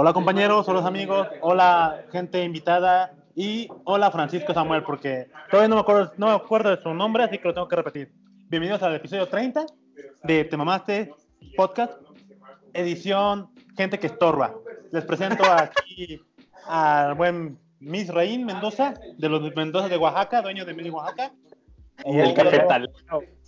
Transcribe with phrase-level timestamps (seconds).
[0.00, 5.80] Hola compañeros, hola amigos, hola gente invitada y hola Francisco Samuel, porque todavía no me
[5.80, 8.12] acuerdo, no me acuerdo de su nombre, así que lo tengo que repetir.
[8.48, 9.66] Bienvenidos al episodio 30
[10.22, 11.12] de Te Mamaste
[11.56, 11.94] Podcast,
[12.74, 14.54] edición Gente que Estorba.
[14.92, 16.22] Les presento aquí
[16.68, 21.32] al buen Miss Reín Mendoza, de los Mendoza de Oaxaca, dueño de Miss Oaxaca.
[22.04, 22.88] Y el cafetal.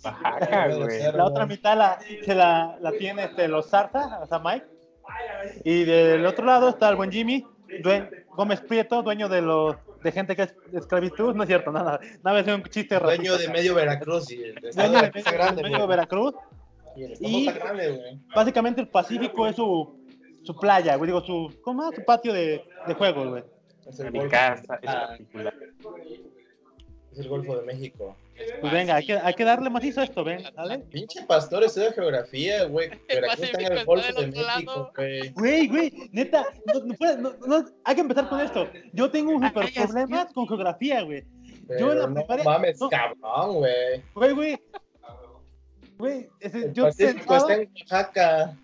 [0.03, 1.13] Oaxaca, güey.
[1.13, 4.80] La otra mitad la, se la, la tiene este, los Zarza, o sea, Mike.
[5.63, 7.45] Y del otro lado está el buen Jimmy
[7.83, 11.35] due- Gómez Prieto, dueño de los de gente que es esclavitud.
[11.35, 11.99] No es cierto, nada.
[12.23, 13.37] Nada, es un chiste Dueño racista.
[13.37, 15.87] de medio Veracruz y el Dueño de medio, grande, medio.
[15.87, 16.33] Veracruz.
[16.95, 18.17] Y el y- grande.
[18.35, 19.99] Básicamente el Pacífico es su,
[20.43, 21.07] su playa, güey.
[21.09, 21.95] Digo, su, ¿cómo es?
[21.95, 23.43] Su patio de, de juegos, güey.
[23.87, 24.31] Es el Mi Golfo.
[24.31, 25.53] casa es Ah, particular.
[27.11, 28.15] es el Golfo de México.
[28.61, 30.79] Pues venga, hay que, hay que darle macizo a esto, ven, ¿vale?
[30.79, 32.89] Pinche pastor estudia geografía, güey.
[33.07, 34.37] Veracruz está en el Golfo del de.
[34.41, 35.29] México, güey.
[35.31, 38.69] Güey, güey, neta, no, no puede- no- no- hay que empezar con esto.
[38.93, 41.23] Yo tengo un super Ay, así problemas con geografía, güey.
[41.67, 42.89] Pero en la no mames, no.
[42.89, 44.03] cabrón, güey.
[44.13, 44.59] Güey, güey.
[45.97, 46.27] Güey,
[46.73, 48.57] yo Pacífico pensaba, está en Oaxaca.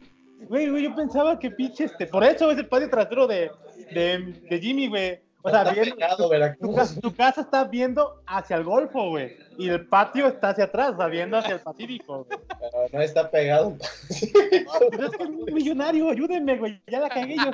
[0.49, 3.51] güey, güey, yo pensaba que pinche este, por eso es el patio trasero de,
[3.91, 4.17] de,
[4.49, 5.19] de Jimmy, güey.
[5.47, 5.95] O sea, está viendo,
[6.29, 9.37] pegado, tu, casa está viendo hacia el Golfo, güey.
[9.57, 12.39] Y el patio está hacia atrás, o sea, viendo hacia el Pacífico, güey.
[12.59, 13.77] Pero no está pegado.
[14.89, 16.81] Pero es que es un millonario, ayúdenme, güey.
[16.87, 17.51] Ya la cagué yo.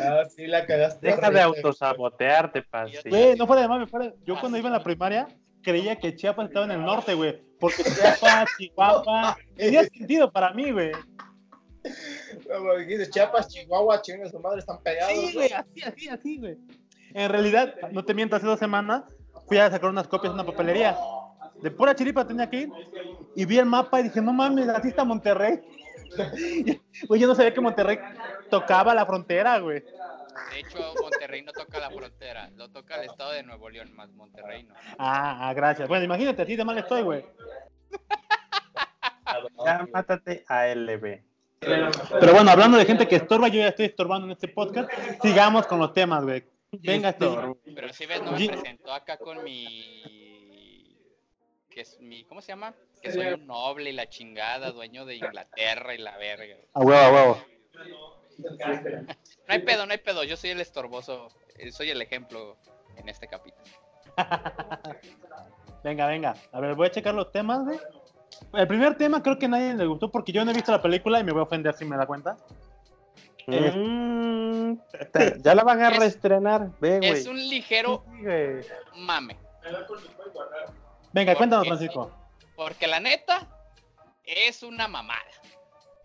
[0.00, 1.06] Ah, sí, la cagaste.
[1.06, 3.08] Deja de autosabotearte, Pasi.
[3.08, 4.12] Güey, no fuera de mami, fuera.
[4.24, 5.28] Yo cuando iba en la primaria
[5.62, 7.40] creía que Chiapas estaba en el norte, güey.
[7.60, 10.90] Porque Chiapas, Chihuahua, tenía sentido para mí, güey.
[12.48, 15.12] Como dijiste, Chiapas, Chihuahua, chingas su madre, están pegados.
[15.12, 16.56] Sí, güey, así, así, así, güey.
[17.14, 19.04] En realidad, no te miento, hace dos semanas
[19.46, 20.96] fui a sacar unas copias de una papelería.
[21.60, 22.70] De pura chiripa tenía que ir.
[23.36, 25.60] Y vi el mapa y dije, no mames, así está Monterrey.
[27.08, 27.98] Güey, yo no sabía que Monterrey
[28.50, 29.80] tocaba la frontera, güey.
[29.80, 34.12] De hecho, Monterrey no toca la frontera, lo toca el estado de Nuevo León, más
[34.12, 34.74] Monterrey no.
[34.98, 35.88] Ah, ah, gracias.
[35.88, 37.24] Bueno, imagínate, así de mal estoy, güey.
[39.64, 41.22] Ya mátate a LB.
[41.62, 44.90] Pero bueno, hablando de gente que estorba, yo ya estoy estorbando en este podcast.
[45.22, 46.44] Sigamos con los temas, güey.
[46.72, 47.26] Venga, este.
[47.74, 50.98] Pero si ves, no me presentó acá con mi...
[51.70, 52.24] que es mi...
[52.24, 52.74] ¿Cómo se llama?
[53.00, 56.56] Que soy un noble y la chingada, dueño de Inglaterra y la verga.
[56.72, 57.44] A huevo, a huevo.
[58.38, 62.56] No hay pedo, no hay pedo, yo soy el estorboso, eh, soy el ejemplo
[62.96, 63.64] en este capítulo.
[65.84, 66.36] Venga, venga.
[66.52, 67.76] A ver, voy a checar los temas, güey.
[68.54, 70.82] El primer tema creo que a nadie le gustó porque yo no he visto la
[70.82, 72.36] película y me voy a ofender si me da cuenta.
[73.46, 74.74] Mm,
[75.42, 76.70] ya la van a Es- reestrenar.
[76.80, 77.10] Ve, güey.
[77.12, 79.36] Es un ligero Sí, mame,
[81.12, 82.10] Venga, cuéntanos, Francisco.
[82.56, 83.48] porque la neta
[84.24, 85.20] es una mamada.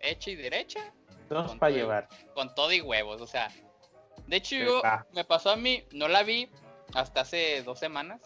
[0.00, 0.80] Hecha y derecha,
[1.28, 1.78] Dos Con para todo.
[1.80, 2.08] llevar.
[2.34, 3.48] con todo y huevos, o sea.
[4.26, 6.48] De hecho, yo, me pasó a mí, no la vi
[6.94, 8.20] hasta hace dos semanas.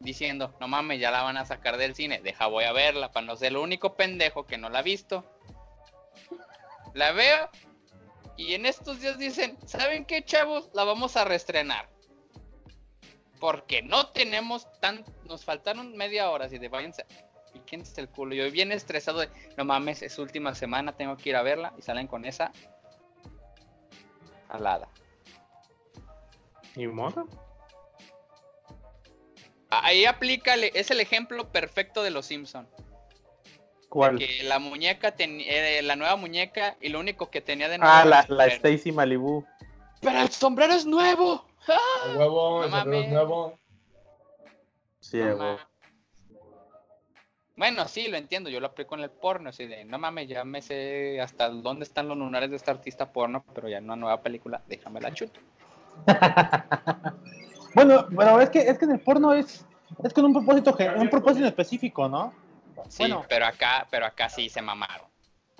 [0.00, 3.26] Diciendo, no mames, ya la van a sacar del cine, deja voy a verla, para
[3.26, 5.24] no ser el único pendejo que no la ha visto.
[6.94, 7.48] La veo
[8.40, 10.70] y en estos días dicen, ¿saben qué, chavos?
[10.72, 11.90] La vamos a reestrenar.
[13.38, 15.04] Porque no tenemos tan...
[15.28, 16.70] Nos faltaron media hora, así de.
[17.52, 18.34] Y es el culo.
[18.34, 19.28] Yo bien estresado de,
[19.58, 21.74] no mames, es última semana, tengo que ir a verla.
[21.76, 22.50] Y salen con esa
[24.48, 24.88] alada.
[26.76, 27.26] Ni modo.
[29.70, 32.66] Ahí aplica, es el ejemplo perfecto de los Simpson.
[33.88, 34.18] ¿Cuál?
[34.18, 37.78] Que la muñeca, ten- eh, la nueva muñeca, y lo único que tenía de Ah,
[37.78, 38.54] nuevo la, el la sombrero.
[38.56, 39.44] Stacy Malibu.
[40.00, 41.44] Pero el sombrero es nuevo.
[41.68, 43.58] A huevo, No el sombrero es nuevo.
[45.00, 45.58] Sí, No
[47.56, 50.44] Bueno, sí, lo entiendo, yo lo aplico en el porno, así de, no mames, ya
[50.44, 53.96] me sé hasta dónde están los lunares de esta artista porno, pero ya en una
[53.96, 55.40] nueva película, déjame la chuto.
[57.74, 59.64] Bueno, pero es que, es que en el porno es,
[60.02, 62.32] es con un propósito, un propósito específico, ¿no?
[62.88, 63.24] Sí, Bueno.
[63.28, 65.08] pero acá, pero acá sí se mamaron.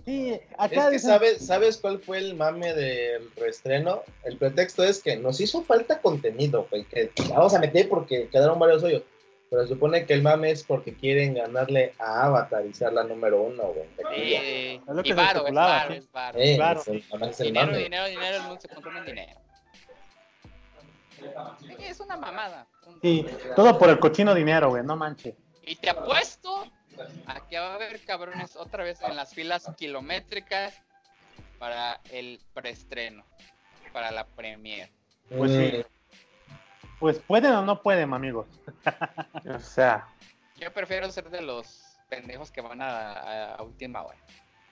[0.04, 4.02] Sí, Es acá que dicen- sabes, ¿sabes cuál fue el mame del reestreno?
[4.24, 8.58] El pretexto es que nos hizo falta contenido, güey, que vamos a meter porque quedaron
[8.58, 9.02] varios hoyos.
[9.50, 13.02] Pero se supone que el mame es porque quieren ganarle a Avatar y ser la
[13.02, 13.86] número uno, güey.
[14.14, 15.96] Eh, Es lo que y varo, es varo, sí.
[15.98, 16.38] es varo.
[16.40, 16.80] Eh, claro.
[16.80, 17.78] es el, mame, es el Dinero, mame.
[17.78, 19.40] dinero, dinero, el mundo se consume en dinero.
[21.78, 22.66] Es una mamada.
[23.02, 23.26] Sí,
[23.56, 25.34] todo por el cochino dinero, güey, no manches.
[25.66, 26.66] Y te apuesto
[27.26, 30.74] a que va a haber cabrones otra vez en las filas kilométricas
[31.58, 33.24] para el preestreno,
[33.92, 34.92] para la premiere.
[35.36, 35.84] Pues sí.
[36.98, 38.46] Pues pueden o no pueden, amigos.
[39.48, 40.06] O sea,
[40.58, 44.18] Yo prefiero ser de los pendejos que van a, a- a última hora.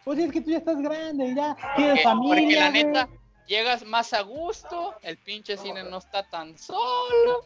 [0.04, 2.66] Pues es que tú ya estás grande, ya tienes Porque, familia.
[2.72, 3.18] porque la güey.
[3.48, 7.44] Llegas más a gusto, el pinche cine no está tan solo.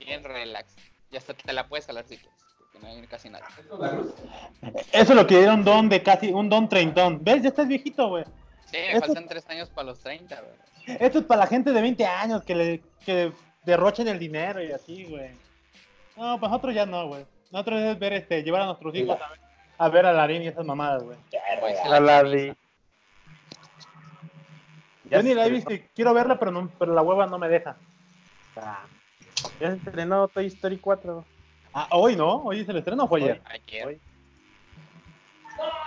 [0.00, 0.74] Bien relax.
[1.12, 3.46] Y hasta te la puedes jalar si quieres, porque no hay casi nada.
[4.90, 7.22] Eso es lo que era un don de casi, un don treintón.
[7.22, 7.42] ¿Ves?
[7.42, 8.24] Ya estás viejito, güey.
[8.70, 10.98] Sí, me faltan tres años para los 30, güey.
[10.98, 13.32] Esto es para la gente de 20 años que le que
[13.64, 15.30] derrochen el dinero y así, güey.
[16.16, 17.24] No, pues nosotros ya no, güey.
[17.50, 19.38] Nosotros es ver, este, llevar a nuestros hijos a ver,
[19.78, 21.18] a ver a Larín y esas mamadas, güey.
[21.60, 21.78] Pues.
[21.84, 21.92] Ya
[25.12, 27.38] Yo ni la he se visto, y quiero verla, pero, no, pero la hueva no
[27.38, 27.76] me deja.
[28.54, 28.86] estrenó-
[29.60, 31.24] Ya se estrenó Toy Story 4.
[31.74, 33.42] Ah, hoy no, hoy es el estreno o fue ayer.
[33.46, 33.86] Ayer.
[33.86, 34.00] Hoy.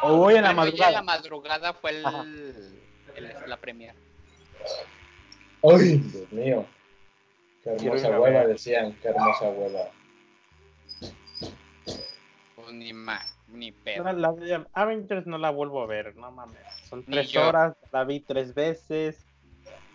[0.02, 0.92] O hoy en la Bueno, hoy en madrugada.
[0.92, 2.04] la madrugada fue el,
[3.48, 3.94] la premier.
[5.64, 6.66] Ay, Dios mío.
[7.64, 8.94] Qué hermosa hueva, decían.
[9.02, 9.90] Qué hermosa hueva.
[12.56, 14.04] Pues ni más, ni pedo.
[14.04, 16.60] No, la de Avengers no la vuelvo a ver, no mames.
[16.90, 19.26] Son tres horas, la vi tres veces.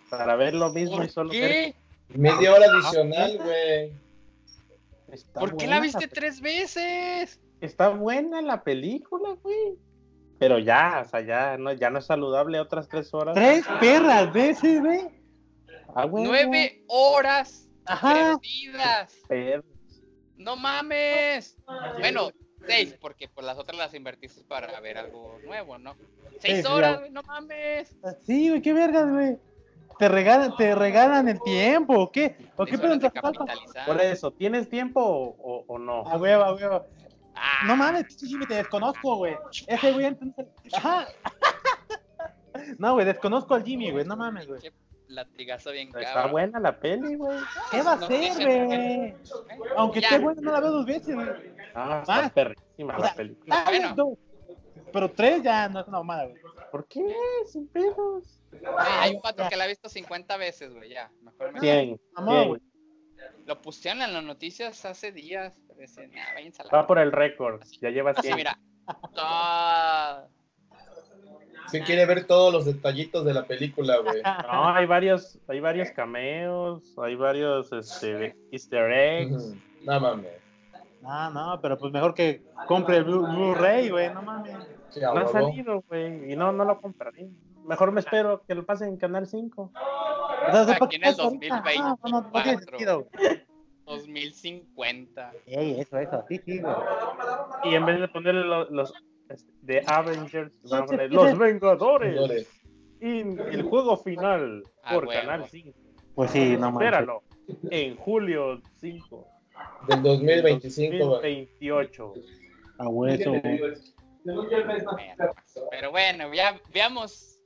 [0.09, 1.49] Para ver lo mismo y ¿Por solo ver.
[1.49, 1.75] qué?
[2.09, 3.93] Media hora adicional, güey.
[5.33, 7.39] ¿Por qué la viste tres veces?
[7.61, 9.77] Está buena la película, güey.
[10.39, 13.35] Pero ya, o sea, ya no, ya no es saludable otras tres horas.
[13.35, 15.01] Tres perras veces, güey.
[15.93, 16.07] Ah.
[16.11, 18.37] Nueve horas Ajá.
[18.39, 19.13] perdidas.
[19.27, 19.63] Per-
[20.37, 21.57] No mames.
[21.99, 22.31] Bueno,
[22.65, 25.95] seis, porque pues las otras las invertiste para ver algo nuevo, ¿no?
[26.39, 27.95] Seis Sí, horas, güey, no mames.
[28.23, 29.37] Sí, güey, qué vergas, güey.
[29.99, 32.35] Te regalan, te regalan el tiempo, ¿o qué?
[32.55, 33.11] ¿O qué preguntas.
[33.85, 36.07] Por eso, ¿tienes tiempo o, o- no?
[36.09, 36.85] A huevo, a huevo.
[37.35, 39.35] Ah, No mames, Jimmy, te desconozco, güey.
[39.67, 40.45] Ese güey entonces.
[40.73, 41.07] Ajá.
[42.77, 44.05] No, güey, desconozco al Jimmy, güey.
[44.05, 44.61] No mames, güey.
[44.61, 44.73] Qué
[45.07, 46.31] latigazo bien Está cabrón.
[46.31, 47.39] buena la peli, güey.
[47.71, 49.13] ¿Qué va a No hacer, dicen güey?
[49.77, 50.07] Aunque Ya.
[50.09, 51.27] esté buena, no la veo dos veces, güey.
[51.75, 52.29] Ah, está Ah.
[52.33, 53.55] perrísima O la película.
[53.55, 53.95] Ah, Bueno.
[53.95, 54.17] dos.
[54.93, 56.41] Pero tres ya no es una mamada, güey.
[56.71, 57.01] ¿Por qué?
[57.45, 58.41] Sin pedos.
[58.51, 61.09] Güey, hay un pato que la ha visto 50 veces, güey, ya.
[61.21, 61.59] Mejor me...
[61.59, 62.01] 100.
[62.13, 62.47] Mamá, 100.
[62.49, 62.61] güey.
[63.45, 65.55] Lo pusieron en las noticias hace días.
[65.77, 67.61] Decían, "Ah, váyanse a la Va por el récord.
[67.81, 68.35] Ya lleva Así, 100.
[68.35, 68.59] mira.
[69.17, 70.25] Ah,
[71.69, 74.21] Si quiere ver todos los detallitos de la película, güey.
[74.51, 79.43] No, hay varios, hay varios cameos, hay varios este, easter eggs.
[79.43, 79.57] Ujú.
[79.83, 80.40] No mames.
[81.01, 84.13] No, no, pero pues mejor que compre el Blu- Blu-ray, güey.
[84.13, 84.55] No mames.
[84.89, 87.29] Sí, No ha salido, güey, y no, no lo compraré.
[87.65, 89.71] Mejor me espero que lo pasen en Canal 5.
[90.47, 91.63] Entonces, ¿para Aquí en el pasa ahorita?
[91.65, 92.69] Ah, no, no, no tiene 2024.
[92.69, 93.41] sentido, güey.
[93.85, 95.31] 2050.
[95.45, 96.73] Ey, eso, eso, sí, sí, güey.
[97.65, 98.93] Y en vez de ponerle lo- los,
[99.29, 102.61] este, de Avengers, van a poner Los Vengadores Señores,
[102.99, 105.21] y el juego final Ah, por huevo.
[105.21, 105.77] Canal 5.
[106.15, 106.87] Pues sí, no mames.
[106.87, 107.23] Espéralo,
[107.69, 109.27] en julio 5.
[109.87, 111.45] Del 2025, güey.
[111.59, 112.13] 2028.
[112.79, 113.33] A hueso.
[115.71, 117.39] Pero bueno, ya veamos.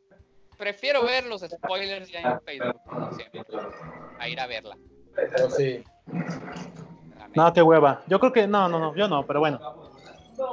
[0.57, 3.43] Prefiero ver los spoilers ya en Facebook, como siempre.
[4.19, 4.77] A ir a verla.
[5.57, 5.83] Sí.
[7.35, 8.03] No, qué hueva.
[8.07, 9.59] Yo creo que no, no, no, yo no, pero bueno.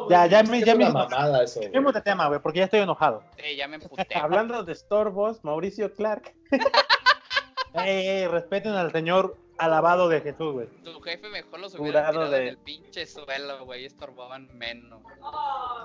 [0.08, 0.84] Ya, ya me, ya me.
[0.84, 3.22] una mamada eso, de tema, güey, porque ya estoy enojado.
[3.36, 4.06] Sí, ya me emputé.
[4.14, 6.34] Hablando de estorbos, Mauricio Clark.
[7.74, 10.66] Ey, ey, respeten al señor alabado de Jesús, güey.
[10.84, 13.84] Tu jefe mejor los hubiera tirado de- en el pinche suelo, güey.
[13.84, 15.00] Estorbaban menos.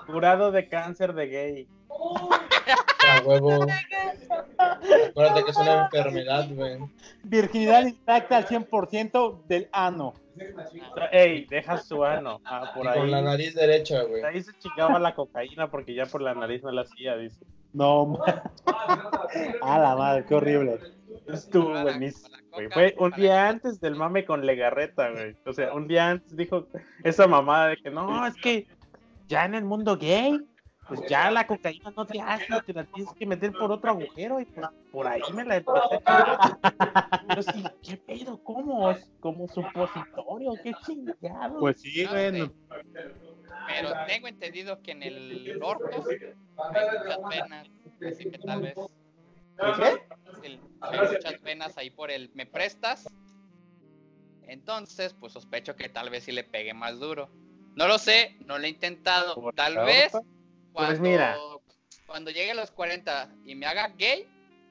[0.06, 1.68] Curado de cáncer de gay.
[3.08, 3.64] A huevo.
[4.58, 6.78] Acuérdate que es una enfermedad, güey.
[7.24, 10.14] Virginidad intacta al 100% del ano.
[11.10, 12.40] Ey, deja su ano.
[12.44, 12.98] Ah, por Y ahí.
[12.98, 14.22] con la nariz derecha, güey.
[14.22, 17.40] Ahí se chingaba la cocaína porque ya por la nariz no la hacía, dice.
[17.72, 18.18] No,
[19.62, 20.78] a la madre, qué horrible.
[21.28, 22.68] Estuvo buenísimo, güey.
[22.70, 25.36] Fue un día antes del mame con Legarreta, güey.
[25.46, 26.66] O sea, un día antes dijo
[27.04, 28.66] esa mamada de que no, es que
[29.26, 30.40] ya en el mundo gay,
[30.88, 34.40] pues ya la cocaína no te hace, te la tienes que meter por otro agujero
[34.40, 36.00] y pues por ahí me la empecé.
[37.36, 38.42] Yo sí, ¿qué pedo?
[38.42, 38.90] ¿Cómo?
[38.90, 40.52] ¿Es como supositorio?
[40.62, 41.60] ¿Qué chingado?
[41.60, 42.30] Pues sí, No güey.
[42.32, 42.38] sé.
[42.38, 42.52] no-
[43.66, 47.68] Pero tengo entendido que en el orto hay muchas venas.
[48.10, 48.74] Así que tal vez.
[49.58, 50.46] ¿Qué?
[50.46, 52.30] el- hay muchas venas ahí por el.
[52.34, 53.06] ¿Me prestas?
[54.42, 57.30] Entonces, pues sospecho que tal vez sí le pegue más duro.
[57.76, 59.34] No lo sé, no lo he intentado.
[59.34, 60.32] ¿Por Tal vez cuando,
[60.72, 61.36] Pues mira.
[62.06, 64.26] cuando llegue a los 40 y me haga gay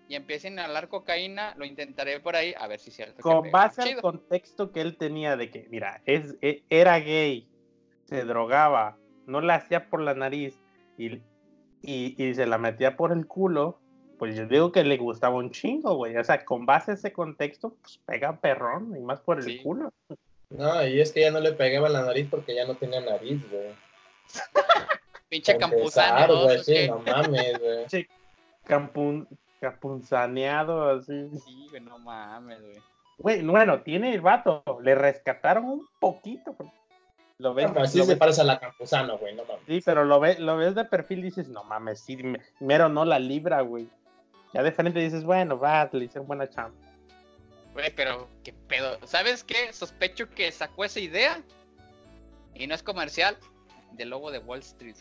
[0.09, 3.21] y empiecen a hablar cocaína, lo intentaré por ahí a ver si es cierto.
[3.21, 7.47] Con base al contexto que él tenía de que, mira, es, e- era gay,
[8.05, 10.59] se drogaba, no la hacía por la nariz
[10.97, 11.17] y,
[11.81, 13.81] y, y se la metía por el culo,
[14.17, 16.15] pues yo digo que le gustaba un chingo, güey.
[16.17, 19.59] O sea, con base a ese contexto, pues pega perrón y más por el Sí.
[19.63, 19.91] culo.
[20.50, 23.41] No, y es que ya no le pegaba la nariz porque ya no tenía nariz,
[23.51, 23.74] güey.
[25.29, 26.47] Pinche campuzano, ¿no?
[26.88, 28.07] no mames, güey.
[28.63, 29.27] Campun,
[29.59, 31.29] capunzaneado, así.
[31.45, 32.77] Sí, güey, no mames, güey.
[33.19, 34.63] Güey, bueno, tiene el vato.
[34.83, 36.55] Le rescataron un poquito.
[37.39, 39.62] Lo ves, Pero sí lo se ves- parece a la Campuzano, güey, no mames.
[39.67, 42.89] sí, pero lo ves, lo ves de perfil y dices, no mames, sí, me- mero
[42.89, 43.88] no la libra, güey.
[44.54, 46.77] Ya de frente dices, bueno, va, le hicieron buena chamba.
[47.74, 48.98] Güey, pero qué pedo.
[49.06, 49.72] ¿Sabes qué?
[49.74, 51.42] Sospecho que sacó esa idea.
[52.56, 53.38] Y no es comercial.
[53.92, 54.96] Del logo de Wall Street.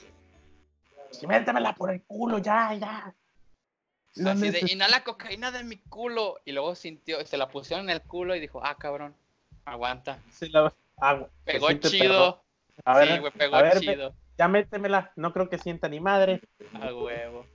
[1.11, 3.15] Sí, métemela por el culo, ya, ya.
[4.27, 6.39] Así de, inhala cocaína de mi culo.
[6.45, 9.15] Y luego sintió, se la pusieron en el culo y dijo, ah, cabrón,
[9.65, 10.19] aguanta.
[10.31, 12.43] Sí, la- ah, Pegó chido.
[12.85, 14.15] A ver, sí, güey, pegó a ver, ve- chido.
[14.37, 16.41] ya métemela, no creo que sienta ni madre.
[16.75, 17.47] A huevo.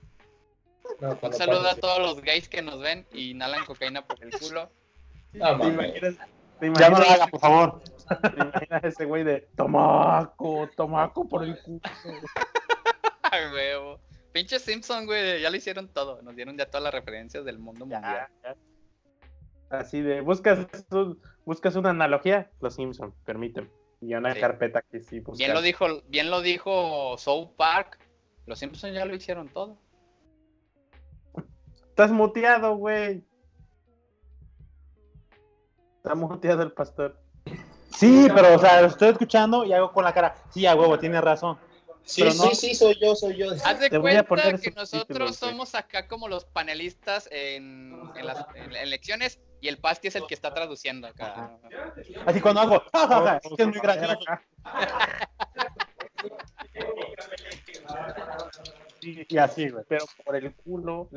[1.02, 4.30] No, Un saludo a todos los gays que nos ven y inhalan cocaína por el
[4.38, 4.70] culo.
[5.32, 6.14] No, ¿Te imaginas,
[6.60, 7.82] te Ya no lo haga, por favor.
[8.22, 11.80] te imaginas ese güey de tomaco, tomaco por el culo?
[13.24, 13.98] A huevo.
[14.32, 16.22] Pinche Simpson, güey, ya lo hicieron todo.
[16.22, 18.28] Nos dieron ya todas las referencias del mundo mundial.
[18.44, 18.54] Ya,
[19.70, 19.76] ya.
[19.78, 23.68] Así de, buscas, un- buscas una analogía, los Simpsons, permíteme.
[24.00, 24.40] Y una Sí.
[24.40, 25.38] carpeta que sí buscas.
[25.38, 27.98] Bien lo dijo, bien lo dijo South Park.
[28.46, 29.78] Los Simpsons ya lo hicieron todo.
[31.92, 33.22] Estás muteado, güey.
[35.98, 37.20] Está muteado el pastor.
[37.94, 40.34] Sí, pero, o sea, lo estoy escuchando y hago con la cara.
[40.48, 41.58] Sí, a huevo, tiene razón.
[42.02, 43.52] Sí, no- sí, sí, soy yo, soy yo.
[43.62, 44.24] Haz de cuenta
[44.58, 50.08] que nosotros somos acá como los panelistas en, en las en elecciones y el Pasti
[50.08, 51.58] es el que está traduciendo acá.
[52.24, 52.82] Así cuando hago,
[53.44, 54.18] es que es muy gracioso.
[59.00, 59.84] Sí, Y así, güey.
[59.88, 61.08] pero por el culo.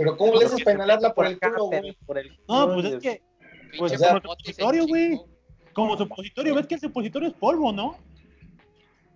[0.00, 1.88] Pero ¿cómo le haces para inhalarla por el culo, güey?
[2.16, 3.22] El No, pues es que,
[3.78, 5.20] pues, como supositorio, güey.
[5.74, 7.98] como supositorio, ves que el supositorio es polvo, ¿no?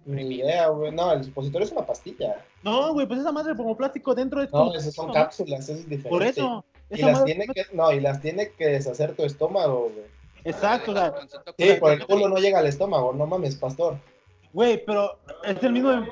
[0.05, 0.93] Ni idea, güey.
[0.93, 2.45] No, el supositorio es una pastilla.
[2.63, 5.89] No, güey, pues esa madre como plástico dentro es No, esas son cápsulas, eso es
[5.89, 6.11] diferente.
[6.11, 6.65] Por eso.
[6.91, 10.05] Y las madre- tiene que, no, y las tiene que deshacer tu estómago, güey.
[10.45, 11.15] Exacto, o sea,
[11.57, 13.97] Sí, por el culo, no llega al estómago, no mames, pastor.
[14.53, 16.05] güey, pero es el mismo.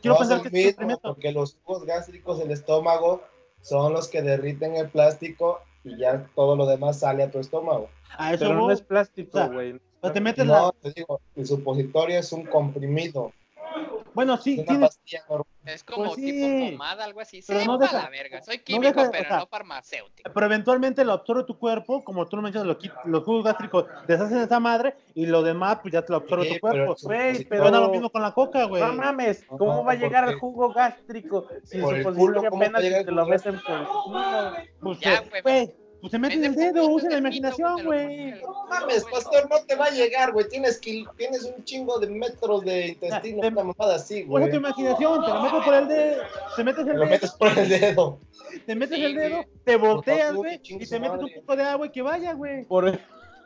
[0.00, 1.02] Quiero no pensar es que el es mismo, experimento.
[1.02, 3.22] porque los jugos gástricos del estómago
[3.62, 7.88] son los que derriten el plástico y ya todo lo demás sale a tu estómago.
[8.16, 9.72] A eso Pero no es plástico, güey.
[9.72, 10.74] O sea, te metes No, la.
[10.82, 13.32] te digo, el supositorio es un comprimido,
[14.14, 14.80] Bueno, sí, una tiene.
[14.86, 15.46] pastilla normal.
[15.66, 16.24] Es como Pues sí.
[16.32, 17.44] tipo pomada, algo así.
[17.46, 18.42] Pero Sepa no deja- la verga.
[18.42, 20.30] Soy no químico, deja- pero sea, no farmacéutico.
[20.32, 22.78] Pero eventualmente lo absorbe tu cuerpo, como tú lo mencionas, lo
[23.10, 26.54] los jugos gástricos deshacen esa madre y lo demás, pues ya te lo absorbe Sí,
[26.54, 26.96] tu cuerpo.
[27.06, 28.82] pero el Güey, pero- Suena lo mismo con la coca, güey.
[28.82, 32.56] No mames, No, ¿cómo va a llegar al jugo gástrico si el su posición ¿cómo
[32.62, 34.52] apenas te el lo jugo meten por el culo?
[34.80, 35.74] Pues, Ya, eh, güey.
[36.00, 38.30] Pues se meten el dedo, usen la imaginación, lo güey.
[38.40, 40.48] No mames, pastor, no te va a llegar, güey.
[40.48, 44.50] Tienes, que, tienes un chingo de metros de intestino, te- una mamada así, Usa güey.
[44.50, 46.22] tu imaginación, te lo metes por el dedo,
[46.56, 48.18] te metes Te el lo dedo, metes por el dedo.
[48.66, 51.86] te metes Sí, el dedo, te volteas, güey, y te metes un poco de agua
[51.86, 52.64] y que vaya, güey.
[52.64, 52.98] Por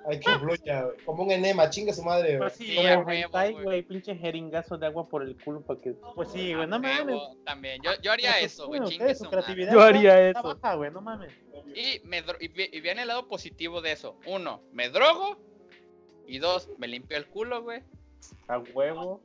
[0.07, 0.97] Ay, que fluya, güey.
[1.05, 2.39] Como un enema, chinga su madre, güey.
[2.41, 3.65] Pues sí, Sí, como a el huevo, hentai, güey.
[3.65, 5.93] güey, pinche jeringazo de agua por el culo para que.
[6.15, 7.17] Pues sí, güey, no mames.
[7.45, 7.81] También.
[7.83, 8.81] Yo, yo haría eso, güey.
[8.83, 9.37] Ustedes, su madre.
[9.39, 10.55] creatividad Yo haría está eso.
[10.61, 11.33] baja, güey, no mames.
[11.75, 14.17] Y, me dro- y, vi- y viene el lado positivo de eso.
[14.27, 15.39] Uno, me drogo.
[16.27, 17.83] Y dos, me limpio el culo, güey.
[18.49, 19.21] A huevo.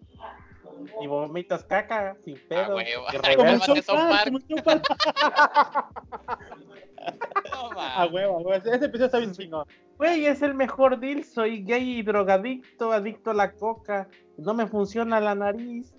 [1.01, 2.75] Y vomitas caca sin A pedo.
[2.75, 3.04] huevo.
[3.12, 4.32] y Como en South Park,
[4.63, 4.84] Park.
[7.51, 9.66] No, A huevo, güey, ese episodio está bien chingón.
[9.98, 11.24] Güey, es el mejor deal.
[11.24, 14.08] Soy gay y drogadicto, adicto a la coca.
[14.38, 15.94] No me funciona la nariz.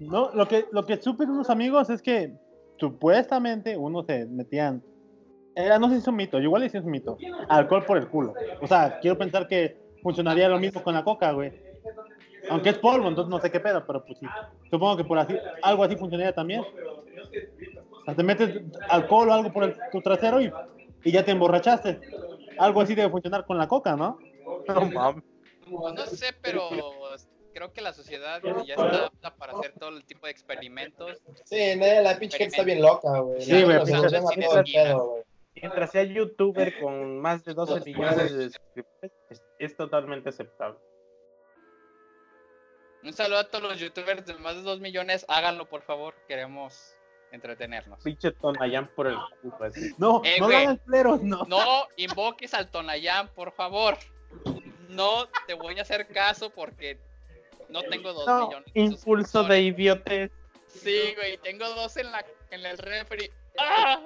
[0.00, 2.32] No, lo que, lo que supe de unos amigos es que
[2.78, 4.82] supuestamente unos se metían.
[5.54, 7.18] Era, no sé si es un mito, yo igual le es un mito.
[7.48, 8.34] Alcohol por el culo.
[8.62, 11.52] O sea, quiero pensar que funcionaría lo mismo con la coca, güey.
[12.50, 14.26] Aunque es polvo, entonces no sé qué pedo, pero pues sí.
[14.70, 16.60] Supongo que por así, algo así funcionaría también.
[16.62, 20.52] O sea, te metes alcohol o algo por el- tu trasero y,
[21.04, 22.00] y ya te emborrachaste.
[22.58, 24.18] Algo así debe funcionar con la coca, ¿no?
[24.68, 25.24] No mames.
[25.70, 26.68] No sé, pero
[27.54, 31.20] creo que la sociedad ya está apta para hacer todo el tipo de experimentos.
[31.44, 33.40] Sí, la pinche gente está bien loca, güey.
[33.40, 33.78] Sí, güey.
[35.54, 40.78] Mientras sea youtuber con más de 12 millones de suscriptores, es, es totalmente aceptable.
[43.02, 45.24] Un saludo a todos los youtubers de más de 2 millones.
[45.28, 46.14] Háganlo, por favor.
[46.28, 46.94] Queremos
[47.32, 48.02] entretenernos.
[48.02, 49.56] Pinche Tonayán por el culo.
[49.64, 49.92] así.
[49.98, 50.64] No, Eh, no lo güey.
[50.64, 51.44] hagan cleros, no.
[51.46, 53.96] No invoques al Tonayán, por favor.
[54.88, 56.98] No te voy a hacer caso porque
[57.68, 58.72] no tengo 2 No, millones.
[58.74, 60.30] de impulso de idiotez.
[60.66, 63.30] Sí, güey, tengo dos en, la, en el refri.
[63.58, 64.00] ¡Ah!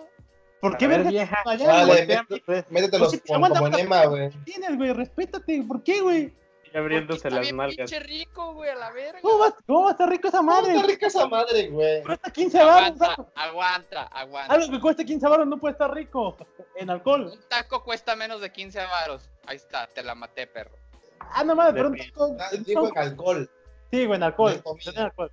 [0.61, 1.11] ¿Por qué ver, verga?
[1.11, 1.43] vieja.
[1.45, 2.23] Vale,
[2.71, 4.31] métetelos Pues sí, como, como enema, güey.
[4.45, 4.93] tienes, güey?
[4.95, 5.63] Respétate.
[5.69, 6.33] ¿Por qué, güey?
[6.75, 7.77] Abriéndose las bien nalgas.
[7.91, 9.21] pinche rico, güey, a la verga.
[9.23, 10.75] ¿Cómo va, cómo va a estar rico esa ¿Cómo madre?
[10.75, 12.03] está rica esa madre, güey?
[12.03, 13.01] Cuesta 15 baros.
[13.37, 14.55] Aguanta, aguanta.
[14.55, 16.37] Algo que cueste 15 baros no puede estar rico
[16.77, 17.31] en alcohol.
[17.33, 19.31] Un taco cuesta menos de 15 varos.
[19.47, 20.73] Ahí está, te la maté, perro.
[21.21, 23.51] Ah, no mames, pero un taco- Ah, Dijo en alcohol.
[23.91, 24.63] Sí, güey, en alcohol.
[24.87, 25.31] En alcohol.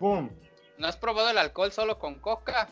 [0.00, 0.40] Boom.
[0.78, 2.70] ¿No has probado el alcohol solo con coca?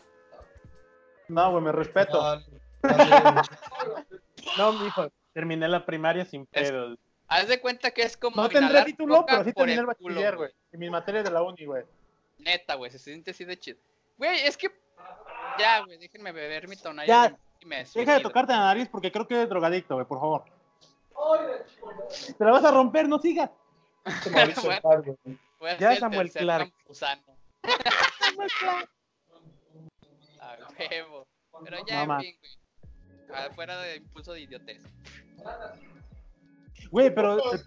[1.27, 2.19] No, güey, me respeto.
[2.19, 2.41] No,
[2.83, 3.41] no,
[4.57, 6.97] No, mijo, terminé la primaria sin pedos.
[7.27, 10.51] Haz de cuenta que es como No tendré título, pero sí terminé el bachiller, güey.
[10.71, 11.83] En mis materias de la uni, güey.
[12.39, 13.79] Neta, güey, se siente así de chido.
[14.17, 14.71] Güey, es que...
[15.59, 19.11] Ya, güey, déjenme beber mi tonalla Ya, y me Deja de tocarte la nariz porque
[19.11, 20.45] creo que eres drogadicto, güey, por favor.
[22.37, 23.49] Te la vas a romper, no sigas.
[24.31, 24.53] Bueno.
[24.53, 25.17] Clark,
[25.59, 26.71] Ya, ser el Samuel Clark.
[30.39, 31.27] A huevo.
[31.63, 32.57] Pero ya, No, en fin, güey.
[33.33, 34.81] Ah, Fuera de impulso de idiotez.
[36.91, 37.59] Güey, pero eh,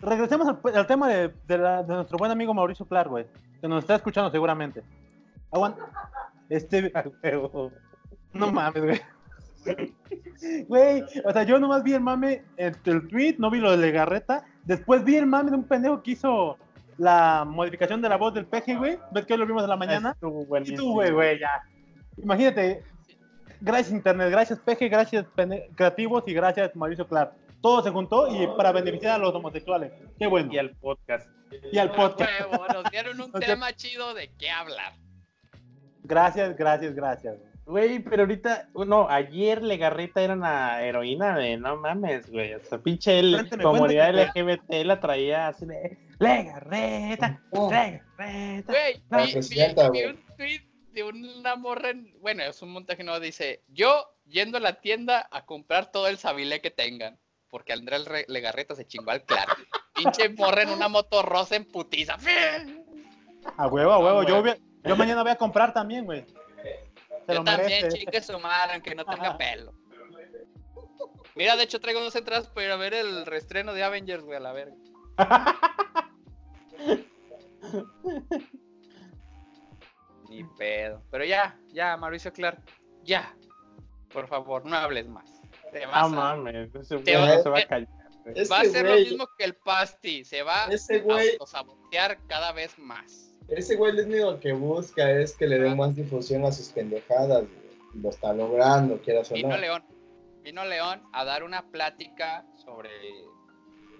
[0.00, 3.26] regresemos al, al tema de, de la- de nuestro buen amigo Mauricio Clark, güey.
[3.60, 4.82] Que nos está escuchando seguramente.
[5.50, 5.84] Aguanta.
[6.48, 6.92] Este.
[8.32, 9.00] No mames, güey.
[10.66, 13.76] Güey, o sea, yo nomás vi el mame, el, el tweet, no vi lo de
[13.76, 14.44] Legarreta.
[14.64, 16.58] Después vi el mame de un pendejo que hizo
[16.98, 18.98] la modificación de la voz del peje, güey.
[19.12, 20.10] ¿Ves que hoy lo vimos en la mañana?
[20.10, 20.78] Estuvo Y buenísimo.
[20.78, 21.62] tú, güey, güey, ya.
[22.16, 22.82] Imagínate.
[23.60, 25.24] Gracias Internet, gracias Peje, gracias
[25.74, 27.32] Creativos y gracias Mauricio Clark.
[27.64, 29.90] Todo se juntó y para beneficiar a los homosexuales.
[30.18, 30.52] Qué bueno.
[30.52, 31.26] Y al podcast.
[31.72, 32.30] Y al podcast.
[32.50, 34.92] huevo, nos dieron un tema chido de qué hablar.
[36.02, 37.36] Gracias, gracias, gracias.
[37.64, 38.00] güey.
[38.00, 42.52] Pero ahorita, no, ayer Legarreta era una heroína de no mames, güey.
[42.52, 44.14] O sea, pinche el, comunidad.
[44.14, 48.64] LGBT la traía así de Legarreta, Legarreta.
[48.66, 50.10] Güey, La vi, vi- presidenta, vi güey.
[50.12, 50.60] un tweet
[50.92, 55.26] de una morra, en- bueno, es un montaje no dice, yo yendo a la tienda
[55.32, 57.18] a comprar todo el sabilé que tengan,
[57.54, 59.54] porque Andrés Re- Legarreta se chingó al claro.
[59.94, 62.16] Pinche morra en una moto rosa en putiza.
[63.56, 64.20] A huevo, a huevo.
[64.22, 64.42] Ah, Yo, güey.
[64.42, 64.50] voy
[64.82, 66.26] a- yo mañana voy a comprar también, güey.
[67.28, 69.38] Yo lo también, chingue su madre, aunque no tenga Ajá.
[69.38, 69.72] pelo.
[71.36, 74.36] Mira, de hecho traigo dos entradas para ir a ver el reestreno de Avengers, güey,
[74.36, 74.74] a la verga.
[80.28, 81.02] Ni pedo.
[81.12, 82.60] Pero ya, ya, Mauricio Clark,
[83.04, 83.32] ya.
[84.12, 85.33] Por favor, no hables más.
[85.74, 87.88] Te vas Ah, a- mames, ese Te güey va- se va a callar.
[88.50, 90.24] va a ser lo mismo que el Pasti.
[90.24, 93.34] Se va Ese a autosabotear cada vez más.
[93.48, 97.40] Ese güey lo único que busca es que le den más difusión a sus pendejadas,
[97.40, 98.02] güey.
[98.02, 99.56] Lo está logrando, quieras o Vino no.
[99.58, 99.84] León.
[100.44, 102.90] Vino León a dar una plática sobre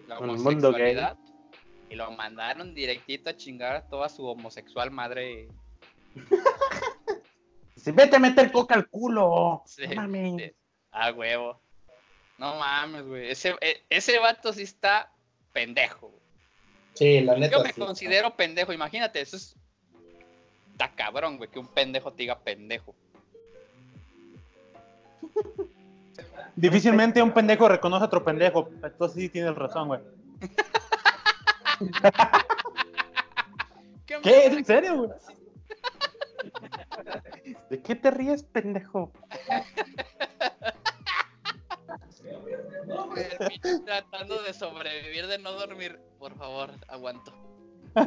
[0.06, 0.34] la mundo
[0.68, 1.18] homosexualidad.
[1.90, 5.48] Y lo mandaron directito a chingar a toda su homosexual madre.
[7.76, 9.62] Sí, vete a meter coca al culo.
[9.66, 10.42] Sí, No mames.
[10.42, 10.56] sí.
[10.90, 11.60] A huevo.
[12.38, 13.30] No mames, güey.
[13.30, 15.12] Ese, e- ese vato sí está
[15.52, 16.08] pendejo.
[16.08, 16.22] güey.
[16.94, 17.56] Sí, la neta.
[17.58, 17.80] Yo me sí.
[17.80, 18.72] considero pendejo.
[18.72, 19.56] Imagínate, eso es.
[20.72, 22.94] Está cabrón, güey, que un pendejo te diga pendejo.
[26.56, 28.68] Difícilmente un pendejo reconoce a otro pendejo.
[28.82, 30.00] Entonces sí tienes razón, güey.
[34.06, 34.46] ¿Qué?
[34.46, 35.10] ¿Es en serio, güey?
[37.70, 39.12] ¿De qué te ríes, pendejo?
[43.86, 45.98] Tratando de sobrevivir, de no dormir.
[46.18, 47.32] Por favor, aguanto.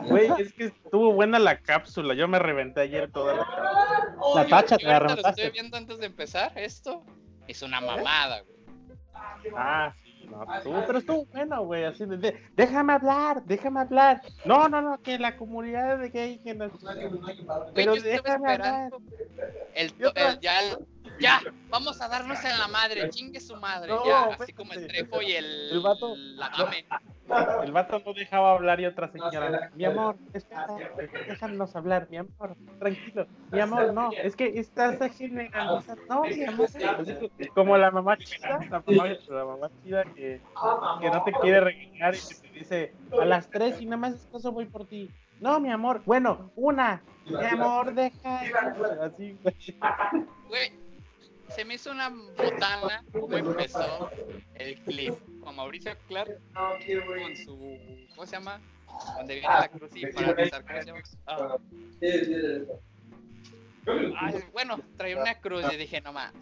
[0.09, 2.13] Güey, es que estuvo buena la cápsula.
[2.13, 4.43] Yo me reventé ayer toda la cápsula.
[4.43, 7.03] La tacha te la lo estoy viendo antes de empezar esto.
[7.47, 8.57] Es una mamada, güey.
[9.55, 11.85] Ah, sí, no, estuvo, pero estuvo bueno, güey.
[11.85, 14.21] Así de, de- déjame hablar, déjame hablar.
[14.43, 16.69] No, no, no, que la comunidad de gay que no.
[16.69, 18.91] Güey, Pero déjame hablar.
[19.73, 20.77] El, el- ya, el-
[21.19, 23.89] ya, vamos a darnos en la madre, chingue su madre.
[23.93, 25.69] No, ya, así como el trefo y el.
[25.71, 26.85] El vato- La dame.
[27.63, 29.69] El vato no dejaba hablar y otra señora.
[29.75, 30.65] Mi amor, espera,
[31.27, 33.27] déjanos hablar, mi amor, tranquilo.
[33.51, 35.83] Mi amor, no, es que estás generalizando.
[36.07, 36.69] No, mi amor.
[37.53, 40.39] Como la mamá chida, la mamá, la mamá chida que,
[41.01, 44.13] que no te quiere regañar y que te dice a las tres y nada más
[44.13, 45.11] esposo voy por ti.
[45.41, 47.03] No, mi amor, bueno, una.
[47.25, 48.39] Mi amor, deja.
[49.03, 49.37] Así,
[50.47, 50.71] güey.
[51.49, 54.09] Se me hizo una botana como empezó
[54.55, 57.77] el clip con Mauricio Clark con su.
[58.09, 58.61] ¿Cómo se llama?
[59.17, 61.01] Donde viene la cruz y para rezar, ¿cómo se llama?
[61.25, 61.57] Ah,
[64.19, 66.33] ay, bueno, traía una cruz y dije, no más.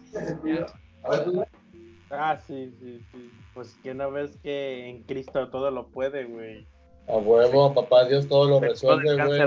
[2.10, 3.30] Ah, sí, sí, sí.
[3.54, 6.66] Pues que no ves que en Cristo todo lo puede, güey.
[7.08, 9.40] A huevo, papá Dios todo lo resuelve, güey.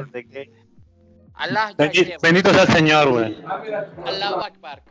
[2.22, 3.38] Bendito sea el Señor, güey.
[4.06, 4.84] Alá Akbar.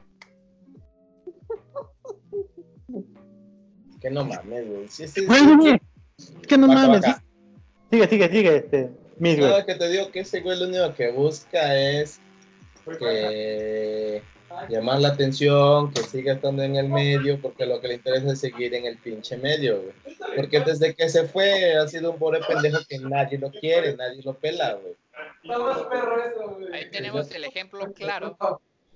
[4.00, 4.88] Que no mames, güey.
[4.88, 5.80] Sí, sí, Güey, güey, güey.
[6.18, 7.00] Es que no Vaca, mames.
[7.02, 7.24] vaca.
[7.90, 8.90] Sigue, sigue, sigue, este.
[9.18, 9.50] Mis, güey.
[9.50, 12.20] No, que te digo que ese güey lo único que busca es
[12.98, 14.22] que
[14.68, 18.40] llamar la atención, que siga estando en el medio, porque lo que le interesa es
[18.40, 19.92] seguir en el pinche medio, güey.
[20.37, 24.22] Porque desde que se fue ha sido un pobre pendejo que nadie lo quiere, nadie
[24.22, 24.94] lo pela, güey.
[26.72, 28.37] Ahí tenemos el ejemplo claro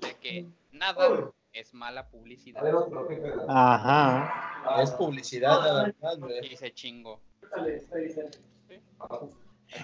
[0.00, 1.08] de que nada
[1.52, 2.62] es mala publicidad.
[3.48, 4.82] Ajá.
[4.82, 6.52] Es publicidad nada más, güey.
[6.52, 7.20] Y se chingó.
[7.54, 8.14] Así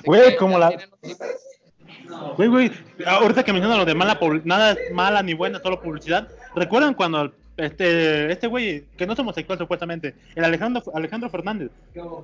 [0.05, 0.73] Güey, como la-.
[2.37, 2.73] Güey, güey,
[3.07, 6.29] ahorita que mencionan lo de mala nada es mala ni buena, solo publicidad.
[6.55, 11.71] ¿Recuerdan cuando este este güey, que no es homosexual supuestamente, el Alejandro Alejandro Fernández,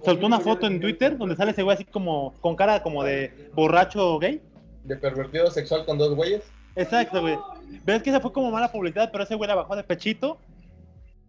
[0.05, 3.51] soltó una foto en Twitter donde sale ese güey así como con cara como de
[3.55, 4.41] borracho gay?
[4.85, 6.43] De pervertido sexual con dos güeyes.
[6.77, 7.39] Exacto, güey.
[7.85, 10.39] Ves que esa fue como mala publicidad, pero ese güey la bajó de pechito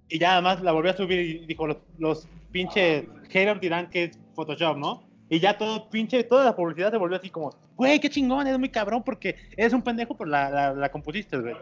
[0.10, 4.05] y ya además la volvió a subir y dijo, los, los pinches haters dirán que
[4.05, 5.03] es Photoshop, ¿no?
[5.27, 8.60] Y ya todo pinche, toda la publicidad se volvió así como, güey, qué chingón, eres
[8.60, 11.55] muy cabrón porque eres un pendejo, pero la, la, la compusiste, güey.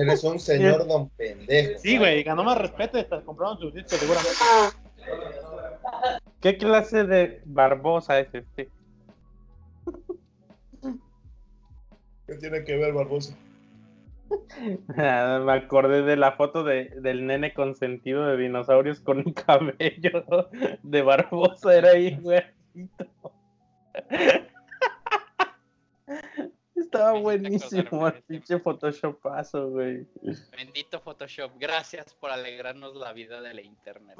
[0.00, 1.78] Eres un señor don pendejo.
[1.78, 4.38] Sí, güey, ganó más respeto y hasta compraron sus discos seguramente.
[6.40, 8.68] ¿Qué clase de Barbosa es este?
[12.32, 13.36] ¿Qué tiene que ver, Barbosa?
[14.96, 20.24] Me acordé de la foto de, del nene consentido de dinosaurios con un cabello
[20.82, 22.42] de Barbosa, era ahí, güey.
[26.74, 30.06] Estaba buenísimo el pinche photoshopazo, güey.
[30.56, 31.52] Bendito Photoshop.
[31.58, 34.18] Gracias por alegrarnos la vida de la internet.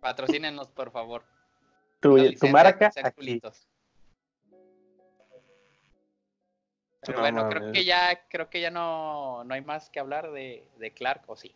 [0.00, 1.24] Patrocínenos, por favor.
[1.98, 3.40] Tu, tu marca aquí.
[7.04, 10.30] Pero No bueno, creo que ya, creo que ya no, no hay más que hablar
[10.30, 11.54] de, de Clark, ¿o sí?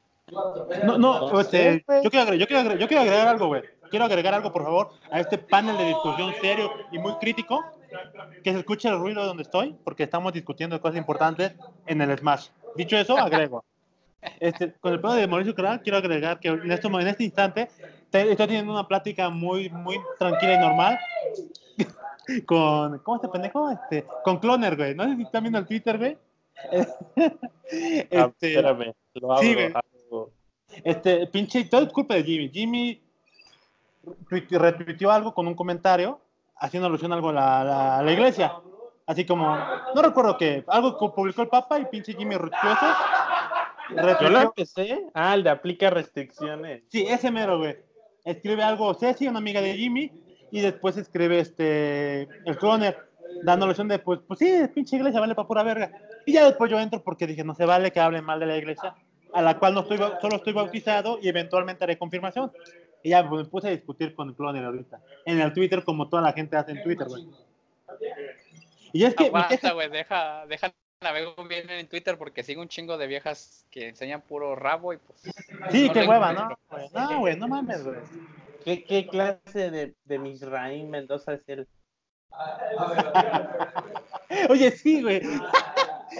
[0.84, 2.02] No, no, este, güey.
[2.02, 3.62] yo, quiero agregar, yo, quiero agregar, yo quiero agregar algo, güey.
[3.90, 7.64] Quiero agregar algo, por favor, a este panel de discusión serio y muy crítico.
[8.42, 11.52] Que se escuche el ruido de donde estoy, porque estamos discutiendo cosas importantes
[11.86, 12.48] en el Smash.
[12.74, 13.64] Dicho eso, agrego.
[14.40, 17.68] Este, con el pedo de Mauricio Crack, quiero agregar que en este, en este instante
[18.10, 20.98] te- estoy teniendo una plática muy, muy tranquila y normal
[22.46, 23.70] con, ¿cómo este pendejo?
[23.70, 24.94] Este, con Cloner, güey.
[24.94, 26.18] No sé si están viendo el Twitter, güey.
[28.12, 29.72] Ah, Este, espérame, lo abro, sí, güey.
[30.84, 32.48] este, pinche, todo es culpa de Jimmy.
[32.48, 33.02] Jimmy
[34.30, 36.20] tuit- retuiteó algo con un comentario
[36.58, 38.52] haciendo alusión a algo a la, la- la iglesia.
[39.06, 39.56] Así como,
[39.94, 44.16] no recuerdo qué, algo que publicó el Papa y pinche Jimmy retuiteó eso.
[44.20, 45.06] Yo lo empecé.
[45.14, 46.82] Ah, el de aplica restricciones.
[46.88, 47.76] Sí, ese mero, güey.
[48.24, 50.10] Escribe algo Ceci, una amiga de Jimmy,
[50.50, 52.96] y después escribe este el cloner,
[53.42, 55.90] dando alusión de, pues, pues sí, pinche iglesia vale para pura verga.
[56.24, 58.56] Y ya después yo entro porque dije, no se vale que hablen mal de la
[58.56, 58.94] iglesia,
[59.32, 62.52] a la cual no estoy, solo estoy bautizado y eventualmente haré confirmación.
[63.02, 66.08] Y ya pues, me puse a discutir con el cloner ahorita, en el Twitter, como
[66.08, 67.26] toda la gente hace en Twitter, güey.
[68.92, 72.96] Y es que Aguanta, güey, deja, deja navego bien en Twitter porque sigo un chingo
[72.96, 75.20] de viejas que enseñan puro rabo y pues...
[75.70, 76.32] Sí, no qué hueva.
[76.32, 76.58] ¿no?
[76.94, 77.98] No, güey, no mames, güey.
[78.66, 81.68] ¿Qué, qué clase de, de Misraín Mendoza es él?
[84.50, 85.22] Oye, sí, güey.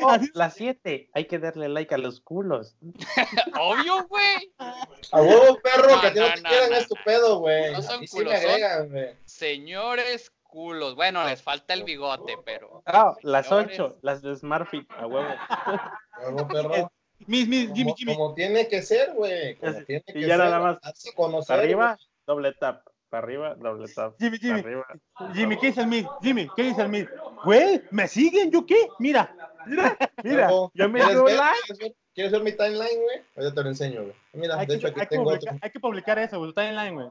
[0.09, 1.11] Así- Las 7.
[1.13, 2.77] Hay que darle like a los culos.
[3.61, 4.53] Obvio, güey.
[4.59, 7.73] A huevo, perro, No, que no no, te no, quieran no, es tu pedo, güey.
[7.73, 9.17] No son sí culos, son-.
[9.25, 10.95] Señores culos.
[10.95, 12.85] Bueno, les falta el bigote, pero...
[12.87, 13.51] Ah, las.
[13.51, 13.99] 8.
[14.03, 14.89] Las de Smartfit.
[14.93, 15.29] A huevo.
[15.29, 15.83] A
[16.31, 16.47] huevo,
[16.79, 16.93] perro.
[17.27, 18.15] Mis, mis, Jimmy, Como, Jimmy.
[18.15, 19.57] como tiene que ser, güey.
[19.57, 20.39] Como Y ya ser.
[20.39, 20.79] nada más.
[21.17, 22.83] conocer, arriba, doble tap.
[23.09, 24.15] Para arriba, doble tap.
[24.19, 24.63] Jimmy, Jimmy.
[24.63, 24.87] Para arriba.
[25.35, 26.07] Jimmy, ¿qué dice el Mid?
[26.23, 27.07] Jimmy, ¿qué dice el Mid?
[27.45, 28.51] Güey, ¿me siguen?
[28.51, 28.89] ¿Yo qué?
[28.99, 29.35] Mira,
[29.67, 30.51] mira, mira.
[30.75, 31.59] Ya me ¿quieres dio like.
[31.67, 31.95] ¿Quieres ver?
[32.15, 33.23] ¿Quieres ver mi timeline, güey?
[33.37, 34.15] Ahorita te lo enseño, güey.
[34.33, 35.61] Mira, Hay de que, hecho aquí hay que tengo publicar, otro.
[35.63, 36.49] hay que publicar eso, güey.
[36.51, 37.09] Está en line, güey.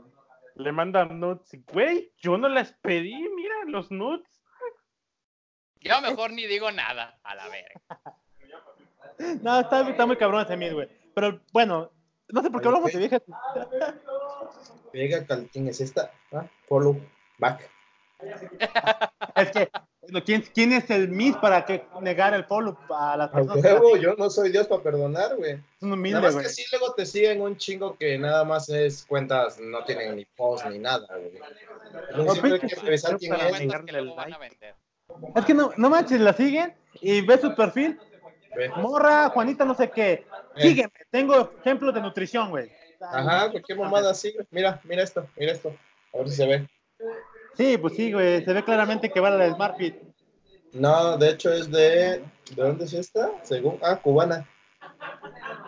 [0.56, 1.50] Le mandan nudes.
[1.72, 3.14] Güey, yo no las pedí.
[3.36, 4.28] Mira, los nudes.
[5.80, 7.82] Yo mejor ni digo nada, a la verga.
[9.42, 10.90] No, está, está muy cabrón ese Mid, güey.
[11.14, 11.90] Pero bueno,
[12.30, 13.22] no sé por qué hablamos de viejas.
[14.92, 16.12] Pega, cal- ¿quién es esta?
[16.32, 17.00] Ah, follow
[17.38, 17.70] back.
[19.36, 19.70] Es que,
[20.24, 23.62] ¿quién, ¿quién es el Mid para que negar el follow a las personas?
[23.62, 25.52] que huevo, yo no soy Dios para perdonar, güey.
[25.56, 26.46] Es un humilde, Nada más güey.
[26.46, 30.24] que sí, luego te siguen un chingo que nada más es cuentas, no tienen ni
[30.24, 31.34] post ni nada, güey.
[32.16, 33.60] No, siempre hay pinche que revisar quién es.
[33.86, 34.76] que luego van a vender.
[35.36, 38.00] Es que no, no manches, la siguen y ves su perfil.
[38.78, 40.26] Morra, Juanita, no sé qué.
[40.58, 42.72] Sígueme, tengo ejemplos de nutrición, güey.
[43.02, 44.48] Ajá, cualquier mamada así, güey.
[44.52, 45.76] Mira, mira esto, mira esto.
[46.14, 46.68] A ver si se ve.
[47.56, 48.44] Sí, pues sí, güey.
[48.44, 49.96] Se ve claramente que va a la Smartfit.
[50.74, 52.24] No, de hecho es de.
[52.56, 53.32] ¿De dónde es esta?
[53.44, 53.80] Según.
[53.82, 54.48] Ah, cubana.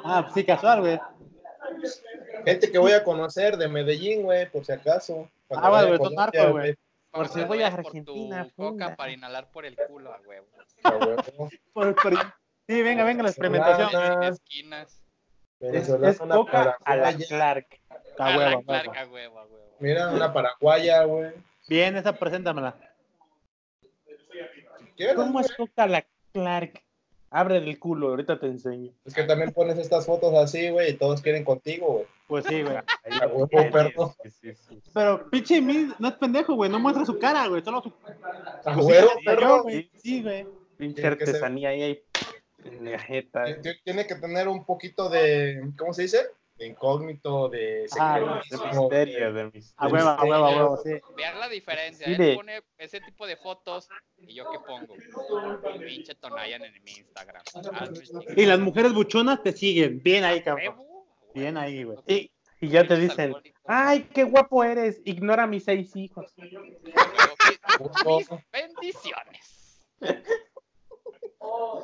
[0.03, 0.99] Ah, pues sí, casual, güey.
[2.45, 5.29] Gente que voy a conocer de Medellín, güey, por si acaso.
[5.49, 6.75] Ah, güey, a son narcos, güey.
[7.11, 8.95] Por si voy a por Argentina, tu coca funda.
[8.95, 10.45] para inhalar por el culo, huevo.
[11.73, 12.13] Por- por-
[12.67, 14.13] Sí, venga, venga la experimentación.
[14.13, 15.01] En esquinas.
[15.59, 17.13] Es, es coca a la.
[17.15, 17.67] Clark.
[18.19, 18.99] A huevo, a Clark, huevo.
[18.99, 19.75] a huevo, a huevo.
[19.79, 21.31] Mira, una paraguaya, güey.
[21.67, 22.75] Bien, esa preséntamela.
[24.95, 26.81] ¿Qué ¿Cómo es coca a la Clark?
[27.29, 28.91] Abre el culo, ahorita te enseño.
[29.05, 32.05] Es que también pones estas fotos así, güey, y todos quieren contigo, güey.
[32.27, 32.77] Pues sí, güey.
[32.77, 32.83] Ahí
[33.21, 34.15] A huevo.
[34.23, 34.81] Sí, sí, sí.
[34.93, 36.69] Pero pinche no es pendejo, güey.
[36.69, 37.63] No muestra su cara, güey.
[37.63, 37.93] Solo su.
[38.65, 39.65] A huevo, perro.
[39.95, 40.47] Sí, güey.
[40.77, 42.03] Pinche artesanía ahí, ahí.
[42.63, 43.45] La jeta.
[43.83, 46.27] Tiene que tener un poquito de, ¿cómo se dice?
[46.57, 48.81] De incógnito, de Ah, De secretismo.
[48.89, 49.93] misterio, de A misterio.
[49.93, 50.89] huevo, a huevo, a huevo, sí.
[51.15, 52.07] Vean la diferencia.
[52.07, 54.95] Sí, Él de- pone ese tipo de fotos y yo qué pongo.
[55.85, 57.43] Pinche Tonayan en mi Instagram.
[57.73, 57.87] Ah.
[58.35, 60.01] Y las mujeres buchonas te siguen.
[60.01, 60.75] Bien ahí, A cabrón.
[60.79, 61.33] a.
[61.39, 61.99] Bien ahí, güey.
[62.07, 66.33] Y, y ya te dicen, ay, qué guapo eres, ignora a mis seis hijos.
[66.39, 66.41] A.
[68.17, 69.83] Mis bendiciones.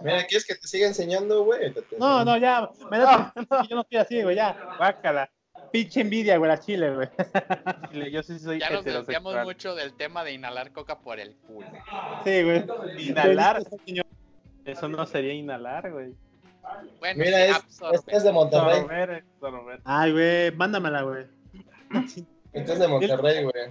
[0.02, 1.74] Mira, ¿quieres que te siga enseñando, güey?
[1.98, 2.70] No, no, ya.
[2.92, 3.34] Me da
[3.70, 4.36] Yo no estoy así, güey.
[4.36, 4.58] Ya.
[4.80, 5.30] Bácala.
[5.72, 6.50] Pinche envidia, güey.
[6.50, 7.10] La chile, güey.
[7.92, 11.36] Chile, Yo sí soy Ya nos desviamos mucho del tema de inhalar coca por el
[11.48, 11.68] culo.
[12.24, 12.66] Sí, güey.
[13.00, 13.64] Inhalar.
[14.66, 16.14] Eso no sería inhalar, güey.
[17.00, 17.98] Bueno, Mira, es, absorbe.
[17.98, 18.82] este es de Monterrey.
[18.82, 19.82] Sorber, sorber.
[19.84, 20.52] Ay, güey.
[20.52, 21.26] Mándamela, güey.
[22.54, 23.70] Este es de Monterrey, güey.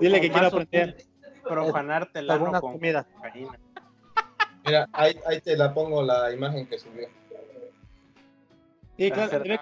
[0.00, 0.96] Dile que quiero aprender
[1.44, 3.06] Profanarte el alguna ano con comida.
[3.16, 3.58] cocaína.
[4.64, 7.08] Mira, ahí, ahí te la pongo la imagen que subió.
[8.96, 9.60] Sí, claro, se ve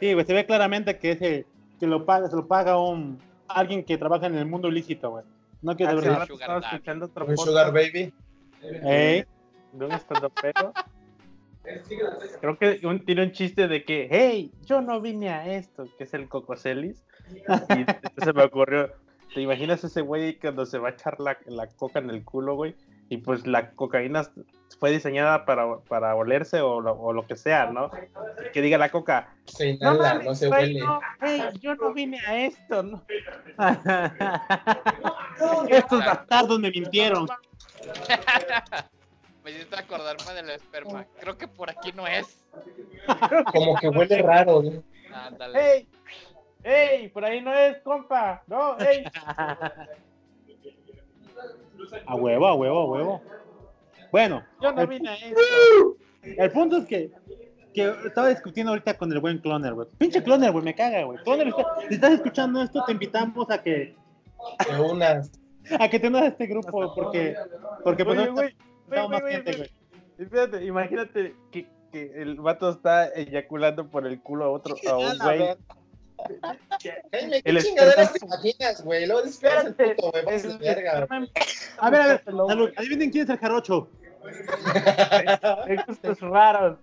[0.00, 0.26] sí, güey.
[0.26, 1.46] Se ve claramente que ese
[1.78, 3.18] que lo paga, se lo paga un
[3.48, 5.24] alguien que trabaja en el mundo ilícito, güey.
[5.62, 6.26] No que de verdad.
[6.30, 8.12] estaba escuchando otro Un Sugar Baby.
[8.62, 9.24] Ey.
[9.72, 10.72] de un estandopero.
[12.40, 16.04] Creo que un, tiene un chiste de que, hey, yo no vine a esto, que
[16.04, 17.02] es el Cocoselis.
[17.70, 18.90] Y entonces me ocurrió,
[19.34, 22.56] ¿te imaginas ese güey cuando se va a echar la, la coca en el culo,
[22.56, 22.74] güey?
[23.08, 24.22] Y pues la cocaína
[24.78, 27.90] fue diseñada para, para olerse o lo, o lo que sea, ¿no?
[28.52, 30.80] Que diga la coca, Se inhala, no, mames, se huele.
[30.80, 33.04] no, hey, yo no vine a esto, ¿no?
[35.68, 37.28] Estos bastardos me mintieron.
[39.44, 41.04] Me hiciste acordarme del esperma.
[41.20, 42.42] Creo que por aquí no es.
[43.52, 44.62] Como que huele raro.
[45.12, 45.60] Ándale.
[45.60, 45.88] ¡Ey!
[46.62, 47.08] ¡Ey!
[47.08, 48.42] Por ahí no es, compa.
[48.46, 49.04] No, ¡ey!
[52.06, 53.22] A huevo, a huevo, a huevo.
[54.12, 55.40] Bueno, Yo no el, vine a esto.
[56.22, 57.10] el punto es que,
[57.72, 59.88] que estaba discutiendo ahorita con el buen Cloner, güey.
[59.98, 61.18] Pinche Cloner, güey, me caga, güey.
[61.24, 63.96] Cloner, está- si estás escuchando esto, te invitamos a que
[64.70, 65.32] De unas.
[65.80, 67.34] a que te unas a este grupo porque
[67.82, 68.54] porque pues güey,
[69.08, 69.70] más gente, güey.
[70.18, 75.20] Espérate, imagínate que, que el vato está eyaculando por el culo a otro, a un
[75.20, 75.56] A güey.
[77.12, 79.06] Jaime, ¿qué chingaderas te imaginas, güey?
[79.06, 80.24] Que eres el Espérate, puto, güey.
[80.24, 80.92] Vamos a verga.
[81.78, 82.70] A ver, a ver, salud.
[82.76, 83.88] adivinen quién es el jarocho.
[85.66, 86.78] de gustos raros.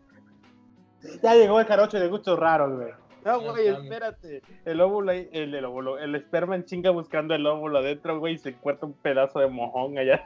[1.23, 2.93] Ya llegó el jarocho de gustos raros, güey.
[3.25, 4.41] No, güey, espérate.
[4.65, 8.33] El óvulo, ahí- el, el óvulo, el esperma en chinga buscando el óvulo adentro, güey,
[8.35, 10.23] y se encuentra un pedazo de mojón allá.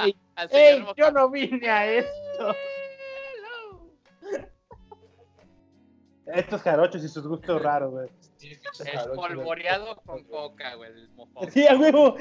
[0.00, 0.16] ¡Ey!
[0.34, 0.84] Al ¡Ey!
[0.96, 2.54] Yo no vine a esto.
[4.30, 4.46] Hello.
[6.26, 8.08] Estos jarochos y sus gustos raros, güey.
[8.52, 10.90] Espolvoreado con coca, güey.
[10.90, 11.50] El mofón.
[11.50, 12.16] Sí, a huevo.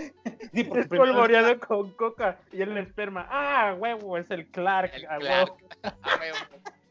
[0.54, 3.28] Sí, porque Es primero- polvoreado con coca y el esperma.
[3.30, 4.18] ¡Ah, huevo!
[4.18, 4.92] Es el Clark.
[4.94, 5.52] El a Clark.
[5.52, 5.98] huevo.
[6.04, 6.38] A huevo.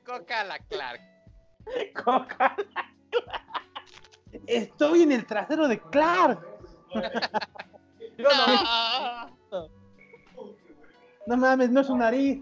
[0.04, 1.00] Coca a la Clark.
[2.04, 2.56] Coca.
[4.46, 6.40] Estoy en el trasero de Clark.
[6.92, 8.58] Yo no vi-
[9.50, 9.68] No.
[11.26, 12.38] No mames, no es su nariz.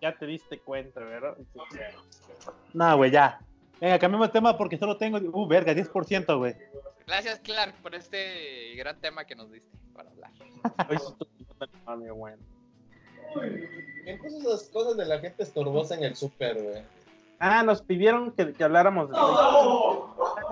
[0.00, 1.36] Ya te diste cuenta, ¿verdad?
[2.72, 3.40] No, güey, ya.
[3.80, 5.18] Venga, cambiemos de tema porque solo tengo.
[5.18, 6.54] Uh, verga, 10%, güey.
[7.06, 10.30] Gracias, Clark, por este gran tema que nos diste para hablar.
[10.88, 11.28] Hoy sí estoy
[11.86, 12.42] no, mi bueno.
[14.04, 16.82] ¿Qué cosas, esas cosas de la gente estorbosa en el súper, güey?
[17.40, 19.16] Ah, nos pidieron que, que habláramos de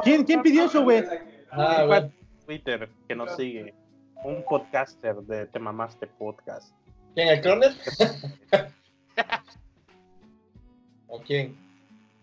[0.03, 1.05] ¿Quién, quién pidió eso, güey?
[1.51, 2.11] Ah, güey.
[2.45, 3.75] Twitter que nos sigue.
[4.25, 6.73] Un podcaster de Te Mamaste Podcast.
[7.15, 7.73] ¿Quién, el cloner?
[11.09, 11.57] ¿O quién?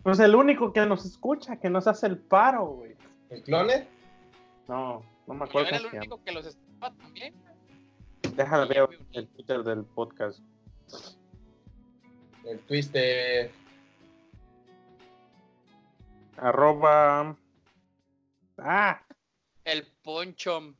[0.02, 2.94] Pues el único que nos escucha, que nos hace el paro, güey.
[3.30, 3.88] ¿El cloner?
[4.68, 7.34] No, no me Yo acuerdo era el único que los estaba también.
[8.36, 10.40] Déjame ver el Twitter del podcast.
[12.44, 13.50] El Twister.
[16.36, 17.36] Arroba.
[18.58, 19.00] Ah,
[19.64, 20.74] El Ponchom.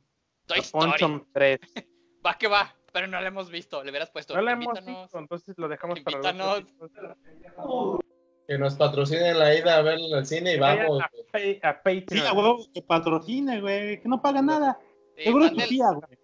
[0.71, 1.59] Ponchom 3.
[2.25, 3.83] Va que va, pero no lo hemos visto.
[3.83, 4.33] Le hubieras puesto.
[4.35, 6.63] No lo hemos visto, entonces lo dejamos para Invítanos.
[6.79, 7.99] los
[8.47, 11.01] Que nos patrocinen la ida a ver al cine y vamos.
[11.01, 12.05] A, Pay- a Patreon.
[12.09, 14.79] Sí, a huevo, que patrocine, güey, que no paga nada.
[15.17, 16.19] Sí, Seguro es tu mándele- tía, güey.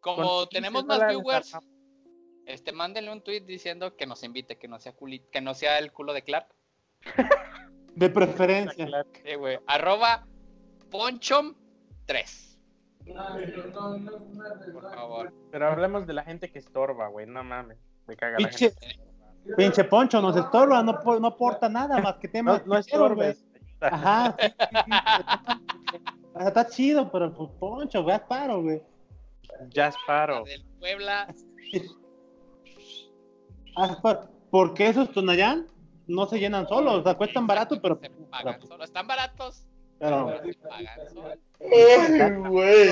[0.00, 1.52] como tenemos 15 más viewers,
[2.46, 5.78] este, mándenle un tweet diciendo que nos invite, que no sea culi- que no sea
[5.78, 6.48] el culo de Clark.
[7.94, 9.04] De preferencia.
[9.22, 9.58] Sí, güey.
[9.66, 10.26] Arroba
[10.90, 11.54] Ponchom
[12.06, 12.51] 3.
[14.72, 15.32] Por favor.
[15.50, 17.26] Pero hablemos de la gente que estorba, güey.
[17.26, 17.78] No mames.
[18.06, 19.00] Me caga la Pinche, gente.
[19.56, 22.66] pinche Poncho nos estorba, no, no aporta nada más que temas.
[22.66, 23.44] No, estorbes.
[23.80, 24.36] Ajá.
[24.38, 26.00] sí, sí, sí.
[26.34, 28.82] O sea, Está chido, pero pues Poncho, güey, es paro, güey.
[29.70, 30.44] Jazz Paro.
[30.44, 31.32] Del Puebla.
[33.74, 33.98] Ah,
[34.50, 35.66] Porque esos Tonayán
[36.06, 37.98] no se llenan solos, o sea, cuestan barato, pero.
[38.02, 38.84] Se pagan solo.
[38.84, 39.66] Están baratos.
[40.02, 40.46] Ay,
[42.48, 42.88] güey.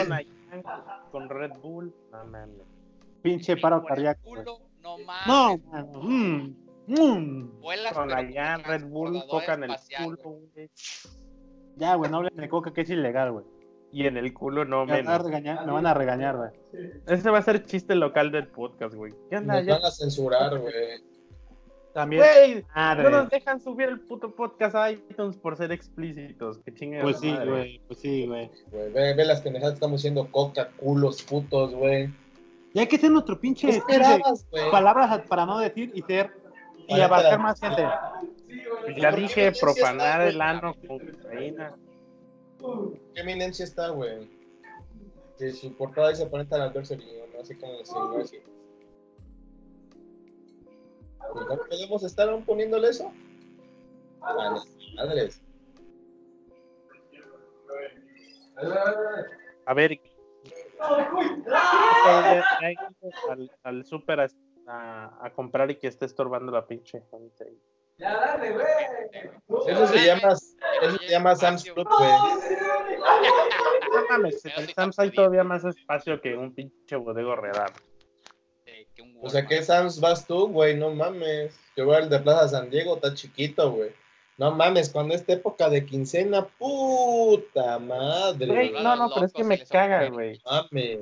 [1.11, 1.94] Con Red Bull.
[2.12, 2.62] No mames.
[3.23, 4.20] pinche paro cardíaco.
[4.83, 5.27] no mames.
[5.27, 6.01] No, mano.
[6.03, 7.61] mm, mm.
[7.61, 8.23] Vuelas, Con como
[8.64, 10.70] Red Bull, coca en el espacial, culo, güey.
[11.77, 13.44] Ya, güey, no hablen de coca que es ilegal, güey.
[13.92, 15.27] Y en el culo no Me van a menos.
[15.27, 16.51] regañar, me van a regañar, güey.
[17.07, 19.12] Ese va a ser chiste local del podcast, güey.
[19.29, 19.55] ¿Qué onda?
[19.57, 19.75] Nos Ya?
[19.75, 20.73] van a censurar, güey.
[21.92, 22.64] También.
[22.74, 26.59] No nos dejan subir el puto podcast a iTunes por ser explícitos.
[26.59, 28.50] Que chinguen a Pues la sí, güey, pues sí, güey.
[28.70, 32.11] Ve, ve las que estamos diciendo, coca, culos, putos, güey.
[32.72, 33.83] Y hay que ser nuestro pinche.
[34.70, 36.31] Palabras para no decir y ser.
[36.87, 37.87] Y abarcar la- más gente.
[38.83, 41.74] Pues ya ¿Por qué dije, profanar está, el ano con cocaína.
[43.14, 44.29] ¿Qué eminencia está, güey?
[45.38, 48.38] Que su portada dice ponente al Alberto Sevillón, no sé cómo decirlo así.
[51.33, 53.12] Pues ¿No podemos estar aún poniéndole eso?
[54.20, 54.61] Vale,
[54.96, 55.40] madres.
[59.66, 60.00] A ver.
[60.78, 62.44] Ya
[63.30, 64.26] al, al súper a,
[64.66, 67.44] a- a comprar y que esté estorbando la pinche gente.
[67.44, 67.59] ahí.
[69.68, 72.11] Eso se llama, eso se llama Sam's Club, güey.
[73.92, 77.70] No mames, en Sam's hay todavía más espacio que un pinche bodego redar.
[79.03, 79.47] Que un O sea.
[79.47, 80.77] ¿qué Sam's vas tú, güey?
[80.77, 81.59] No mames.
[81.77, 83.91] Yo voy al de Plaza San Diego, está chiquito, güey.
[84.39, 88.47] No mames, cuando esta época de quincena, puta madre.
[88.47, 90.41] Güey, no, no, pero es que me caga, güey.
[90.47, 91.01] Mames.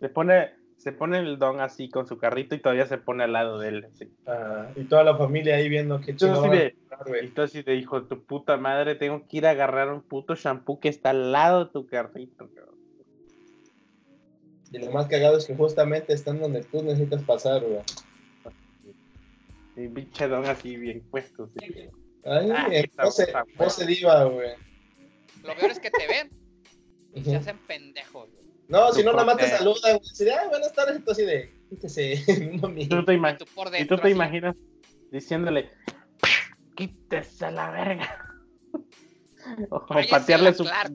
[0.00, 3.34] Se pone, se pone el don así con su carrito y todavía se pone al
[3.34, 3.86] lado de él.
[3.92, 4.10] así.
[4.26, 7.28] Ah, y toda la familia ahí viendo qué van a de, comprar, y güey.
[7.28, 10.34] tú así de hijo de tu puta madre, tengo que ir a agarrar un puto
[10.34, 12.48] shampoo que está al lado de tu carrito.
[12.48, 12.69] cabrón.
[14.72, 17.80] Y lo más cagado es que justamente están donde tú necesitas pasar, güey.
[19.76, 21.48] Y pinche don así bien puesto.
[21.56, 21.88] así.
[22.24, 24.50] Ay, Ah, en esta pose, puta pose diva, güey.
[25.42, 26.30] Lo peor es que te ven
[27.14, 28.28] y se hacen pendejos.
[28.30, 28.44] güey.
[28.68, 30.00] No, si no, nada más te saludan, güey.
[30.14, 32.12] Si ay, buenas tardes, y tú así de, quítese.
[32.76, 33.96] Y tú te, ima- Y tú por y dentro.
[33.96, 34.54] tú te imaginas
[35.10, 35.70] diciéndole,
[36.76, 38.26] quítese la verga.
[39.70, 40.92] o "Váyase patearle su Clark".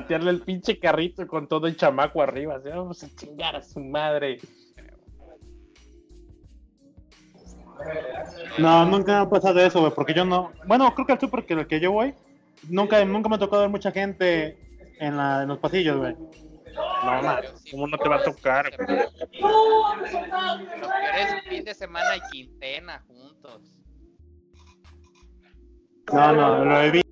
[0.00, 2.56] Patearle el pinche carrito con todo el chamaco arriba.
[2.56, 4.38] Así, vamos a chingar a su madre.
[8.58, 10.52] No, nunca me ha pasado eso, güey, porque yo no.
[10.66, 12.14] Bueno, creo que al súper que el que yo voy,
[12.68, 14.58] nunca, nunca me ha tocado ver mucha gente
[14.98, 16.14] en, la, en los pasillos, güey.
[16.14, 18.70] No, mames, ¿cómo no te va a tocar?
[18.70, 19.16] Lo peor
[21.18, 23.62] es fin de semana y quincena juntos.
[26.12, 27.06] No, no, lo he visto.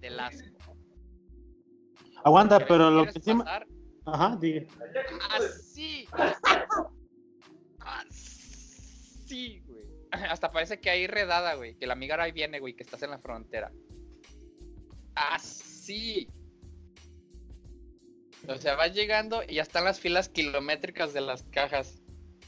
[0.00, 0.42] De las.
[2.24, 3.66] Aguanta, pero lo ¿Quieres que pasar?
[4.04, 4.66] Ajá, diga.
[5.30, 6.08] Así.
[7.78, 9.86] Así, güey.
[10.30, 11.76] Hasta parece que hay redada, güey.
[11.76, 13.72] Que la amiga ahí viene, güey, que estás en la frontera.
[15.14, 16.28] Así.
[18.48, 22.02] O sea, vas llegando y ya están las filas kilométricas de las cajas.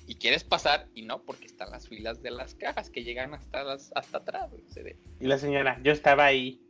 [0.07, 3.63] Y quieres pasar y no, porque están las filas de las cajas que llegan hasta
[3.63, 4.97] las hasta atrás, güey.
[5.21, 6.63] Y la señora, yo estaba ahí.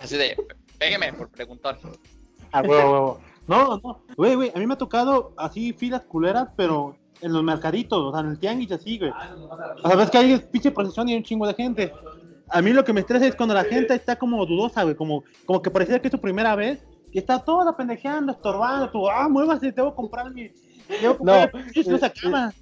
[0.00, 0.36] Así de
[0.78, 1.76] pégueme por preguntón.
[2.52, 3.20] A huevo, huevo.
[3.46, 4.02] No, no.
[4.16, 8.12] Güey, güey, a mí me ha tocado así filas culeras, pero en los mercaditos, o
[8.12, 9.10] sea, en el tianguis así, güey.
[9.10, 11.92] O sea, ves que hay pinche procesión y hay un chingo de gente.
[12.48, 15.22] A mí lo que me estresa es cuando la gente está como dudosa, güey, como,
[15.46, 19.28] como que parecía que es su primera vez y está toda pendejeando, estorbando, tú, ah,
[19.28, 20.48] muévase, tengo que comprar mi...
[20.88, 22.52] Que comprar No, mi- no se acaba.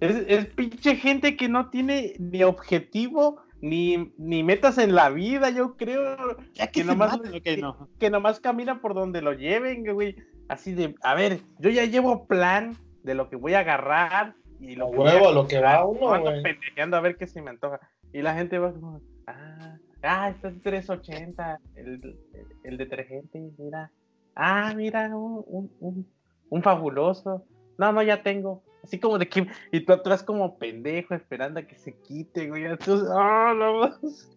[0.00, 5.48] Es, es pinche gente que no tiene ni objetivo ni, ni metas en la vida,
[5.50, 6.36] yo creo.
[6.52, 7.18] Ya que que nomás,
[7.58, 7.88] no.
[7.98, 10.16] que nomás camina por donde lo lleven, güey.
[10.48, 14.74] Así de, a ver, yo ya llevo plan de lo que voy a agarrar y
[14.74, 16.42] lo huevo, a lo que va uno, güey.
[16.42, 17.80] pendejeando a ver qué se me antoja.
[18.12, 22.18] Y la gente va como, ah, ah, está en 380, el, el,
[22.64, 23.92] el detergente, mira.
[24.34, 26.06] Ah, mira, un, un, un,
[26.50, 27.44] un fabuloso.
[27.78, 28.62] No, no, ya tengo.
[28.84, 32.64] Así como de que, y tú atrás como pendejo esperando a que se quite, güey.
[32.64, 34.28] Entonces, ah, no más.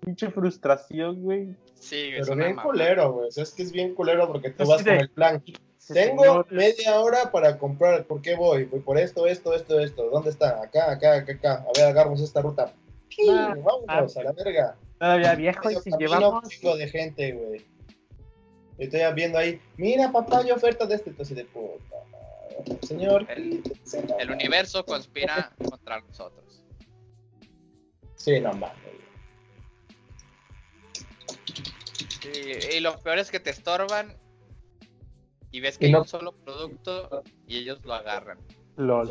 [0.00, 1.54] Pinche frustración, güey.
[1.74, 2.62] Sí, es Pero bien mamada.
[2.68, 3.28] culero, güey.
[3.28, 5.42] O sea, es que es bien culero porque tú Así vas con de- el plan.
[5.92, 8.04] Tengo señor- media hora para comprar.
[8.04, 8.64] ¿Por qué voy?
[8.64, 10.08] Voy por esto, esto, esto, esto.
[10.10, 10.62] ¿Dónde está?
[10.62, 11.54] Acá, acá, acá, acá.
[11.66, 12.72] A ver, agarramos esta ruta.
[13.30, 14.76] Ah, Vámonos a la verga.
[14.98, 16.48] Todavía viejo y si llevamos.
[16.48, 17.64] chingo de gente, güey.
[18.78, 19.60] Estoy viendo ahí.
[19.76, 21.10] Mira, papá, hay oferta de este.
[21.10, 21.96] Entonces, de puta.
[22.82, 23.26] Señor.
[23.30, 26.62] El- universo conspira contra nosotros.
[28.16, 28.76] Sí, no mames.
[32.24, 34.16] Y, y lo peor es que te estorban
[35.50, 38.38] y ves que Y hay un solo producto y ellos lo agarran.
[38.76, 39.10] LOL.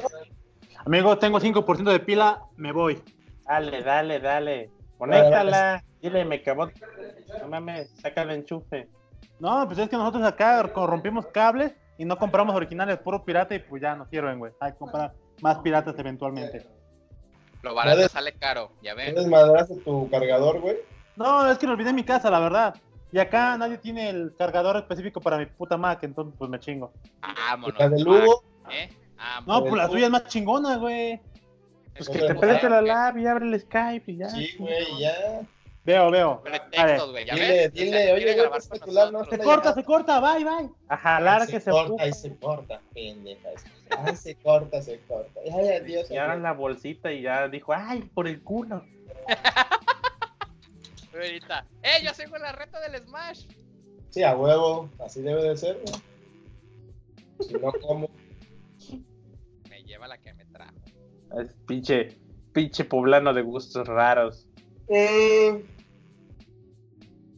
[0.85, 3.01] Amigo, tengo 5% de pila, me voy.
[3.45, 4.69] Dale, dale, dale.
[4.97, 5.83] Conéctala.
[6.01, 6.69] Dile, me acabó.
[7.41, 8.87] No mames, saca el enchufe.
[9.39, 13.59] No, pues es que nosotros acá rompimos cables y no compramos originales, puro pirata y
[13.59, 14.51] pues ya nos sirven, güey.
[14.59, 16.65] Hay que comprar más piratas eventualmente.
[17.63, 19.13] Lo barato sale caro, ya ven.
[19.13, 20.77] ¿Puedes madraste tu cargador, güey?
[21.15, 22.75] No, es que lo olvidé en mi casa, la verdad.
[23.11, 26.91] Y acá nadie tiene el cargador específico para mi puta Mac, entonces pues me chingo.
[27.21, 27.79] Vámonos.
[27.79, 28.43] La de Lugo.
[28.69, 28.89] ¿eh?
[29.17, 31.19] Ah, No, pues la suya es más chingona, güey.
[31.95, 34.29] Pues No que te preste la lab y abre el Skype y ya.
[34.29, 35.41] Sí, güey, ya.
[35.87, 36.41] Veo, veo.
[36.43, 37.33] Pretextos, güey, ya
[37.69, 39.23] Dile, oye, güey, pues, tu celular no.
[39.23, 40.69] Se corta, se corta, bye, bye.
[40.89, 43.49] A jalar Ay, que se corta se corta, pendeja.
[43.97, 45.39] Ay, se corta, se corta.
[45.45, 46.11] Ay, adiós.
[46.11, 48.83] Y ahora la bolsita y ya dijo, ay, por el culo.
[51.13, 52.03] Ahorita, ¡eh!
[52.03, 53.45] Yo sigo la reta del Smash.
[54.09, 54.89] Sí, a huevo.
[54.99, 57.47] Así debe de ser, güey.
[57.47, 58.09] Si no, ¿cómo?
[59.69, 60.75] Me lleva la que me trajo.
[61.39, 62.17] Es pinche,
[62.51, 64.49] pinche poblano de gustos raros.
[64.89, 65.76] Mm,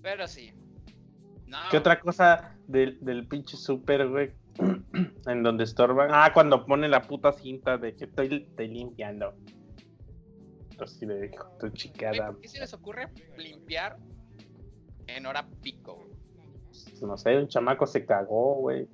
[0.09, 0.51] Pero sí.
[1.45, 1.59] No.
[1.69, 4.31] ¿Qué otra cosa del, del pinche super, güey?
[5.27, 6.09] en donde estorban.
[6.11, 9.35] Ah, cuando pone la puta cinta de que estoy, estoy limpiando.
[10.79, 12.31] Así de tu chicada.
[12.31, 13.97] ¿Por qué se les ocurre limpiar
[15.05, 16.07] en hora pico?
[17.01, 18.87] No sé, un chamaco se cagó, güey.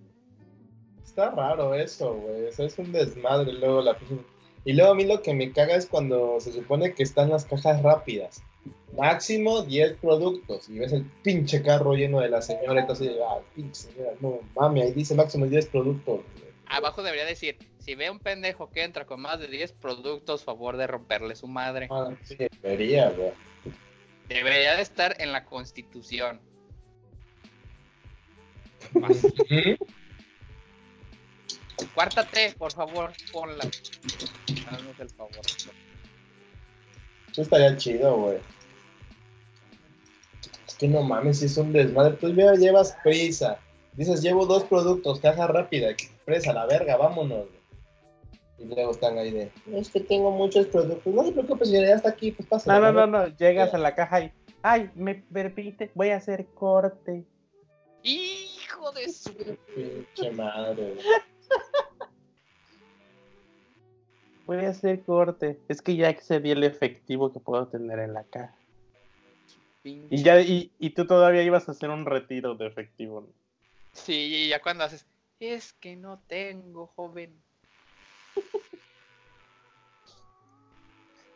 [1.02, 2.48] Está raro eso, güey.
[2.48, 3.98] Eso es un desmadre luego la
[4.66, 7.46] Y luego a mí lo que me caga es cuando se supone que están las
[7.46, 8.44] cajas rápidas.
[8.98, 10.70] Máximo 10 productos.
[10.70, 12.82] Y ves el pinche carro lleno de la señora.
[12.82, 16.22] Entonces, ah, pinche señora, no mami, ahí dice máximo 10 productos.
[16.68, 20.78] Abajo debería decir, si ve un pendejo que entra con más de 10 productos, favor
[20.78, 21.88] de romperle su madre.
[21.92, 23.32] Ah, sí, debería, güey.
[24.28, 26.40] Debería de estar en la constitución.
[28.94, 29.26] Más.
[31.94, 33.64] Cuártate, por favor, ponla.
[33.64, 35.42] Haznos el favor.
[37.36, 38.38] Eso estaría chido, güey.
[40.66, 42.14] Es que no mames, si es un desmadre.
[42.16, 43.60] Tú ya llevas prisa.
[43.92, 47.48] Dices, llevo dos productos, caja rápida, expresa, la verga, vámonos.
[47.50, 47.60] güey.
[48.58, 51.14] Y luego están ahí de, es que tengo muchos productos.
[51.14, 52.72] No te preocupes, señora, ya está aquí, pues pasa.
[52.72, 53.28] No, no, no, no.
[53.36, 54.32] Llegas a la caja y.
[54.62, 57.26] Ay, me permite, voy a hacer corte.
[58.02, 59.34] Hijo de su.
[59.76, 61.06] Pinche madre, güey.
[64.46, 65.60] Voy a hacer corte.
[65.68, 68.56] Es que ya excedí el efectivo que puedo tener en la caja.
[69.84, 73.22] Y ya, y, y tú todavía ibas a hacer un retiro de efectivo.
[73.22, 73.28] ¿no?
[73.94, 75.06] Sí, y ya cuando haces,
[75.40, 77.34] es que no tengo, joven.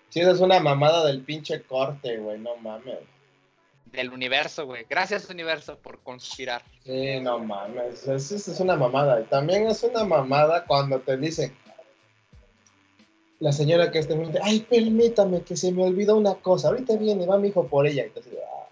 [0.10, 2.97] Sí, esa es una mamada del pinche corte, güey, no mames.
[3.86, 4.86] Del universo, güey.
[4.89, 6.64] Gracias, universo, por conspirar.
[6.84, 9.22] Sí, no mames, eso, es una mamada.
[9.22, 11.55] Y también es una mamada cuando te dicen,
[13.40, 17.26] la señora que está enfrente, ay, permítame, que se me olvidó una cosa, ahorita viene,
[17.26, 18.06] va mi hijo por ella.
[18.06, 18.68] Y te dice, ah.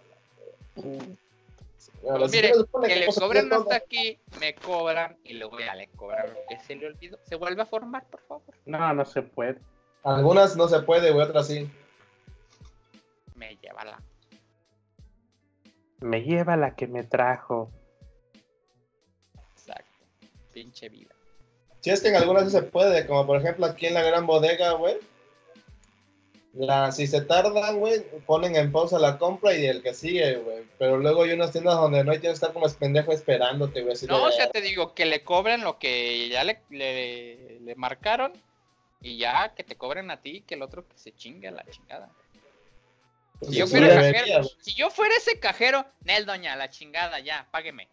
[1.77, 3.61] Señora, Pues mire, que le todo.
[3.61, 7.17] hasta aquí, me cobran y luego ya le cobran lo que se le olvidó.
[7.23, 8.55] Se vuelve a formar, por favor.
[8.65, 9.59] No, no se puede.
[10.03, 11.69] Algunas no se puede, güey, otras sí.
[13.35, 14.01] Me lleva la.
[15.99, 17.71] Me lleva la que me trajo.
[19.53, 20.05] Exacto.
[20.53, 21.16] Pinche vida.
[21.87, 24.27] Si es que en algunas sí se puede, como por ejemplo aquí en la gran
[24.27, 24.97] bodega, güey.
[26.51, 30.65] La, si se tardan, güey, ponen en pausa la compra y el que sigue, güey.
[30.77, 33.95] Pero luego hay unas tiendas donde no hay que estar como es pendejo esperándote, güey.
[34.09, 38.33] No, o sea, te digo que le cobren lo que ya le, le, le marcaron
[39.01, 41.63] y ya que te cobren a ti, que el otro que se chingue a la
[41.69, 42.09] chingada.
[43.39, 47.21] pues, Si yo fuera debería, cajero, si yo fuera ese cajero, Nel, doña, la chingada,
[47.21, 47.87] ya, págueme.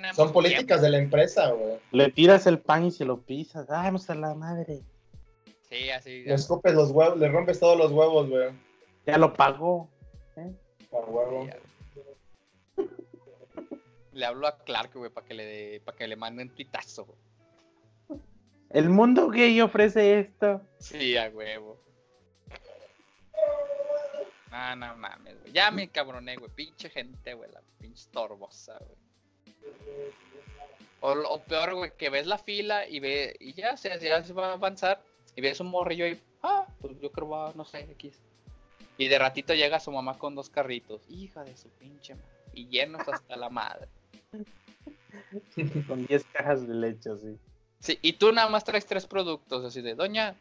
[0.00, 1.78] No Son políticas de la empresa, güey.
[1.92, 3.68] Le tiras el pan y se lo pisas.
[3.70, 4.82] Ay, vamos a la madre.
[5.68, 6.24] Sí, así.
[6.24, 8.50] Le escupes los huevos, le rompes todos los huevos, güey.
[9.06, 9.88] Ya lo pagó.
[10.36, 10.52] ¿eh?
[10.92, 11.48] A huevo.
[14.12, 17.18] Le hablo a Clark, güey, para que le para que le mande un tuitazo, güey.
[18.70, 20.62] El mundo gay ofrece esto.
[20.78, 21.80] Sí, a huevo.
[24.50, 25.52] No, no mames, güey.
[25.52, 26.50] Ya me cabroné, güey.
[26.54, 27.50] Pinche gente, güey.
[27.52, 29.05] La pinche torbosa, güey.
[31.00, 34.50] O, peor, güey, que ves la fila y ve, y ya, se, ya se va
[34.50, 35.00] a avanzar.
[35.36, 38.18] Y ves un morrillo y, ah, pues yo creo va, no sé, X.
[38.98, 41.02] Y de ratito llega su mamá con dos carritos.
[41.08, 42.28] Hija de su pinche madre.
[42.54, 43.88] Y llenos hasta la madre.
[45.86, 47.38] Con 10 cajas de leche, así.
[47.80, 50.34] Sí, y tú nada más traes tres productos, así de, doña,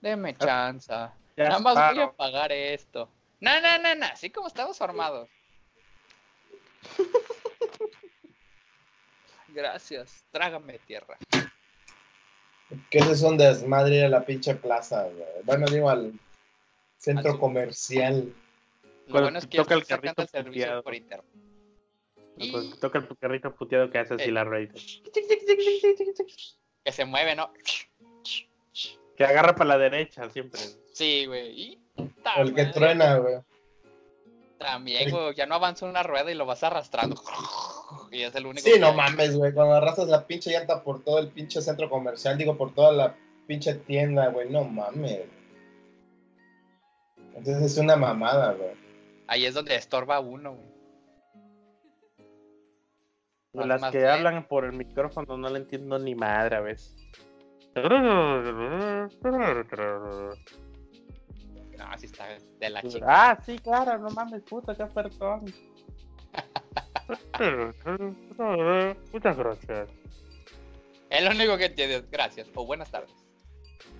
[0.00, 1.14] deme chanza.
[1.36, 3.08] Ya Nada más voy a pagar esto.
[3.40, 5.28] No, no, no, no, así como estamos armados.
[9.54, 11.18] Gracias, trágame tierra.
[12.90, 15.26] Que eso es un desmadre a la pinche plaza, güey.
[15.44, 16.12] Bueno, digo al
[16.96, 18.32] centro Al- comercial.
[18.82, 20.82] Lo Cuando bueno es que toca el carrito puteado.
[20.82, 21.26] por internet.
[22.50, 24.32] Pues toca el carrito puteado que hace así Eh.
[24.32, 24.70] la raid.
[26.84, 27.52] Que se mueve, ¿no?
[29.16, 30.60] Que agarra para la derecha siempre.
[30.92, 31.50] Sí, güey.
[31.60, 33.36] Y O el que truena, güey.
[34.58, 37.20] También, güey, ya no avanza una rueda y lo vas arrastrando.
[38.12, 38.96] Y es el único Sí, que no hay.
[38.96, 39.52] mames, güey.
[39.54, 43.16] Cuando arrastras la pinche llanta por todo el pinche centro comercial, digo, por toda la
[43.46, 44.50] pinche tienda, güey.
[44.50, 45.22] No mames.
[47.34, 48.72] Entonces es una mamada, güey.
[49.26, 50.72] Ahí es donde estorba uno, güey.
[53.66, 54.10] Las que bien.
[54.10, 56.94] hablan por el micrófono no le entiendo ni madre a veces.
[61.76, 62.26] No, así está
[62.60, 63.06] de la chica.
[63.08, 65.44] Ah, sí, claro, no mames, puta, qué perdón.
[69.12, 69.88] Muchas gracias.
[71.10, 72.10] Es lo único que entiendes.
[72.10, 72.48] Gracias.
[72.54, 73.10] O buenas tardes.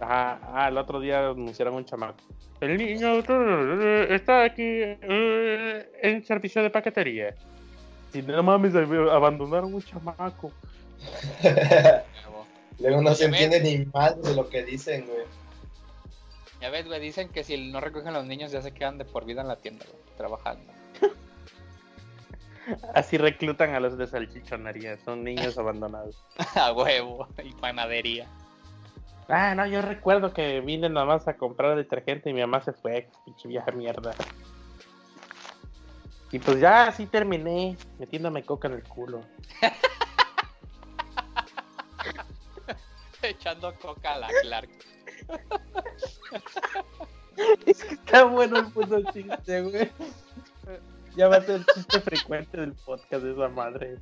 [0.01, 2.23] Ajá, ah, el otro día anunciaron un chamaco.
[2.61, 3.19] El niño
[4.09, 7.35] está aquí en servicio de paquetería.
[8.13, 10.53] Si no mames, abandonaron un chamaco.
[12.79, 15.25] Luego no se entiende ni mal de lo que dicen, güey.
[16.61, 19.25] Ya ves, güey, dicen que si no recogen los niños ya se quedan de por
[19.25, 20.73] vida en la tienda, güey, trabajando.
[22.95, 26.25] Así reclutan a los de salchichonería, son niños abandonados.
[26.55, 28.29] A huevo y panadería.
[29.29, 32.73] Ah, no, yo recuerdo que vine nada más a comprar detergente y mi mamá se
[32.73, 34.13] fue, pinche vieja mierda.
[36.33, 39.21] Y pues ya así terminé, metiéndome coca en el culo.
[43.23, 44.71] Echando coca a la Clark.
[47.65, 49.91] Es que está bueno el puto chiste, güey.
[51.17, 53.99] Ya va a ser chiste frecuente del podcast de esa madre.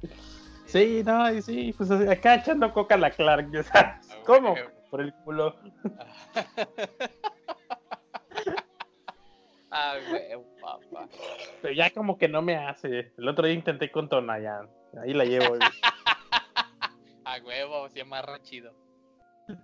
[0.67, 4.09] Sí, no, y sí, pues así, acá echando coca a la Clark, ya sabes.
[4.25, 4.55] ¿Cómo?
[4.91, 5.57] Por el culo.
[9.73, 9.95] Ah,
[10.61, 11.09] papá.
[11.63, 13.13] Pero ya como que no me hace.
[13.17, 14.69] El otro día intenté con Tonayan.
[15.01, 15.55] Ahí la llevo.
[17.25, 18.73] A huevo, se amarra chido.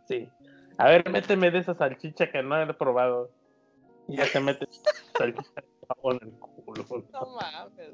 [0.07, 0.31] Sí.
[0.79, 3.31] A ver, méteme de esa salchicha que no he probado.
[4.07, 4.81] Y ya te metes
[5.19, 6.85] salchicha pavo en el culo.
[7.13, 7.91] No mames.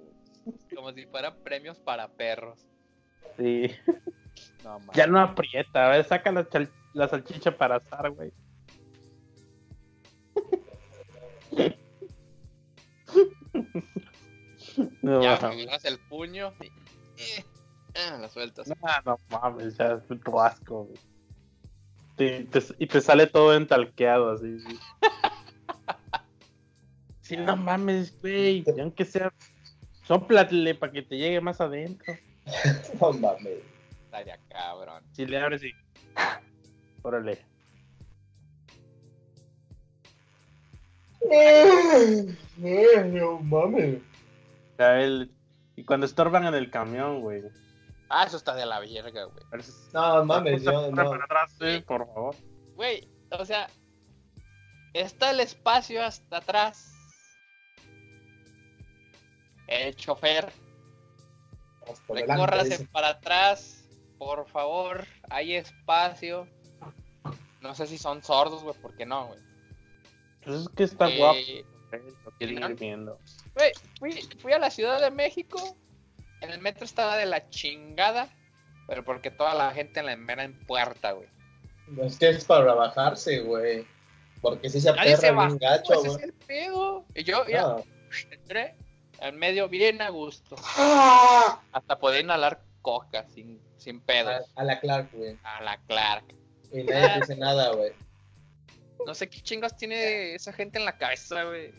[0.74, 2.66] Como si fueran premios para perros.
[3.36, 3.70] Sí.
[4.64, 4.96] No mames.
[4.96, 5.86] Ya no aprieta.
[5.86, 6.46] A ver, saca la,
[6.94, 8.32] la salchicha para asar, güey.
[15.02, 16.66] No, Ya no, agarras el puño y.
[16.66, 17.44] eh,
[17.96, 18.68] ah, la sueltas.
[19.04, 20.98] no mames, ya es un asco, güey.
[22.16, 24.58] Te- y te sale todo entalqueado así.
[24.60, 24.78] Sí,
[27.32, 28.62] Sí, no mames, güey.
[28.66, 29.32] y Aunque sea.
[30.04, 32.12] Sóplatle para que te llegue más adentro.
[33.00, 33.58] No mames.
[34.04, 35.02] Estaría cabrón.
[35.12, 35.72] Si le abres y.
[37.02, 37.38] Órale.
[42.58, 43.96] No mames.
[43.98, 45.30] O sea, él-
[45.76, 47.42] Y cuando estorban en el camión, güey.
[48.10, 49.62] Ah, eso está de la verga, güey.
[49.94, 50.96] No mames, yo no.
[51.10, 52.34] Para atrás, sí, por favor.
[52.74, 53.68] Güey, o sea,
[54.92, 56.92] está el espacio hasta atrás.
[59.66, 60.52] El chofer,
[61.90, 63.84] Hasta recórrase para atrás,
[64.18, 66.46] por favor, hay espacio.
[67.60, 69.40] No sé si son sordos, güey, ¿por qué no, güey?
[70.44, 71.38] Pues es que está Eh, guapo.
[71.40, 72.68] güey, ¿no?
[72.70, 73.18] ir viendo.
[73.54, 75.76] Güey, fui, fui a la Ciudad de México,
[76.40, 78.28] en el metro estaba de la chingada,
[78.88, 81.28] pero porque toda la gente en la mera en puerta, güey.
[82.00, 83.86] Es que es para bajarse, güey.
[84.40, 86.24] Porque si se Nadie se aperra bajó, bien gacho, ese es güey.
[86.24, 87.04] el pedo.
[87.14, 87.84] Y yo, ya, No.
[88.30, 88.74] entré
[89.22, 90.56] al medio bien a gusto.
[91.72, 94.50] Hasta poder inhalar coca sin, sin pedos.
[94.56, 95.38] a la Clark, güey.
[95.44, 96.24] A la Clark.
[96.72, 97.92] Y nadie dice nada, güey.
[99.06, 101.72] No sé qué chingos tiene esa gente en la cabeza, güey.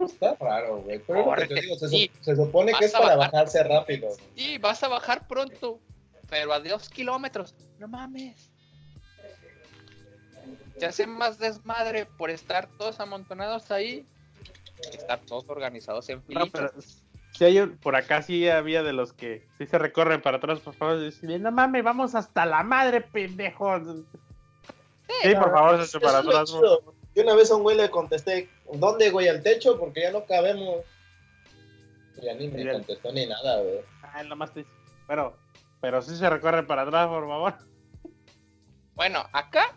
[0.00, 1.00] Está raro, güey.
[1.00, 2.10] Pero es lo que te digo, se, sí.
[2.20, 3.32] se supone que es para bajar.
[3.32, 4.08] bajarse rápido.
[4.36, 5.80] Sí, vas a bajar pronto,
[6.28, 7.54] pero a dos kilómetros.
[7.78, 8.50] No mames.
[10.78, 14.06] Se hace más desmadre por estar todos amontonados ahí.
[14.92, 16.50] Estar todos organizados en No, filitas.
[16.52, 16.72] pero
[17.32, 20.60] si hay un- por acá sí había de los que sí se recorren para atrás,
[20.60, 21.00] por favor.
[21.00, 23.78] Dicen, no mames, vamos hasta la madre, pendejo.
[25.22, 26.50] Sí, por favor, se para atrás.
[26.50, 29.28] Yo una vez a un güey le contesté, ¿dónde, güey?
[29.28, 29.78] ¿Al techo?
[29.78, 30.78] Porque ya no cabemos.
[32.20, 33.80] Y ya ni me contestó ni nada, güey.
[34.02, 34.70] Ah, nomás te dice,
[35.06, 35.36] Pero,
[35.80, 37.54] pero sí se recorren para atrás, por favor.
[38.94, 39.74] Bueno, acá.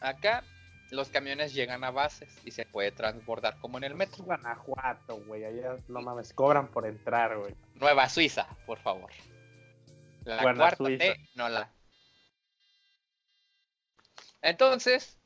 [0.00, 0.44] Acá
[0.90, 4.24] los camiones llegan a bases y se puede transbordar como en el Es metro.
[4.24, 5.44] Guanajuato, güey.
[5.44, 7.54] Allá no mames, cobran por entrar, güey.
[7.74, 9.10] Nueva Suiza, por favor.
[10.24, 10.98] La Buena cuarta Suiza.
[11.04, 11.72] T, no la.
[14.42, 15.18] Entonces,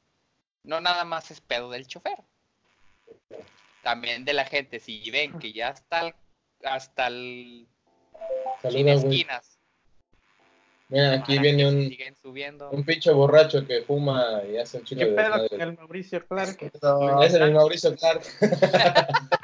[0.64, 2.18] no nada más es pedo del chofer.
[3.82, 4.80] También de la gente.
[4.80, 6.14] Si ven que ya está el-
[6.64, 7.68] hasta el
[8.62, 9.51] Saluda, esquinas.
[10.92, 12.70] Mira, aquí para viene un, Siguen subiendo.
[12.70, 16.26] un pinche borracho que fuma y hace un chico ¿Qué de pedo con el Mauricio
[16.26, 16.58] Clark?
[17.24, 18.22] Es el Mauricio Clark.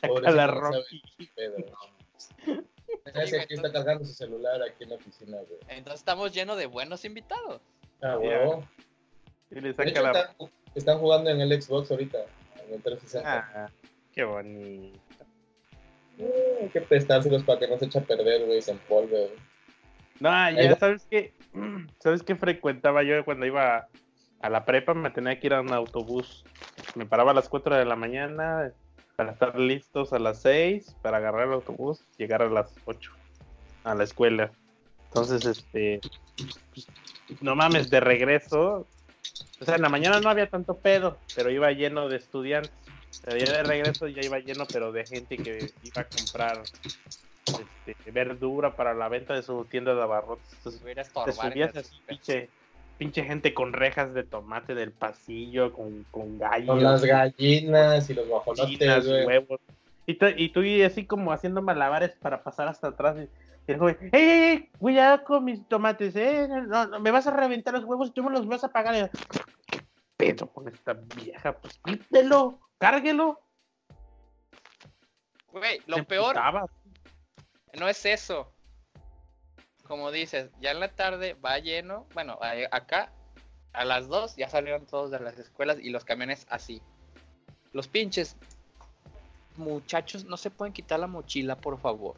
[0.00, 1.02] Saca la Rocky.
[1.34, 2.64] Pedo, no.
[3.22, 5.58] Ese aquí está cargando su celular aquí en la oficina, güey.
[5.68, 7.62] Entonces estamos llenos de buenos invitados.
[8.02, 8.66] Ah, huevo.
[9.50, 10.10] Y le De saca hecho, la.
[10.10, 10.36] están,
[10.74, 12.18] están jugando en el Xbox ahorita,
[12.66, 13.50] en el 360.
[13.54, 13.70] Ah,
[14.12, 14.98] qué bonito.
[16.18, 19.28] Eh, hay que prestárselos para que no se eche a perder, güey, se empolve.
[19.28, 19.53] güey.
[20.20, 21.32] No, ya sabes que.
[22.00, 23.88] ¿Sabes qué frecuentaba yo cuando iba
[24.40, 24.94] a la prepa?
[24.94, 26.44] Me tenía que ir a un autobús.
[26.94, 28.72] Me paraba a las 4 de la mañana
[29.16, 33.12] para estar listos a las 6 para agarrar el autobús, llegar a las 8
[33.84, 34.50] a la escuela.
[35.08, 36.00] Entonces, este.
[37.40, 38.86] no mames, de regreso.
[39.60, 42.72] O sea, en la mañana no había tanto pedo, pero iba lleno de estudiantes.
[43.24, 46.62] Pero ya de regreso ya iba lleno, pero de gente que iba a comprar
[47.86, 50.52] este, verdura para la venta de su tienda de abarrotes.
[50.54, 50.82] Entonces,
[51.24, 52.48] te subías así, pinche,
[52.98, 58.14] pinche gente con rejas de tomate del pasillo, con, con gallos, Con las gallinas y
[58.14, 59.60] los guajolotes, huevos.
[60.06, 63.16] Y, tú- y tú y así como haciendo malabares para pasar hasta atrás.
[63.18, 63.22] Y,
[63.66, 64.70] y el joven, ¡ey, ey, ey!
[64.78, 66.46] Cuidado con mis tomates, ¿eh?
[66.66, 68.94] No, no, me vas a reventar los huevos y tú me los vas a pagar.
[68.94, 69.08] Y yo,
[69.66, 69.80] ¿Qué
[70.16, 71.52] pedo con esta vieja?
[71.58, 73.40] Pues quítelo, cárguelo.
[75.52, 76.34] Güey, Se lo peor.
[77.76, 78.50] No es eso.
[79.86, 82.06] Como dices, ya en la tarde va lleno.
[82.14, 82.38] Bueno,
[82.70, 83.12] acá
[83.72, 86.80] a las 2 ya salieron todos de las escuelas y los camiones así.
[87.72, 88.36] Los pinches
[89.56, 92.16] muchachos no se pueden quitar la mochila, por favor.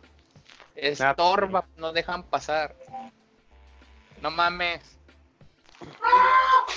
[0.75, 2.77] Estorba, no dejan pasar.
[4.21, 4.99] No mames.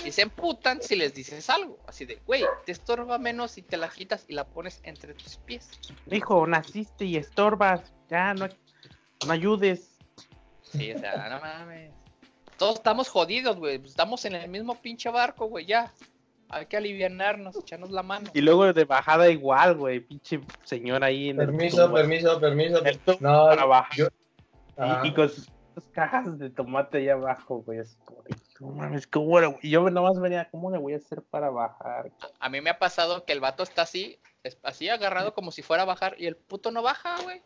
[0.05, 1.77] Y se emputan si les dices algo.
[1.87, 5.37] Así de, güey, te estorba menos si te la quitas y la pones entre tus
[5.37, 5.69] pies.
[6.09, 7.93] Hijo, naciste y estorbas.
[8.09, 8.47] Ya, no,
[9.25, 9.97] no ayudes.
[10.61, 11.91] Sí, o sea, no mames.
[12.57, 13.81] Todos estamos jodidos, güey.
[13.83, 15.91] Estamos en el mismo pinche barco, güey, ya.
[16.49, 18.29] Hay que alivianarnos, echarnos la mano.
[18.33, 19.99] Y luego de bajada igual, güey.
[19.99, 22.83] Pinche señor ahí en el Permiso, tubo, permiso, permiso.
[22.83, 23.97] el tubo No, para bajar.
[23.97, 24.07] yo-
[25.03, 25.07] Y-.
[25.09, 25.47] Y, con sus
[25.91, 27.79] cajas de tomate allá abajo, güey.
[28.59, 32.11] No mames, ¿cómo le- Y yo nomás venía, ¿cómo le voy a hacer para bajar?
[32.39, 34.19] A mí me ha pasado que el vato está así,
[34.63, 37.41] así agarrado como si fuera a bajar y el puto no baja, güey.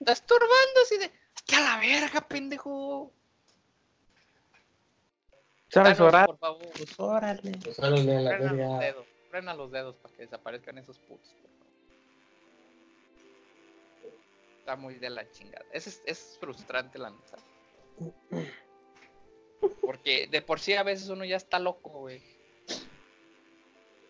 [0.00, 3.12] Está estorbando así de, ¡Hasta a la verga, pendejo!
[5.70, 6.26] ¿Sabes orar?
[6.26, 7.52] Por favor, Pues órale.
[7.62, 8.78] Pues órale a la frena los verga.
[8.78, 11.28] dedos, frena los dedos para que desaparezcan esos putos.
[11.42, 11.66] por favor.
[14.60, 15.64] Está muy de la chingada.
[15.72, 17.36] Es, es, es frustrante la neta.
[19.82, 22.22] Porque de por sí a veces uno ya está loco, güey.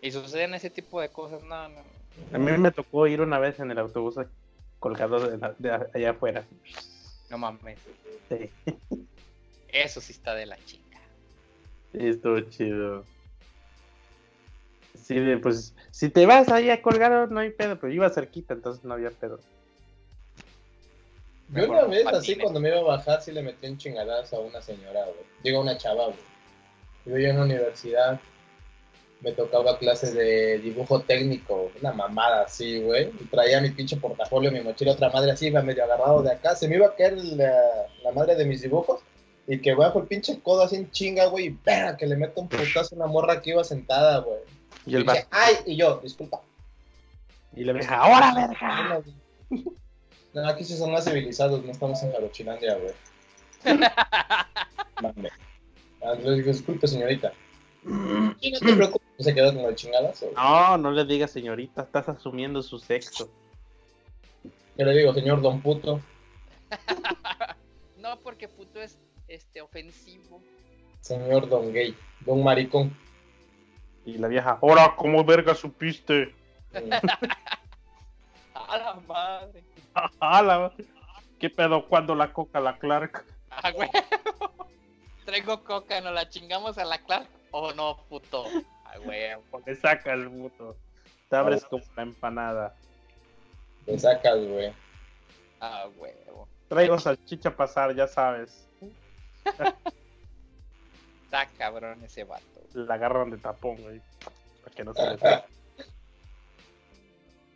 [0.01, 1.83] Y suceden ese tipo de cosas, no, no.
[2.33, 4.16] A mí me tocó ir una vez en el autobús
[4.79, 6.45] colgado de, la- de allá afuera.
[7.31, 7.79] No mames.
[8.29, 8.51] Sí,
[9.68, 10.99] Eso sí está de la chinga.
[11.93, 13.05] sí, estuvo chido.
[15.03, 18.53] Sí, pues, si te vas ahí a colgar, no hay pedo, pero yo iba cerquita,
[18.55, 19.39] entonces no había pedo.
[21.51, 24.41] Yo una vez, así cuando me iba a bajar, sí le metí un chingadazo a
[24.41, 25.16] una señora, güey.
[25.43, 26.07] Digo, a una chava,
[27.07, 27.22] güey.
[27.22, 28.20] Yo en la universidad,
[29.21, 33.11] me tocaba clases de dibujo técnico, una mamada así, güey.
[33.21, 36.55] Y traía mi pinche portafolio, mi mochila, otra madre así, iba medio agarrado de acá.
[36.55, 37.53] Se me iba a caer la,
[38.05, 39.01] la madre de mis dibujos.
[39.49, 41.47] Y que bajo el pinche codo así en chinga, güey.
[41.47, 41.97] Y ¡pera!
[41.97, 44.39] que le meto un putazo a una morra que iba sentada, güey.
[44.87, 45.55] Y el Y dije, vato- ¡ay!
[45.66, 46.41] Y yo, disculpa.
[47.57, 49.03] y le dije, ¡ahora, verga!
[50.35, 52.93] No, aquí sí son más civilizados, no estamos en Jarochilandia, güey.
[55.03, 55.31] Mame.
[56.03, 57.33] Ah, disculpe, señorita.
[57.85, 59.08] No te preocupes.
[59.19, 60.31] ¿No se quedó como el chingadazo?
[60.37, 63.29] No, no le digas señorita, estás asumiendo su sexo.
[64.77, 66.01] Yo le digo, señor Don Puto.
[67.97, 68.97] No, porque puto es
[69.27, 70.41] este ofensivo.
[71.01, 71.97] Señor Don Gay.
[72.21, 72.97] Don Maricón.
[74.07, 76.33] Y la vieja, ahora, ¿cómo verga supiste?
[78.55, 79.64] A la madre.
[80.21, 80.73] ¡Hala!
[81.41, 83.27] ¿Qué pedo cuando la coca la Clark?
[83.51, 83.93] Ah, huevo.
[85.27, 87.29] Traigo coca, ¿nos la chingamos a la Clark?
[87.51, 88.47] ¿O no, puto?
[88.89, 89.43] Ah, huevo.
[89.66, 90.76] Le saca el puto.
[91.28, 92.74] Te abres como la empanada.
[93.84, 94.72] Te sacas, güey.
[95.61, 96.49] Ah, huevo.
[96.68, 98.66] Traigo salchicha a pasar, ya sabes.
[101.24, 102.45] Está cabrón ese vato.
[102.72, 104.01] La agarran de tapón, güey.
[104.62, 105.18] Para que no se le.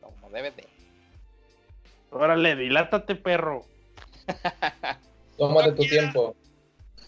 [0.00, 0.68] Como debe de.
[2.10, 3.64] Órale, dilátate, perro.
[5.38, 6.36] Tómate No tu tiempo.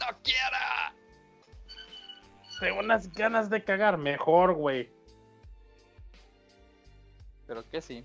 [0.01, 0.94] ¡No quiera!
[2.61, 3.99] Tengo unas ganas de cagar.
[3.99, 4.89] Mejor, güey.
[7.47, 8.05] Pero que sí.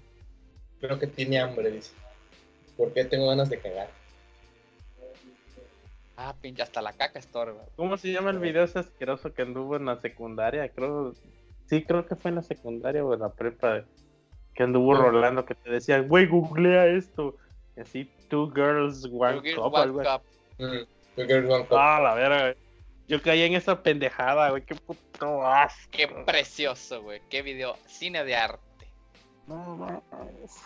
[0.82, 1.94] Creo que tiene hambre, dice.
[2.78, 3.90] ¿Por qué tengo ganas de cagar?
[6.18, 7.64] Ah, pinche, hasta la caca estorba.
[7.78, 10.68] ¿Cómo se llama el video ese asqueroso que anduvo en la secundaria?
[10.70, 11.14] Creo.
[11.68, 13.86] Sí, creo que fue en la secundaria o en la prepa.
[14.54, 17.38] Que anduvo rolando, que te decían, güey, googlea esto.
[17.78, 19.74] Y así, two girls, one Two girls, cup.
[19.76, 20.22] one cup.
[20.58, 21.22] Mm.
[21.22, 22.56] Ir a un co- Ah, la verga, güey.
[23.10, 24.62] Yo caí en esa pendejada, güey.
[24.62, 25.90] Qué puto asco.
[25.90, 27.20] Qué precioso, güey.
[27.28, 27.76] Qué video.
[27.88, 28.88] Cine de arte.
[29.48, 30.62] No, mames.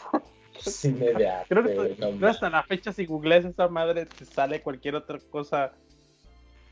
[0.59, 4.05] Cine de arte, Creo que güey, no no, hasta la fecha, si googleas esa madre,
[4.05, 5.71] te sale cualquier otra cosa.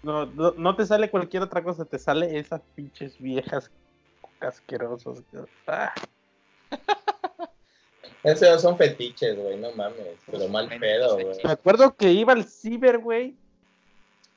[0.03, 3.71] No, no, no te sale cualquier otra cosa, te sale esas pinches viejas
[4.41, 5.23] asquerosas.
[5.67, 5.93] Ah,
[8.23, 10.19] Esos son fetiches, güey, no mames.
[10.29, 11.37] Pero mal pedo, güey.
[11.45, 13.37] Me acuerdo que iba al ciber, güey.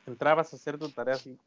[0.06, 1.38] Entrabas a hacer tu tarea así.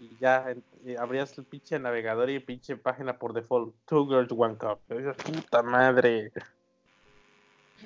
[0.00, 3.74] Y ya en- y abrías el pinche navegador y pinche página por default.
[3.86, 4.78] Two girls, one cup.
[4.90, 6.32] Y puta madre.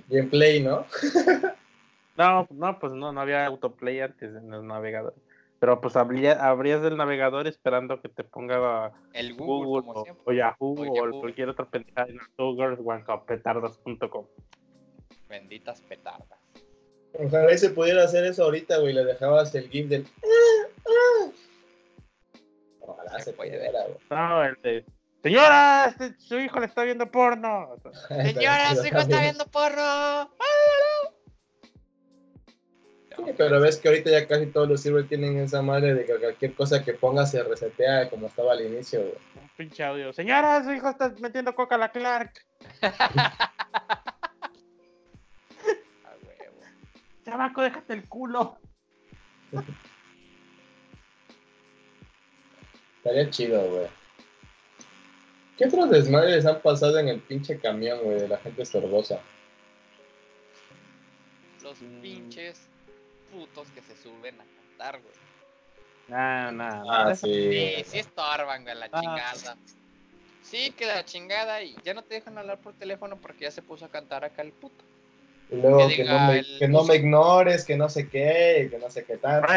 [0.08, 0.84] Gameplay, ¿no?
[2.16, 5.14] No, no, pues no, no había autoplay antes en el navegador.
[5.60, 10.16] Pero pues abría- abrías el navegador esperando que te ponga El Google, Google, como o,
[10.24, 11.20] o Yahoo O o, Yahoo.
[11.20, 14.24] cualquier otra pendejada en Two Girls One Cup, petardas.com.
[15.28, 16.37] Benditas petardas.
[17.14, 18.92] Ojalá y se pudiera hacer eso ahorita, güey.
[18.92, 20.06] Le dejabas el GIF del.
[22.80, 23.56] Ojalá Se se, puede.
[23.56, 23.98] pudiera, güey.
[24.10, 24.84] No, el de,
[25.22, 27.76] señora, su hijo le está viendo porno.
[28.08, 30.30] Señora, su hijo está viendo porno.
[33.16, 36.14] Sí, pero ves que ahorita ya casi todos los servers tienen esa madre de que
[36.18, 39.14] cualquier cosa que pongas se resetea como estaba al inicio, güey.
[39.42, 40.12] Un pinche audio.
[40.12, 42.32] Señora, su hijo está metiendo coca a la Clark.
[47.28, 48.56] Chamaco, déjate el culo.
[52.98, 53.86] Estaría chido, güey.
[55.58, 59.20] ¿Qué otros desmadres han pasado en el pinche camión, güey, de la gente sordosa?
[61.62, 62.00] Los Mm.
[62.00, 62.66] pinches
[63.30, 65.14] putos que se suben a cantar, güey.
[66.08, 66.90] No, no, no.
[66.90, 67.26] Ah, sí.
[67.26, 69.00] Sí, sí estorban, güey, la Ah.
[69.00, 69.56] chingada.
[70.42, 73.60] Sí, que la chingada y ya no te dejan hablar por teléfono porque ya se
[73.60, 74.82] puso a cantar acá el puto.
[75.50, 78.78] Y luego Que no me, el- que no me ignores, que no sé qué, que
[78.78, 79.48] no sé qué tanto.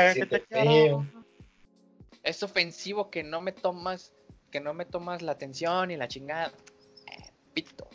[2.24, 4.14] Es ofensivo que no me tomas,
[4.52, 6.52] que no me tomas la atención y la chingada.
[7.12, 7.88] Eh, pito.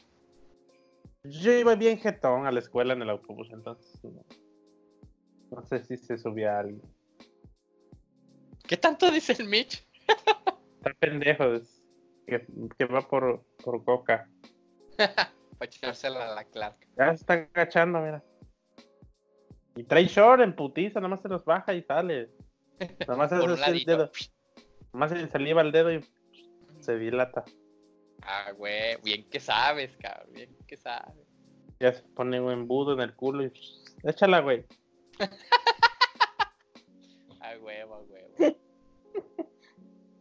[1.25, 3.99] Yo iba bien jetón a la escuela en el autobús, entonces.
[4.05, 4.25] No,
[5.51, 6.83] no sé si se subía alguien.
[8.67, 9.87] ¿Qué tanto dice el Mitch?
[10.79, 11.83] Está pendejo, es-
[12.27, 12.45] que,
[12.77, 14.29] que va por, por coca.
[15.59, 16.77] Para echársela a la Clark.
[16.97, 18.23] Ya se está agachando, mira.
[19.77, 22.31] Y trae short en putiza, nomás se los baja y sale.
[23.09, 23.91] Así el ladito.
[23.91, 24.11] dedo.
[24.93, 26.05] Nomás se le saliva el dedo y
[26.81, 27.45] se dilata.
[28.23, 31.15] Ah, güey, bien que sabes, cabrón, bien que sabes.
[31.79, 33.53] Ya se pone un embudo en el culo y
[34.05, 34.65] échala, güey.
[37.39, 38.57] Ah, huevo, a huevo.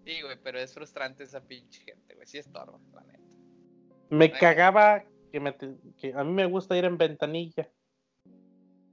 [0.05, 2.27] Sí, güey, pero es frustrante esa pinche gente, güey.
[2.27, 3.19] Sí estorba, la neta.
[4.11, 5.03] Me cagaba
[5.35, 7.69] que, me te- que a mí me gusta ir en ventanilla.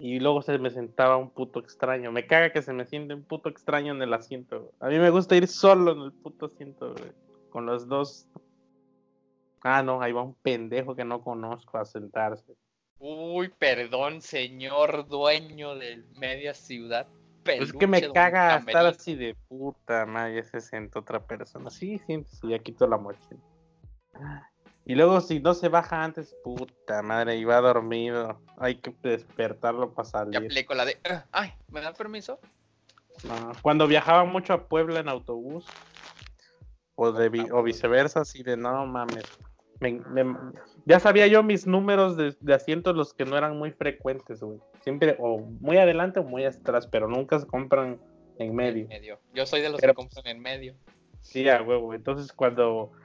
[0.01, 2.11] Y luego se me sentaba un puto extraño.
[2.11, 4.59] Me caga que se me siente un puto extraño en el asiento.
[4.61, 4.73] güey.
[4.81, 7.13] A mí me gusta ir solo en el puto asiento, güey,
[7.51, 8.27] Con los dos.
[9.63, 12.57] Ah, no, ahí va un pendejo que no conozco a sentarse.
[12.99, 17.07] Uy, perdón, señor dueño de media ciudad.
[17.45, 21.71] Es que me caga estar así de puta madre, se senta otra persona.
[21.71, 23.41] Sí, siéntese, ya quito la mochila.
[24.85, 28.41] Y luego si no se baja antes, puta madre, iba dormido.
[28.59, 30.37] Hay que despertarlo para Ya salir.
[30.47, 30.99] aplico la de.
[31.09, 32.41] "Ah, Ay, ¿me dan permiso?
[33.25, 35.67] No, Cuando viajaba mucho a Puebla en autobús,
[36.95, 39.25] O, de vi- o viceversa, así de no mames.
[39.81, 40.37] Me- me-
[40.85, 44.59] ya sabía yo mis números de, de asientos, los que no eran muy frecuentes, güey.
[44.83, 47.99] Siempre o muy adelante o muy atrás, pero nunca se compran
[48.39, 48.87] en medio.
[48.89, 49.19] medio.
[49.35, 50.75] Yo soy de los Pero- que compran en medio.
[51.23, 51.95] Sí, a huevo.
[51.95, 53.02] Entonces cuando, cu-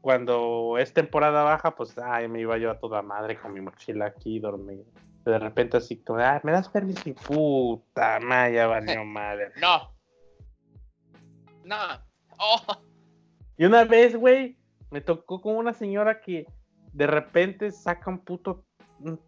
[0.00, 4.06] cuando es temporada baja, pues ay, me iba yo a toda madre con mi mochila
[4.06, 4.84] aquí dormir.
[5.24, 7.08] De repente así como, ah, ¿me das permiso?
[7.08, 9.52] Y puta, madre, ya valió madre.
[9.60, 9.92] No.
[11.64, 11.76] No.
[12.38, 12.60] Oh.
[13.56, 14.56] Y una vez, güey,
[14.90, 16.46] me tocó con una señora que
[16.92, 18.64] de repente saca un puto,
[19.00, 19.20] un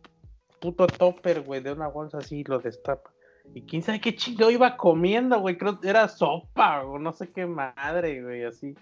[0.61, 3.11] puto topper, güey, de una bolsa así y lo destapa.
[3.55, 7.31] Y quién sabe qué chingo iba comiendo, güey, creo que era sopa o no sé
[7.33, 8.75] qué madre, güey, así.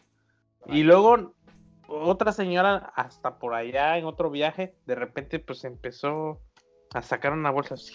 [0.66, 1.35] Y luego
[1.91, 6.41] otra señora, hasta por allá en otro viaje, de repente pues empezó
[6.95, 7.93] a sacar una bolsa así.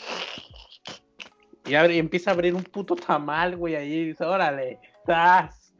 [1.65, 5.73] Y, abre- y empieza a abrir un puto tamal, güey, ahí y dice, órale, ¡tas!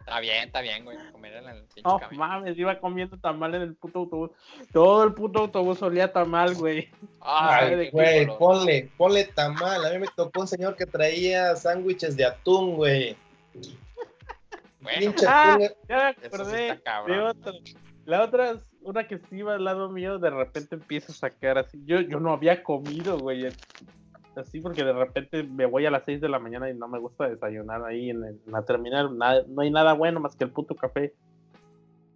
[0.00, 0.96] Está bien, está bien, güey.
[1.12, 2.18] Comer en el pinche No camión.
[2.18, 4.30] mames, iba comiendo tamal en el puto autobús.
[4.72, 6.90] Todo el puto autobús olía tamal, güey.
[7.20, 9.84] Ay, Ay, güey, ponle, ponle tamal.
[9.84, 13.16] A mí me tocó un señor que traía sándwiches de atún, güey.
[14.96, 15.58] Bueno, Pinche Ah.
[15.88, 17.52] Ya me sí acordé de otra.
[18.04, 21.58] La otra es una que sí iba al lado mío, de repente empieza a sacar
[21.58, 21.82] así.
[21.84, 23.46] Yo, yo no había comido, güey.
[24.36, 26.98] Así porque de repente me voy a las 6 de la mañana y no me
[26.98, 29.16] gusta desayunar ahí en, el- en la terminal.
[29.18, 31.12] Nada- no hay nada bueno más que el puto café.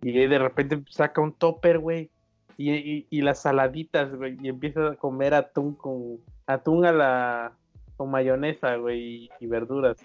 [0.03, 2.11] Y de repente saca un topper, güey.
[2.57, 4.37] Y, y, y las saladitas, güey.
[4.41, 7.53] Y empieza a comer atún con atún a la
[7.97, 9.97] con mayonesa, güey, y, y verduras.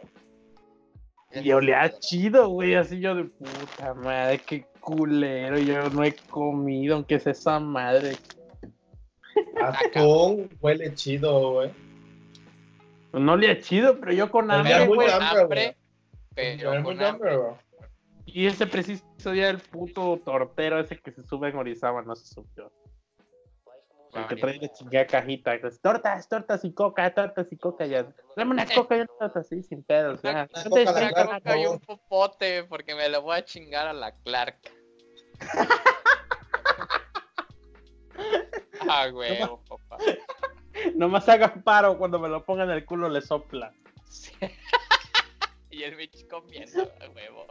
[1.33, 6.95] Y olía chido, güey, así yo de puta madre, qué culero, yo no he comido,
[6.95, 8.15] aunque sea esa madre.
[9.61, 11.71] Atún huele chido, güey.
[13.13, 15.11] No olía chido, pero yo con Olía hambre, muy güey.
[15.11, 15.77] con hambre,
[16.33, 17.05] pero con hambre.
[17.05, 17.53] hambre, güey.
[18.25, 22.25] Y ese preciso día el puto tortero ese que se sube en Orizaba no se
[22.27, 22.71] subió.
[24.13, 27.85] El que trae de chingada cajita, que es, tortas, tortas y coca, tortas y coca,
[27.85, 28.07] ya.
[28.35, 30.31] Dame una coca y una torta así, sin pedos, ya.
[30.31, 33.21] Una No te coca la Una Clark, coca por y un popote porque me lo
[33.21, 34.57] voy a chingar a la Clark.
[38.89, 39.97] ah, huevo, papá.
[40.95, 43.73] Nomás hagan paro cuando me lo pongan en el culo le sopla.
[44.09, 44.31] Sí.
[45.69, 47.45] y el Mitch comiendo, a huevo.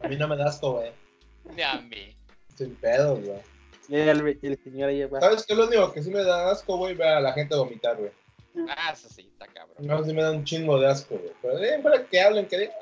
[0.00, 0.92] A mí no me da asco, güey.
[1.54, 2.14] Ni a mí.
[2.54, 3.53] Sin pedo, güey.
[3.88, 5.20] Y el, el señor ahí va.
[5.20, 6.94] ¿Sabes qué lo único que sí me da asco, güey?
[6.94, 8.10] Ver a la gente vomitar, güey.
[8.68, 9.76] Ah, eso sí, está cabrón.
[9.80, 11.32] No, sí me da un chingo de asco, güey.
[11.42, 12.74] Pero eh, para que hablen, que digan.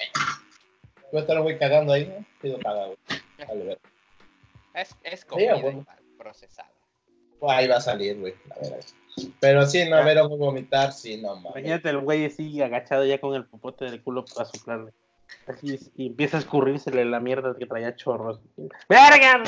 [1.11, 2.24] Voy a estar, güey, cagando ahí, ¿no?
[2.40, 2.98] Pido caga, güey.
[3.48, 3.78] Vale, ver.
[4.74, 5.70] Es, es Sí, comida huevo.
[5.80, 5.86] igual,
[6.18, 6.70] procesada.
[7.40, 8.34] Pues ahí va a salir, güey.
[8.48, 8.80] La verdad.
[9.40, 11.50] Pero sí, no, ver a un vomitar, sí, no mames.
[11.53, 14.92] Imagínate el güey así agachado ya con el popote del culo para soplarle.
[15.46, 18.40] Así es, y empieza a escurrírsele la mierda que traía chorros.
[18.88, 19.42] ¡Verga!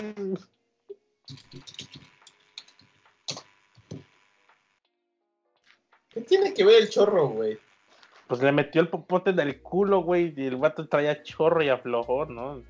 [6.11, 7.59] ¿Qué tiene que ver el chorro, güey?
[8.29, 12.27] Pues le metió el popote del culo, güey, y el vato traía chorro y aflojó,
[12.27, 12.63] ¿no?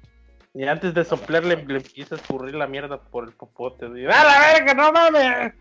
[0.55, 3.87] Y antes de soplarle le empieza a escurrir la mierda por el popote.
[3.87, 5.53] Y, ¡A la verga, no mames!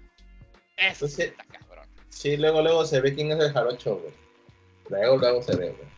[0.77, 1.87] Eso Pues sí está cabrón.
[2.09, 4.13] Sí, luego, luego se ve quién es el jarocho, güey.
[4.89, 5.93] Luego, luego se ve, güey.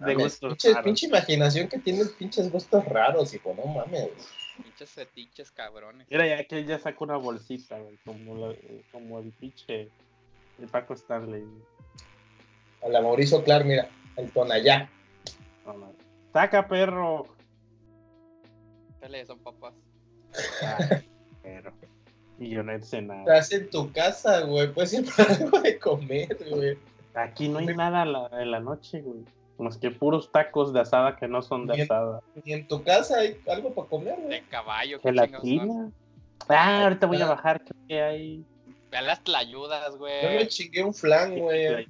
[0.00, 4.10] De Mames, gustos pinche, pinche imaginación que tienes pinches gustos raros, hijo, no mames.
[4.62, 6.06] Pinches fetiches cabrones.
[6.10, 8.56] Mira, ya que él ya sacó una bolsita, güey, como, la-
[8.92, 9.88] como el pinche
[10.58, 11.44] el Paco Stanley.
[12.82, 14.90] A la Mauricio Clark, mira, el Tonayá.
[16.32, 17.26] Saca, perro.
[19.00, 19.74] Dale, son papas.
[20.62, 21.00] Ah,
[21.42, 21.72] pero.
[22.38, 23.20] Y yo no sé nada.
[23.20, 26.78] Estás en tu casa, güey, pues siempre algo de comer, güey.
[27.14, 29.24] Aquí no hay nada en la, en la noche, güey.
[29.58, 32.22] Más que puros tacos de asada que no son de asada.
[32.44, 34.40] Ni en tu casa hay algo para comer, güey.
[34.40, 35.00] De caballo.
[35.00, 35.90] Gelatina.
[36.48, 37.60] Ah, ahorita voy a bajar.
[37.64, 38.44] Creo que hay.
[38.90, 40.48] Vean las tlayudas, Yo me güey.
[40.48, 41.86] chingué un flan, güey.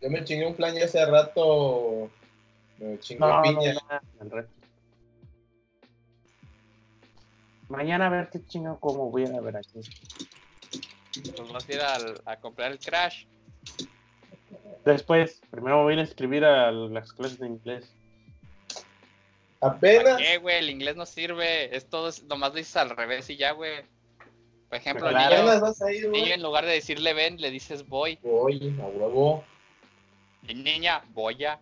[0.00, 2.08] Yo me chingué un flan y hace rato
[2.78, 3.74] me chingué No, piña.
[7.68, 9.80] Mañana a ver qué chingo como voy a ir a ver aquí.
[11.36, 13.24] Pues vas a ir al- a comprar el Crash.
[14.84, 17.90] Después, primero me voy a inscribir a las clases de inglés.
[19.58, 20.18] ¿Para Apenas.
[20.18, 20.58] qué, güey?
[20.58, 21.74] El inglés no sirve.
[21.74, 23.82] Es todo, es- nomás lo dices al revés y ya, güey.
[24.68, 28.18] Por ejemplo, el niño, en lugar de decirle ven, le dices voy.
[28.22, 29.44] Voy, a huevo.
[30.46, 31.58] Y niña, voy a.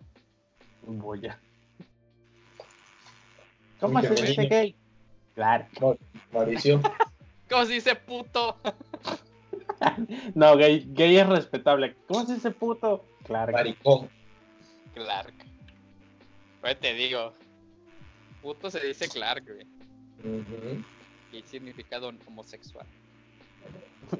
[0.83, 1.39] Voy a.
[3.79, 4.75] ¿Cómo se dice gay?
[5.35, 5.67] Claro.
[6.33, 6.81] Mauricio.
[7.51, 8.57] ¿Cómo se dice puto?
[10.35, 11.95] No, gay, gay es respetable.
[12.07, 13.05] ¿Cómo se dice puto?
[13.25, 13.53] Claro.
[13.53, 14.09] Maricón.
[14.95, 15.35] Clark.
[16.61, 17.33] Pues te digo.
[18.41, 19.67] Puto se dice Clark, güey.
[20.25, 20.85] Ujú.
[21.33, 22.87] Y significado homosexual.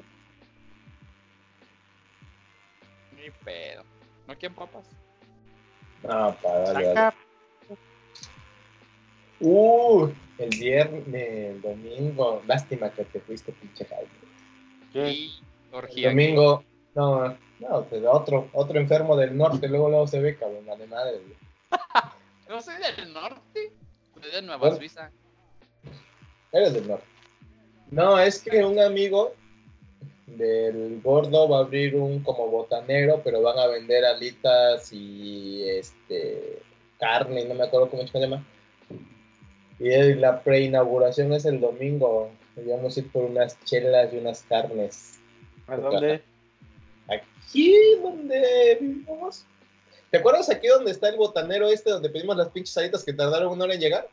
[3.15, 3.83] Ni pedo.
[4.27, 4.87] ¿No quieren papas?
[6.03, 7.13] No, para dale.
[9.39, 12.41] Uh, el viernes, el domingo.
[12.47, 14.23] Lástima que te fuiste, pinche Jaime.
[14.93, 15.29] ¿qué?
[15.73, 16.09] Orgía.
[16.09, 16.63] domingo,
[16.95, 21.19] no, no, otro, otro enfermo del norte, luego luego se ve, cabrón, la de madre.
[22.49, 23.71] No soy del norte.
[24.21, 24.75] Soy de Nueva Bueno.
[24.77, 25.09] Suiza.
[26.51, 27.05] Eres del norte.
[27.89, 29.33] No, es que un amigo
[30.27, 36.61] del gordo va a abrir un como botanero, pero van a vender alitas y este
[36.99, 38.45] carne, no me acuerdo cómo se llama.
[39.79, 42.29] Y el- la preinauguración es el domingo.
[42.55, 45.19] Y Vamos a ir por unas chelas y unas carnes.
[45.67, 46.23] ¿A dónde?
[47.07, 49.45] Aquí donde vivimos.
[50.09, 53.51] ¿Te acuerdas aquí donde está el botanero este donde pedimos las pinches alitas que tardaron
[53.51, 54.07] una hora en llegar?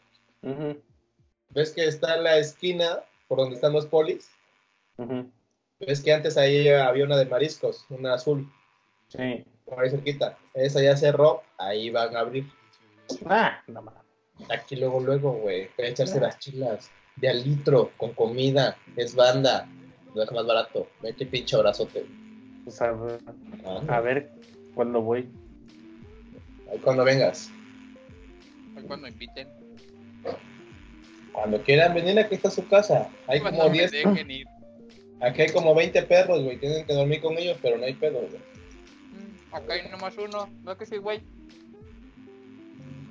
[1.50, 4.30] ¿Ves que está la esquina por donde están los polis?
[5.78, 8.50] ¿Ves que antes ahí había una de mariscos, una azul,
[9.08, 9.44] Sí.
[9.64, 10.38] por ahí cerquita?
[10.54, 12.46] Esa ya cerró, ahí van a abrir.
[13.26, 14.00] Ah, no mames.
[14.48, 19.68] Aquí luego, luego, güey, para echarse las chilas de al litro, con comida, es banda,
[20.14, 20.88] lo deja más barato.
[21.02, 22.04] Ve qué pinche abrazote.
[22.64, 23.20] Pues a ver,
[23.64, 24.30] Ah, a ver
[24.74, 25.28] cuándo voy.
[26.70, 27.50] ahí cuando vengas.
[28.74, 29.48] Fue Cuando inviten.
[31.32, 33.08] Cuando quieran venir, aquí está su casa.
[33.28, 34.46] Hay como me 10, dejen ir.
[35.20, 36.58] aquí hay como 20 perros, güey.
[36.58, 38.32] Tienen que dormir con ellos, pero no hay pedo, güey.
[38.32, 40.48] Mm, Acá hay nomás uno.
[40.64, 41.20] ¿No que sí, güey?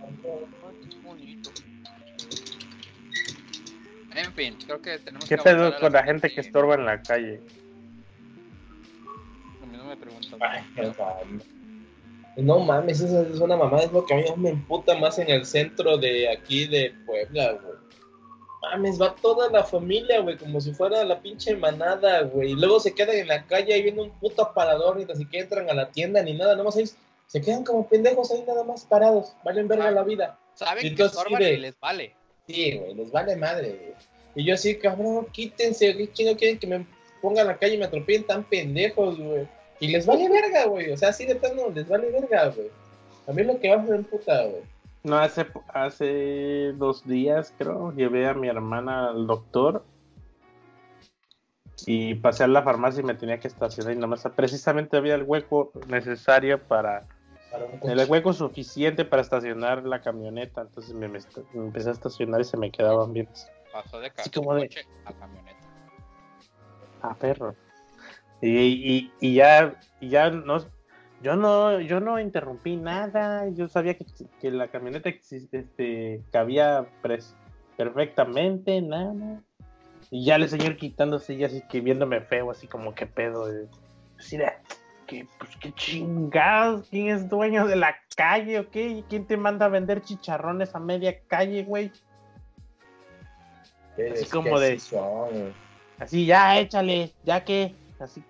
[0.02, 1.50] Ay, qué bonito.
[4.16, 6.86] En fin, creo que tenemos ¿Qué que pedo a con la gente que estorba en
[6.86, 7.40] la calle?
[9.62, 10.40] Lo mismo me preguntan.
[10.42, 10.64] Ay.
[12.38, 15.30] No mames, esa es una mamada, es lo que a mí me emputa más en
[15.30, 17.74] el centro de aquí de Puebla, güey.
[18.62, 22.52] Mames, va toda la familia, güey, como si fuera la pinche manada, güey.
[22.52, 25.70] Y luego se quedan en la calle ahí viendo un puto aparador, ni siquiera entran
[25.70, 26.86] a la tienda ni nada, nomás ahí
[27.28, 30.38] se quedan como pendejos ahí nada más parados, valen verga la vida.
[30.56, 32.16] Saben Y que estorban de- y les vale.
[32.50, 33.94] Sí, güey, les vale madre, güey.
[34.34, 36.86] Y yo así, cabrón, quítense, ¿qué chingo quieren que me
[37.22, 39.48] pongan a la calle y me atropellen tan pendejos, güey?
[39.80, 40.90] Y les vale verga, güey.
[40.92, 42.70] O sea, así de plano, les vale verga, güey.
[43.28, 44.64] A mí lo que va a ser puta, güey.
[45.04, 49.86] No, hace, hace dos días, creo, llevé a mi hermana al doctor
[51.86, 55.24] y pasé a la farmacia y me tenía que estacionar y nomás precisamente había el
[55.24, 57.06] hueco necesario para,
[57.84, 61.20] el hueco suficiente para estacionar la camioneta, entonces me, me
[61.54, 63.28] empecé a estacionar y se me quedaban bien
[63.72, 65.58] Pasó de Así como de- coche a camioneta.
[67.02, 67.56] a perro.
[68.42, 70.58] Y, y, y ya, y ya no,
[71.22, 74.06] yo no, yo no interrumpí nada, yo sabía que,
[74.42, 77.34] que la camioneta este, cabía pres-
[77.78, 79.42] perfectamente, nada.
[80.12, 83.52] Y ya el señor quitándose y así que viéndome feo, así como que pedo.
[83.52, 83.68] eh,
[84.18, 84.52] Así de,
[85.10, 89.04] que, pues qué chingados, ¿quién es dueño de la calle o qué?
[89.10, 91.92] ¿Quién te manda a vender chicharrones a media calle, güey?
[93.98, 95.54] Es así como de- así son.
[95.98, 98.24] Así, ya, échale, ya que, así.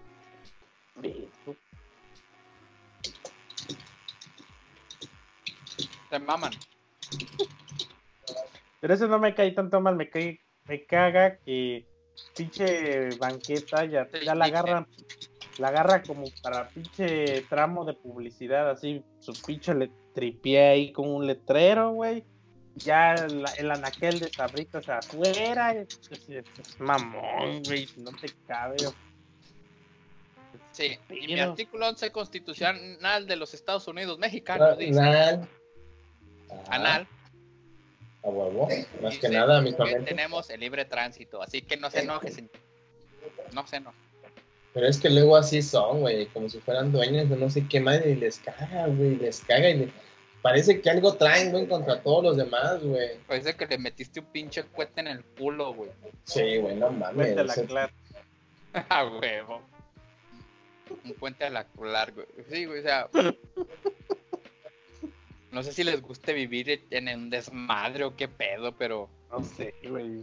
[6.10, 6.52] Se maman.
[8.80, 11.86] Pero eso no me cae tanto mal, me cae, me caga que
[12.36, 15.29] pinche banqueta ya, ya la pinche.
[15.60, 21.10] La agarra como para pinche tramo de publicidad, así, su pinche le tripié ahí con
[21.10, 22.24] un letrero, güey.
[22.76, 28.78] Ya la- el anaquel de sabritas afuera, es, es- es mamón, güey, no te cabe.
[30.72, 35.48] Sí, y mi artículo 11 constitucional de los Estados Unidos mexicanos dice Anal.
[36.50, 37.08] Ah, anal.
[38.24, 38.68] A huevo.
[39.02, 39.88] Más dice que nada, momentos.
[40.06, 42.52] tenemos el libre tránsito, así que no se enoje, señor.
[43.54, 43.98] No se enoje.
[44.74, 47.80] Pero es que luego así son, güey, como si fueran dueños de no sé qué
[47.80, 49.90] madre y les caga, güey, les caga y le...
[50.42, 53.18] parece que algo traen, güey, contra todos los demás, güey.
[53.28, 55.90] Parece que le metiste un pinche cohete en el culo, güey.
[56.26, 57.36] Sí, güey, no mames.
[57.36, 57.92] Vete a la.
[58.90, 59.62] A huevo.
[61.04, 62.24] Un puente a la largo.
[62.52, 63.10] Sí, güey, o sea.
[65.52, 69.10] No sé si les guste vivir en un desmadre o qué pedo, pero.
[69.32, 70.22] No sé, güey.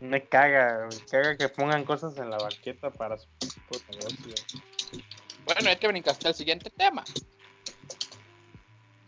[0.00, 3.26] Me caga, me caga que pongan cosas en la banqueta para su
[3.68, 4.34] puto negocio.
[5.46, 7.02] Bueno, hay que brincaste al siguiente tema.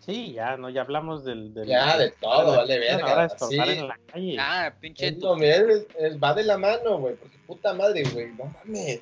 [0.01, 1.53] Sí, ya, no, ya hablamos del.
[1.53, 3.59] del Ya, de todo, vale verga, Ahora sí.
[3.59, 4.37] en la calle.
[4.41, 5.09] Ah, pinche.
[5.09, 8.45] Es lo- mira, es- es- va de la mano, güey, porque puta madre, güey, no
[8.47, 9.01] mames.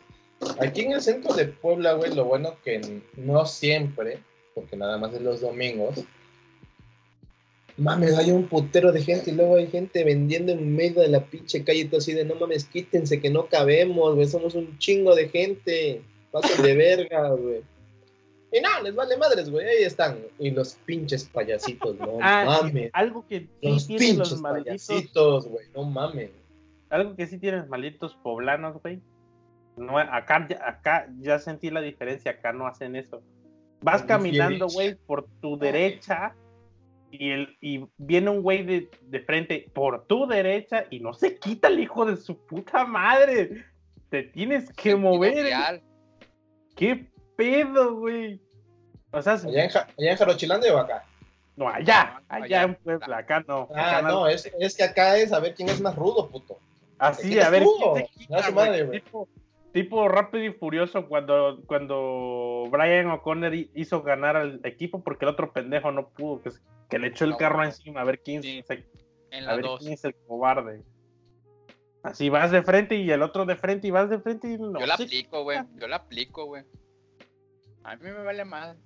[0.61, 4.19] Aquí en el centro de Puebla, güey, lo bueno que no siempre,
[4.55, 6.01] porque nada más es los domingos,
[7.79, 11.25] mames, hay un putero de gente y luego hay gente vendiendo en medio de la
[11.25, 14.79] pinche calle y todo así de no mames, quítense que no cabemos, güey, somos un
[14.79, 17.63] chingo de gente, pasen de verga, güey.
[18.53, 20.19] Y no, les vale madres, güey, ahí están.
[20.39, 22.91] Y los pinches payasitos, no Ah, mames.
[22.95, 26.31] Algo que sí Los tienen los malditos, payasitos, güey, no mames.
[26.89, 29.01] algo que sí tienen malditos poblanos, güey.
[29.77, 33.21] No, acá, ya- acá ya sentí la diferencia, acá no hacen eso.
[33.83, 36.35] Vas caminando, güey, por tu derecha
[37.19, 41.37] y, el, y viene un güey de, de frente por tu derecha y no se
[41.39, 43.65] quita el hijo de su puta madre.
[44.11, 45.81] Te tienes que Sentido mover.
[46.77, 47.07] ¿Qué
[47.37, 48.41] pedo, güey?
[49.11, 51.05] O sea, Allá en, Ja- allá en Jarochilandia o acá.
[51.57, 52.63] no, allá, No, allá allá.
[52.65, 53.69] en Puebla, acá no.
[53.75, 56.59] Ah, acá no, es, es que acá es a ver quién es más rudo, puto.
[56.99, 57.95] Así, ¿Quién a ver, rudo?
[57.95, 58.55] ¿quién se quita, güey?
[58.55, 59.01] madre, güey.
[59.01, 59.29] Tipo,
[59.73, 65.31] tipo rápido y furioso cuando, cuando Brian O'Connor hi- hizo ganar al equipo porque el
[65.31, 66.43] otro pendejo no pudo,
[66.89, 68.63] que, le echó el carro encima, a ver quién, Sí.
[68.67, 68.87] se-
[69.31, 69.81] En a ver 2.
[69.81, 70.83] quién es el cobarde.
[72.03, 74.79] Así vas de frente y el otro de frente y vas de frente y no
[74.79, 75.59] Yo la aplico, güey.
[75.77, 76.63] Yo la aplico, güey.
[77.83, 78.77] A mí me vale mal.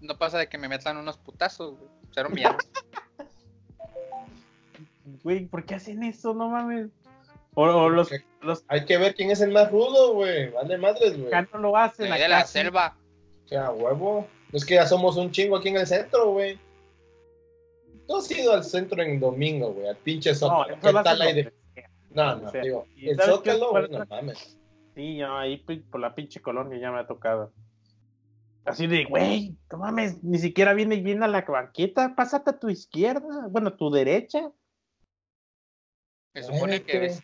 [0.00, 1.90] No pasa de que me metan unos putazos, güey.
[2.12, 2.56] Cero miedo.
[5.24, 6.34] Güey, ¿por qué hacen eso?
[6.34, 6.88] No mames.
[7.54, 10.50] O, o los, Porque los Hay que ver quién es el más rudo, güey.
[10.50, 11.28] Vale madres, güey.
[11.28, 12.06] acá no lo hacen.
[12.06, 12.52] de acá la sí.
[12.52, 12.96] selva.
[13.44, 14.26] O sea, huevo.
[14.52, 16.58] Es que ya somos un chingo aquí en el centro, güey.
[18.06, 20.80] Tú has ido al centro en domingo, güey, al pinche No, Zócalo.
[20.80, 21.52] ¿Qué tal hay de.?
[22.10, 23.20] No, no, o sea, digo, ¿y el?
[23.20, 24.58] Zócalo, güey, no mames.
[24.94, 27.52] Sí, yo ahí por la pinche colonia ya me ha tocado.
[28.64, 32.68] Así de, güey, no mames, ni siquiera viene bien a la banqueta, pásate a tu
[32.68, 34.52] izquierda, bueno, a tu derecha.
[36.34, 37.14] Se supone que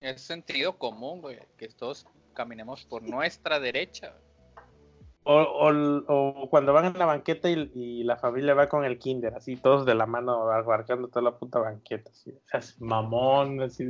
[0.00, 1.38] es, sentido común, güey.
[1.56, 4.14] Que todos caminemos por nuestra derecha.
[5.22, 8.98] O, o- o cuando van a la banqueta y, y la familia va con el
[8.98, 12.80] kinder, así todos de la mano abarcando toda la puta banqueta, así, o sea, es
[12.80, 13.84] mamón, así.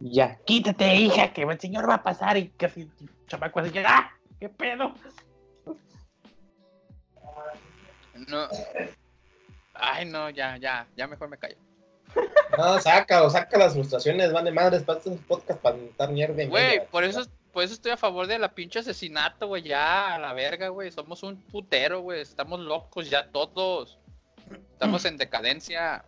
[0.00, 2.90] Ya, quítate, hija, que el señor va a pasar y casi
[3.26, 4.10] chamaco así, ¡ah!
[4.40, 4.94] ¿Qué pedo?
[8.28, 8.48] No.
[9.74, 11.56] Ay, no, ya, ya, ya mejor me callo.
[12.56, 16.46] No, sácalo, saca las frustraciones, van de madres para estos podcasts para estar mierda.
[16.46, 19.62] Güey, por eso, por eso estoy a favor de la pinche asesinato, güey.
[19.62, 20.90] Ya, a la verga, güey.
[20.90, 22.20] Somos un putero, güey.
[22.20, 23.98] Estamos locos ya todos.
[24.72, 26.04] Estamos en decadencia.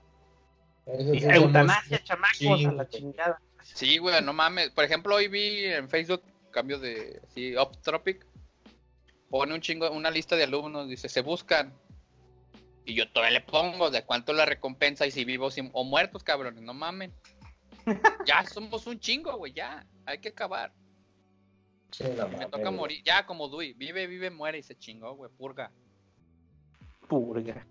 [0.87, 2.73] Sí Eutanasia, chamacos, a chingo.
[2.73, 3.41] la chingada.
[3.63, 4.71] Sí, güey, no mames.
[4.71, 8.25] Por ejemplo, hoy vi en Facebook, cambio de, sí, Off Topic,
[9.29, 11.75] pone un chingo, una lista de alumnos, dice, se buscan.
[12.89, 16.25] Y yo todavía le pongo de cuánto la recompensa y si vivos y- o muertos,
[16.25, 17.13] cabrones, no mamen.
[18.27, 19.87] Ya somos un chingo, güey, ya.
[20.07, 20.73] Hay que acabar.
[21.93, 22.75] Sí, no Me mames, toca güey.
[22.75, 23.75] morir, ya como Dui.
[23.75, 25.71] Vive, vive, muere y se chingó, güey, purga.
[27.09, 27.67] Purga.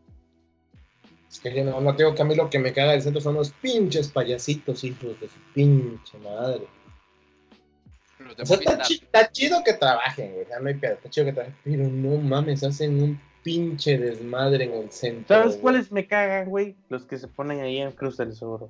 [1.30, 3.20] Es que yo no, no tengo que a mí lo que me caga del centro
[3.22, 6.68] son los pinches payasitos, hijos de su pinche madre.
[8.20, 10.46] Los de O sea, está, chi- está chido que trabajen, güey.
[10.48, 11.58] Ya no hay pedo, está chido que trabajen.
[11.64, 15.28] Pero no mames, hacen un pinche desmadre en el centro.
[15.36, 15.62] ¿Sabes güey.
[15.62, 16.76] cuáles me cagan, güey?
[16.90, 18.70] Los que se ponen ahí en Cruz del Sur.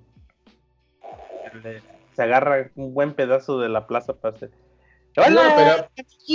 [2.16, 4.52] Se agarra un buen pedazo de la plaza para hacer.
[5.16, 5.24] No,
[5.56, 5.90] pero,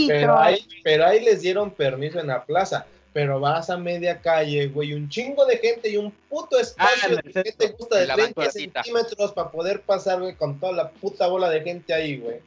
[0.09, 2.87] pero, ahí, pero ahí les dieron permiso en la plaza.
[3.13, 7.21] Pero vas a media calle, güey, un chingo de gente y un puto espacio Ah,
[7.23, 8.83] que te gusta de En la 30 banquetita.
[8.83, 12.41] centímetros para poder pasar, güey, con toda la puta bola de gente ahí, güey.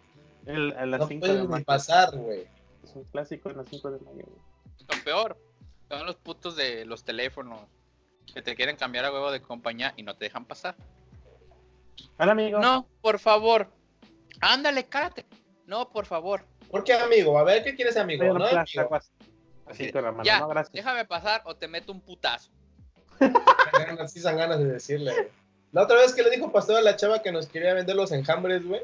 [0.48, 2.46] El- a las No 5 de puedes ni pasar, güey.
[2.84, 4.26] Es un clásico en las 5 de mayo.
[4.26, 4.98] güey.
[4.98, 5.38] Lo peor
[5.90, 7.60] son los putos de los teléfonos
[8.34, 10.76] que te quieren cambiar a huevo de compañía y no te dejan pasar.
[12.18, 12.60] Hola, amigo.
[12.60, 13.70] No, por favor.
[14.42, 15.26] Ándale, cállate.
[15.66, 16.46] No, por favor.
[16.70, 17.38] ¿Por qué, amigo?
[17.38, 18.24] A ver, ¿qué quieres, amigo?
[18.26, 18.90] ¿No, la plaza, amigo?
[18.90, 19.12] guas-
[19.68, 20.24] Así con la mano.
[20.24, 20.74] Ya, no, gracias.
[20.74, 22.52] déjame pasar o te meto un putazo.
[23.20, 23.34] Dan
[23.88, 25.28] ganas- Sí, dan ganas de decirle, güey.
[25.72, 28.12] La otra vez que le dijo Pastor a la chava que nos quería vender los
[28.12, 28.82] enjambres, güey.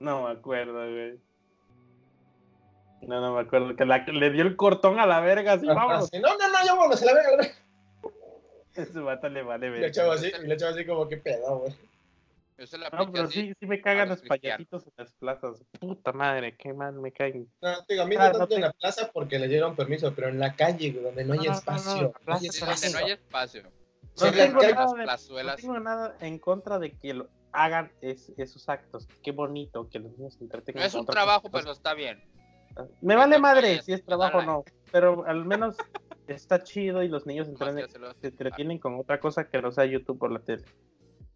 [0.00, 1.18] No me acuerdo, güey.
[3.06, 3.74] No, no me acuerdo.
[3.76, 6.04] Que la- le dio el cortón a la verga, así, vámonos.
[6.04, 7.54] Así, no, no, no, ya vámonos, a la verga, a la verga.
[8.74, 9.90] Ese vato le vale Y la verga.
[9.92, 11.74] chava así, y la chava así como, qué pedo, güey.
[12.92, 13.48] No, pero así.
[13.48, 15.64] sí, sí me cagan los payasitos en las plazas.
[15.80, 17.48] Puta madre, qué mal me caen.
[17.60, 20.28] No, digo, a mí Ah, no tanto en la plaza porque les dieron permiso, pero
[20.28, 21.92] en la calle, güey, donde no hay No, no, no, espacio.
[22.24, 23.62] donde no hay espacio.
[24.20, 24.30] No
[25.58, 29.08] tengo, nada en contra de que lo hagan es- esos actos.
[29.24, 30.82] Qué bonito que los niños se entretengan.
[30.82, 32.22] No es un trabajo, pero está bien.
[33.00, 35.76] Me vale madre si es trabajo o no, pero al menos
[36.26, 37.88] está chido y los niños entrenen-
[38.20, 40.64] se entretienen con otra cosa que no sea YouTube por la tele.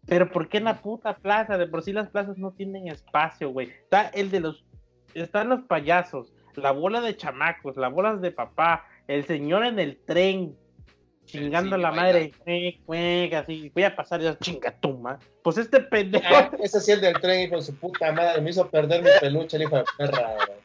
[0.05, 1.57] Pero ¿por qué en la puta plaza?
[1.57, 3.69] De por sí las plazas no tienen espacio, güey.
[3.69, 4.65] Está el de los...
[5.13, 9.97] Están los payasos, la bola de chamacos, las bolas de papá, el señor en el
[10.05, 10.55] tren.
[11.25, 15.17] chingando Sí, la madre, cuec, cuec, así, voy a pasar ya, chinga tu ma.
[15.43, 18.41] Pues este pendejo, Ah, Ese sí el del tren, hijo de su puta madre.
[18.41, 20.59] Me hizo perder mi peluche, el hijo de perra, güey.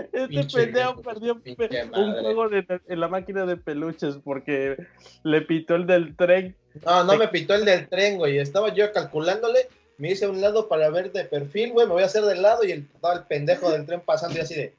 [0.00, 4.76] Este pinche pendejo perdió un, juego de, en la máquina de peluches porque
[5.22, 6.56] le pitó el del tren.
[6.84, 8.38] No, no me pitó el del tren, güey.
[8.38, 9.68] Estaba yo calculándole.
[9.98, 11.86] Me hice a un lado para ver de perfil, güey.
[11.86, 14.42] Me voy a hacer del lado y el, estaba el pendejo del tren pasando y
[14.42, 14.74] así de.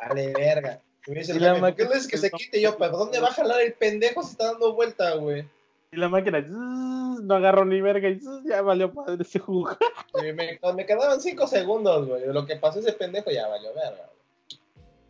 [0.00, 0.80] Vale, verga.
[1.06, 2.58] Y me dice, la ¿por qué le dices que se quite?
[2.58, 5.44] Y yo, ¿pero dónde va a jalar el pendejo si está dando vuelta, güey?
[5.92, 9.76] Y la máquina zzz, no agarró ni verga y zzz, ya valió padre ese juego.
[10.22, 12.26] Y me, me quedaban cinco segundos, güey.
[12.26, 14.09] Lo que pasó ese pendejo ya valió, verga.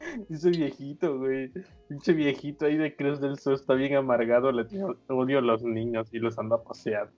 [0.30, 1.50] Ese viejito, güey.
[1.88, 4.50] Pinche viejito ahí de Cruz del Sur está bien amargado.
[4.52, 7.12] Le tiene odio a los niños y los anda paseando.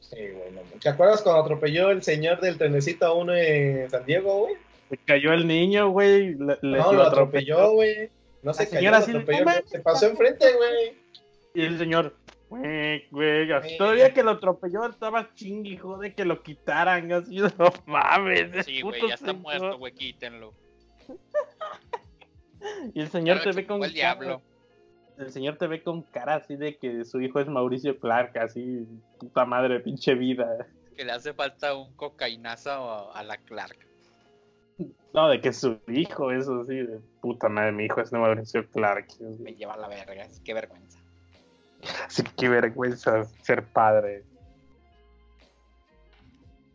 [0.00, 0.52] Sí, güey.
[0.52, 4.54] No, ¿Te acuerdas cuando atropelló el señor del trenecito a uno en San Diego, güey?
[4.90, 6.34] Se cayó el niño, güey.
[6.34, 8.10] le- le- No, lo atropelló, güey.
[8.42, 9.66] No se La cayó, señora lo atropelló.
[9.68, 10.94] Se pasó enfrente, güey.
[11.54, 12.14] Y el señor,
[12.48, 13.48] güey, güey.
[13.78, 17.10] Todavía que lo atropelló estaba chingue, y jode que lo quitaran.
[17.12, 18.64] Así, no mames.
[18.66, 19.42] Sí, güey, ya está señor.
[19.42, 20.52] muerto, güey, quítenlo.
[22.94, 24.42] Y el señor te ve con el diablo.
[25.18, 28.86] El señor te ve con cara así de que su hijo es Mauricio Clark, así,
[29.18, 30.66] puta madre, pinche vida.
[30.94, 33.78] Que le hace falta un cocaínazo a, a la Clark.
[35.14, 39.06] No, de que su hijo es así, de puta madre, mi hijo es Mauricio Clark.
[39.38, 40.98] Me lleva a la verga, qué vergüenza.
[42.04, 44.24] Así que qué vergüenza ser padre.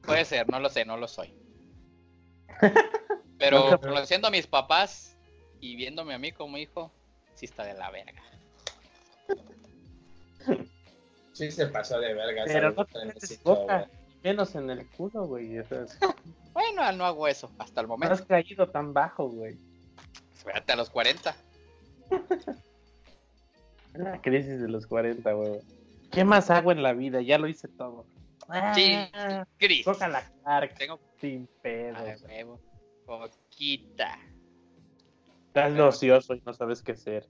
[0.01, 1.31] Puede ser, no lo sé, no lo soy.
[3.38, 5.10] Pero conociendo a mis papás
[5.61, 6.91] y viéndome a mí como hijo,
[7.35, 8.21] sí está de la verga.
[11.33, 12.43] Sí se pasó de verga.
[12.45, 12.85] Pero no
[13.43, 13.88] boca,
[14.23, 15.59] menos en el culo, güey.
[15.59, 15.85] o sea,
[16.53, 18.13] Bueno, no hago eso hasta el no momento.
[18.13, 19.57] has caído tan bajo, güey.
[20.35, 21.35] Espérate a los 40.
[23.93, 25.59] La crisis de los 40, güey.
[26.11, 27.21] ¿Qué más hago en la vida?
[27.21, 28.05] Ya lo hice todo.
[28.73, 29.85] Sí, Ah, Chris.
[29.85, 32.59] Toca la Clark Tengo sin huevo.
[33.05, 34.17] Poquita.
[35.53, 37.27] Estás ocioso y no sabes qué hacer.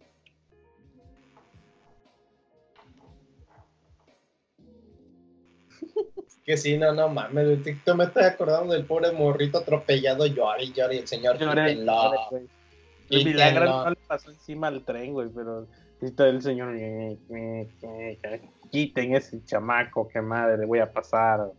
[6.45, 7.63] Que sí, no, no mames.
[7.63, 10.27] TikTok me estoy acordando del pobre morrito atropellado.
[10.27, 12.47] Llora y llora y el señor Lloré, lloré, güey.
[13.09, 15.67] El milagro no le pasó encima al tren, güey, pero
[15.99, 16.75] está el señor.
[16.77, 17.69] "Eh, eh,
[18.23, 21.51] eh, Quiten ese chamaco, que madre, le voy a pasar.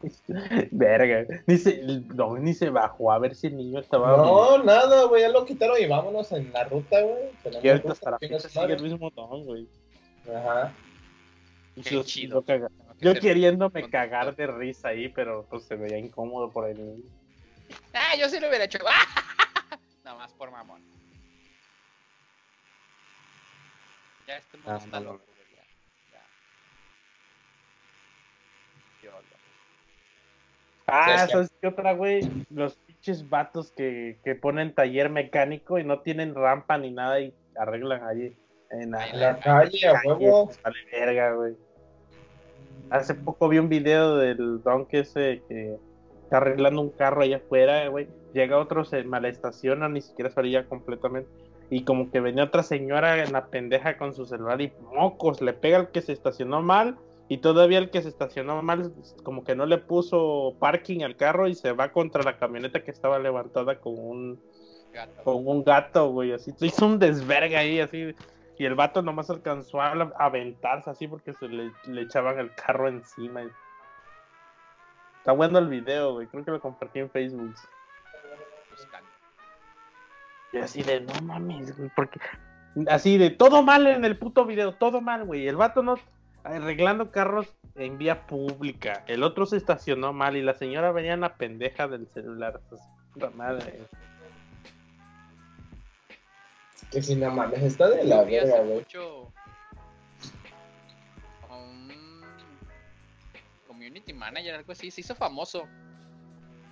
[0.70, 1.82] Verga, ni se,
[2.14, 4.16] no, ni se bajó a ver si el niño estaba.
[4.16, 5.22] No, nada, güey.
[5.22, 7.30] Ya lo quitaron y vámonos en la ruta, güey.
[7.62, 9.68] Y ahorita hasta la fecha sigue el mismo don, güey.
[10.34, 10.72] Ajá.
[11.74, 12.44] Qué yo- chido.
[12.98, 17.04] yo queriéndome con- cagar de risa ahí, pero pues se veía incómodo por el niño.
[17.92, 18.78] Ah, yo sí lo hubiera hecho.
[20.04, 20.82] Nada más por mamón.
[24.26, 25.24] Ya este mundo Ah, está loco.
[25.54, 25.62] Ya.
[26.12, 26.22] ya.
[29.02, 29.39] Yo lo-
[30.92, 32.20] Ah, ¿sabes qué otra, güey?
[32.50, 37.34] Los pinches vatos que, que ponen taller mecánico y no tienen rampa ni nada y
[37.56, 38.36] arreglan ahí
[38.70, 40.46] en la, Ahí En la calle, a huevo.
[40.46, 41.54] pues, Vale verga, güey.
[42.90, 45.76] Hace poco vi un video del don que ese que
[46.24, 48.08] está arreglando un carro allá afuera, güey.
[48.32, 51.28] Llega otro, se malestaciona, ni siquiera salía completamente.
[51.70, 55.52] Y como que venía otra señora en la pendeja con su celular y mocos, le
[55.52, 56.96] pega al que se estacionó mal.
[57.30, 58.92] Y todavía el que se estacionó mal,
[59.22, 62.90] como que no le puso parking al carro y se va contra la camioneta que
[62.90, 64.42] estaba levantada con un,
[64.92, 65.22] gato.
[65.22, 66.52] con un gato, güey, así.
[66.60, 68.16] Hizo un desverga ahí, así.
[68.58, 72.88] Y el vato nomás alcanzó a aventarse así porque se le, le echaban el carro
[72.88, 73.42] encima.
[75.18, 76.26] Está bueno el video, güey.
[76.26, 77.54] Creo que lo compartí en Facebook.
[80.52, 82.18] Y así de, no mames, güey, porque...
[82.88, 85.46] Así de, todo mal en el puto video, todo mal, güey.
[85.46, 85.94] El vato no...
[86.44, 89.04] Arreglando carros en vía pública.
[89.06, 92.60] El otro se estacionó mal y la señora venía en la pendeja del celular.
[92.68, 92.80] Pues,
[93.12, 93.80] puta madre.
[96.90, 98.84] Que si no mames, está de la verga, güey.
[101.50, 102.22] un
[103.66, 105.68] community manager, algo así, se hizo famoso.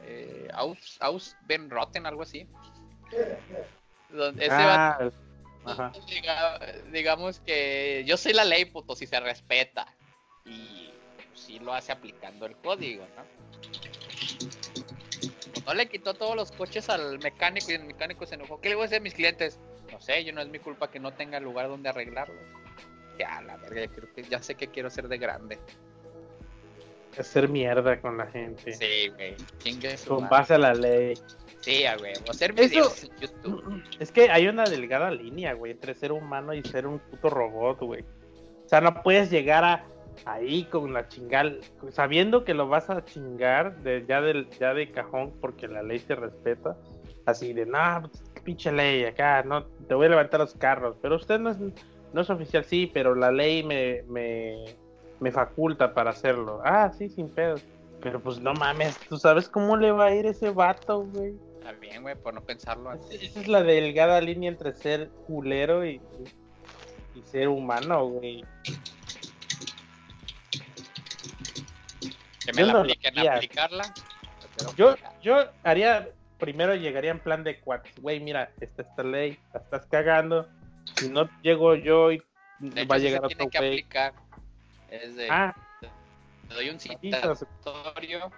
[0.02, 2.48] Eh, Aus, Aus Ben Rotten, algo así.
[4.38, 5.12] Ese Ah, vato,
[5.64, 5.92] ajá.
[6.06, 9.86] diga- digamos que yo soy la ley, puto, si se respeta.
[10.44, 10.90] Y
[11.34, 13.24] sí lo hace aplicando el código, ¿no?
[15.52, 18.60] Pues no le quitó todos los coches al mecánico y el mecánico se enojó.
[18.60, 19.58] ¿Qué le voy a hacer a mis clientes?
[19.92, 22.40] No sé, yo no es mi culpa que no tenga lugar donde arreglarlo.
[23.18, 25.58] Ya, la verga, ya, creo que, ya sé que quiero ser de grande.
[27.18, 28.72] Hacer mierda con la gente.
[28.74, 29.34] Sí, güey.
[30.06, 31.14] Con base a la ley.
[31.60, 32.30] Sí, huevo.
[32.30, 33.82] Hacer videos en YouTube.
[33.98, 37.80] Es que hay una delgada línea, güey, entre ser humano y ser un puto robot,
[37.80, 38.02] güey.
[38.64, 39.84] O sea, no puedes llegar a
[40.24, 41.60] ahí con la chingal,
[41.90, 46.00] sabiendo que lo vas a chingar de, ya, del, ya de cajón porque la ley
[46.00, 46.76] te respeta.
[47.26, 50.96] Así de, no, pues, pinche ley, acá, no, te voy a levantar los carros.
[51.02, 54.64] Pero usted no es, no es oficial, sí, pero la ley me, me,
[55.20, 56.60] me faculta para hacerlo.
[56.64, 57.56] Ah, sí, sin pedo.
[58.00, 61.34] Pero pues no mames, ¿tú sabes cómo le va a ir ese vato, güey?
[61.58, 63.20] Está bien, güey, por no pensarlo antes.
[63.22, 66.00] Esa es la delgada línea entre ser culero y,
[67.14, 68.44] y ser humano, güey.
[72.44, 73.34] Que me Yo la no apliquen, haría.
[73.34, 73.94] aplicarla.
[74.76, 76.08] Yo, yo haría,
[76.38, 80.48] primero llegaría en plan de cuates, güey, mira, esta esta ley, la estás cagando.
[80.96, 82.22] Si no llego yo y
[82.60, 84.14] De hecho, va a sí llegar otro tiene que aplicar.
[84.90, 85.54] Es de, Ah,
[86.48, 88.30] te doy un citatorio,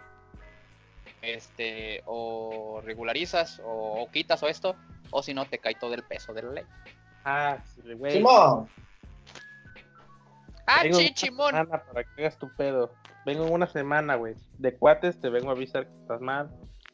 [1.23, 4.77] este, o regularizas, o, o quitas o esto,
[5.11, 6.65] o si no te cae todo el peso de la ley.
[7.25, 7.59] ah,
[7.97, 8.13] güey.
[8.13, 8.69] Simón,
[10.67, 11.51] ¡Ah, chichimón!
[11.51, 12.93] semana para que hagas tu pedo.
[13.27, 14.35] Vengo en una semana, güey.
[14.59, 16.51] De cuates te vengo a avisar que estás mal.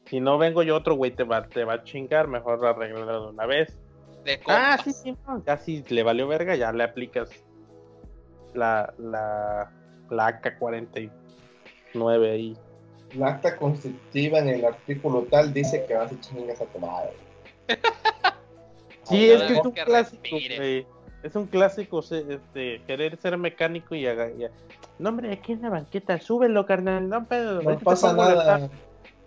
[0.06, 3.28] Si no vengo yo otro güey te va, te va a chingar, mejor arreglarlo de
[3.28, 3.78] una vez.
[4.24, 7.30] De Ah, sí, sí, no, ya si le valió verga, ya le aplicas
[8.54, 9.70] la, la,
[10.10, 11.10] la AK-49
[12.32, 12.56] ahí.
[13.14, 17.12] La acta constitutiva en el artículo tal dice que vas a chingas a tu madre.
[19.04, 19.68] Sí, es que es no.
[19.70, 20.36] un que clásico.
[21.22, 24.46] Es un clásico se- este, querer ser mecánico y, haga- y-
[24.98, 27.62] No, hombre, aquí en la banqueta, súbelo, carnal, no pedo.
[27.62, 28.68] No pasa nada.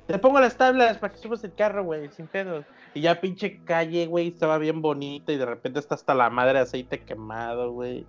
[0.05, 2.65] Te pongo las tablas para que subas el carro, güey, sin pedos.
[2.93, 6.53] Y ya pinche calle, güey, estaba bien bonita y de repente está hasta la madre
[6.55, 8.05] de aceite quemado, güey.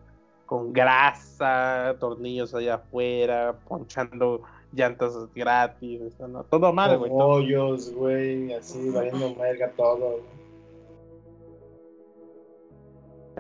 [0.47, 4.43] Con grasa, tornillos allá afuera, ponchando
[4.73, 6.45] llantas gratis, eso, ¿no?
[6.45, 7.11] todo mal, güey.
[7.13, 10.21] Hoyos, güey, así, valiendo merga todo.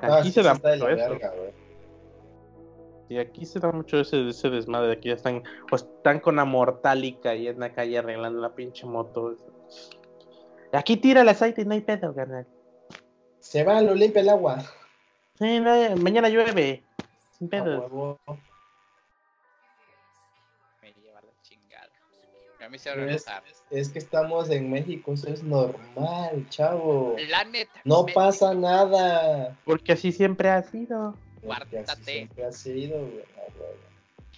[0.02, 1.19] Ah, Aquí sí, se da mucho eso.
[3.09, 4.93] Y aquí se da mucho ese, ese desmadre.
[4.93, 8.86] Aquí ya están, o están con la mortálica y en la calle arreglando la pinche
[8.86, 9.36] moto.
[10.73, 12.47] Aquí tira el aceite y no hay pedo, carnal.
[13.40, 14.59] Se va, lo limpia el agua.
[15.39, 16.85] Sí, no, mañana llueve.
[17.36, 18.19] Sin pedo.
[22.71, 23.43] Me hicieron Es, enojar.
[23.71, 27.17] es que estamos en México, eso es normal, chavo.
[27.29, 27.73] La neta.
[27.85, 29.57] No me- pasa nada.
[29.65, 31.15] Porque así siempre ha sido.
[31.43, 32.03] Porque así Guárdate.
[32.13, 33.25] siempre ha sido, güey.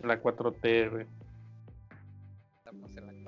[0.01, 1.07] La 4T, güey.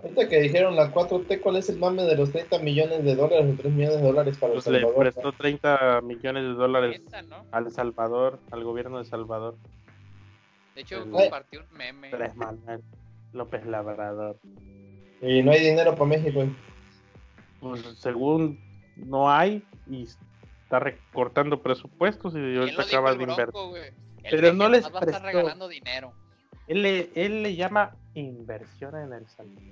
[0.02, 3.46] Ahorita que dijeron la 4T, ¿cuál es el mame de los 30 millones de dólares
[3.54, 4.98] o 3 millones de dólares para El Pues le Salvador?
[5.02, 7.44] prestó 30 millones de dólares ¿no?
[7.52, 9.56] al Salvador, al gobierno de Salvador.
[10.74, 11.10] De hecho, Ay.
[11.10, 12.08] compartí un meme.
[12.12, 12.82] Andrés Manuel
[13.32, 14.36] López Labrador.
[15.22, 16.46] Y no hay dinero para México.
[17.60, 18.58] Pues según
[18.96, 23.94] no hay y está recortando presupuestos y ¿Quién ahorita lo dijo acaba el de invertir.
[24.22, 26.12] El Pero no les va a estar regalando dinero.
[26.66, 29.62] Él le, él le llama inversión en el Salvador.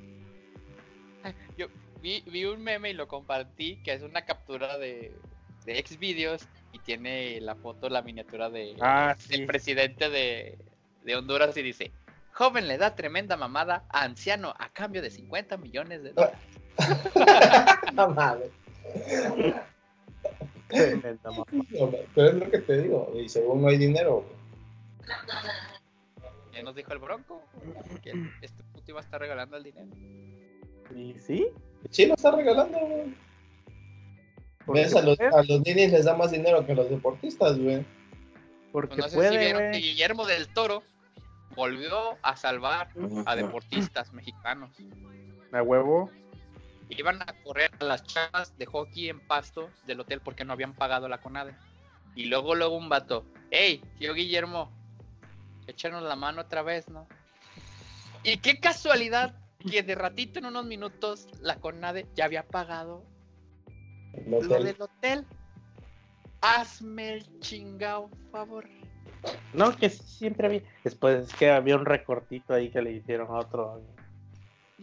[1.56, 1.66] Yo
[2.02, 5.12] vi, vi un meme y lo compartí, que es una captura de,
[5.64, 9.46] de Xvideos y tiene la foto, la miniatura de Ah, el sí.
[9.46, 10.58] presidente de,
[11.04, 11.92] de Honduras y dice,
[12.32, 16.38] joven le da tremenda mamada a anciano a cambio de 50 millones de dólares.
[17.92, 18.50] No mames.
[20.68, 21.44] Tremenda mamá.
[21.50, 23.12] No, Pero es lo que te digo.
[23.14, 24.24] Y según no hay dinero.
[26.52, 27.42] Ya nos dijo el Bronco
[28.02, 29.88] que este puto iba a estar regalando el dinero.
[30.94, 31.48] ¿Y sí?
[31.90, 33.14] Sí, lo está regalando, güey.
[34.64, 34.94] Porque ¿Ves?
[34.94, 37.84] A los, a los ninis les da más dinero que a los deportistas, güey.
[38.70, 39.72] porque Pues no sé si puede, vieron güey.
[39.72, 40.82] que Guillermo del Toro
[41.54, 42.88] volvió a salvar
[43.26, 44.70] a deportistas mexicanos.
[45.52, 46.10] A huevo.
[46.88, 50.74] Iban a correr a las chavas de hockey en pasto del hotel porque no habían
[50.74, 51.54] pagado la CONADE.
[52.14, 54.70] Y luego, luego un vato, hey, tío Guillermo,
[55.66, 57.06] échanos la mano otra vez, ¿no?
[58.22, 59.34] Y qué casualidad
[59.70, 63.04] que de ratito en unos minutos la CONADE ya había pagado
[64.26, 65.26] lo del hotel.
[66.40, 68.68] Hazme el chingao favor.
[69.52, 70.62] No, que siempre había.
[70.84, 73.82] Después es que había un recortito ahí que le hicieron a otro.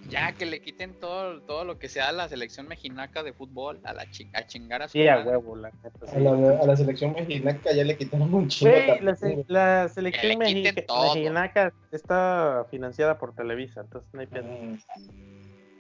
[0.08, 3.82] Ya que le quiten todo, todo lo que sea a la selección mexinaca de fútbol,
[3.84, 6.06] a la chi- a chingar a su Sí, a huevo, la neta.
[6.06, 6.20] A sí.
[6.22, 8.74] la, a la selección mexicana ya le quitaron un chingo.
[8.74, 11.14] También, la, se- la selección mexica- todo.
[11.16, 14.46] mexicanaca está financiada por Televisa, entonces no hay pedo.
[14.46, 14.78] Mm.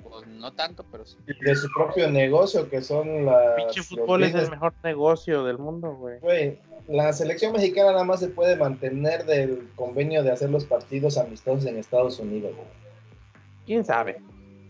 [0.09, 1.17] Pues no tanto, pero sí.
[1.27, 3.55] Y de su propio negocio, que son las.
[3.55, 6.19] Pinche fútbol es el mejor negocio del mundo, güey.
[6.19, 11.17] Güey, la selección mexicana nada más se puede mantener del convenio de hacer los partidos
[11.17, 12.67] amistosos en Estados Unidos, güey.
[13.65, 14.21] ¿Quién sabe?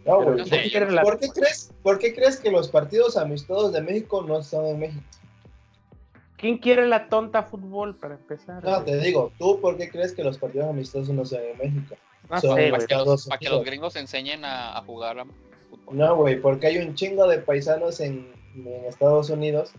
[0.06, 0.38] No, güey.
[0.38, 0.70] no sé,
[1.02, 4.66] ¿Por, qué- por crees, ¿Por qué crees que los partidos amistosos de México no están
[4.66, 5.04] en México?
[6.38, 8.64] ¿Quién quiere la tonta fútbol para empezar?
[8.64, 11.96] No, te digo, ¿tú por qué crees que los partidos amistosos no están en México?
[12.30, 15.98] No son- sé, Para que, los, para que gringos enseñen a, a jugar a fútbol.
[15.98, 19.72] No, güey, porque hay un chingo de paisanos en, en Estados Unidos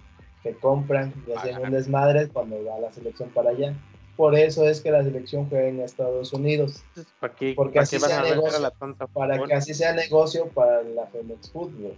[0.42, 1.64] que compran y hacen Ajá.
[1.64, 3.74] un desmadre cuando va la selección para allá.
[4.16, 6.82] Por eso es que la selección juega en Estados Unidos,
[7.20, 9.92] ¿Para qué, Porque para así qué sea negocio, a la tonta para que así sea
[9.94, 11.96] negocio para la Femex Fútbol,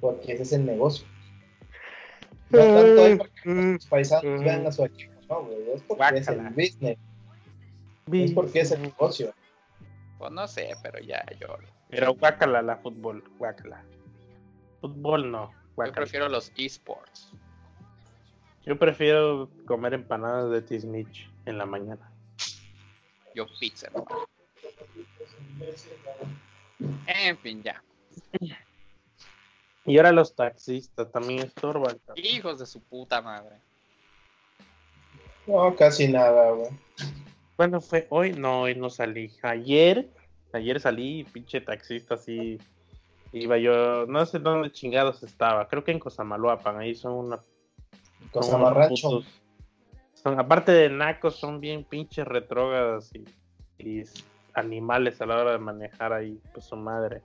[0.00, 1.06] porque ese es el negocio.
[2.50, 4.44] No tanto es porque los paisanos Mm.
[4.44, 6.98] vean a su equipo, no, güey, es porque es el business,
[8.12, 9.32] es porque es el negocio.
[10.18, 13.82] Pues no sé, pero ya yo, Pero guácala la fútbol, guácala.
[14.80, 15.94] Fútbol no, yo guácala.
[15.94, 17.32] prefiero los esports.
[18.64, 22.10] Yo prefiero comer empanadas de Tismich en la mañana.
[23.34, 23.88] Yo pizza.
[23.94, 24.04] ¿no?
[27.06, 27.82] En fin, ya.
[29.84, 32.00] Y ahora los taxistas también estorban.
[32.16, 33.56] Hijos de su puta madre.
[35.46, 36.70] No, casi nada, güey.
[37.56, 38.06] ¿Cuándo fue?
[38.10, 39.32] Hoy no, hoy no salí.
[39.42, 40.10] Ayer,
[40.52, 42.58] ayer salí, pinche taxista así.
[43.32, 47.40] Iba yo, no sé dónde chingados estaba, creo que en Cosamaloapan, ahí son una
[48.30, 48.58] Cosa
[50.14, 53.24] son aparte de nacos, son bien pinches retrógadas y,
[53.78, 54.02] y
[54.54, 57.22] animales a la hora de manejar ahí, pues su madre.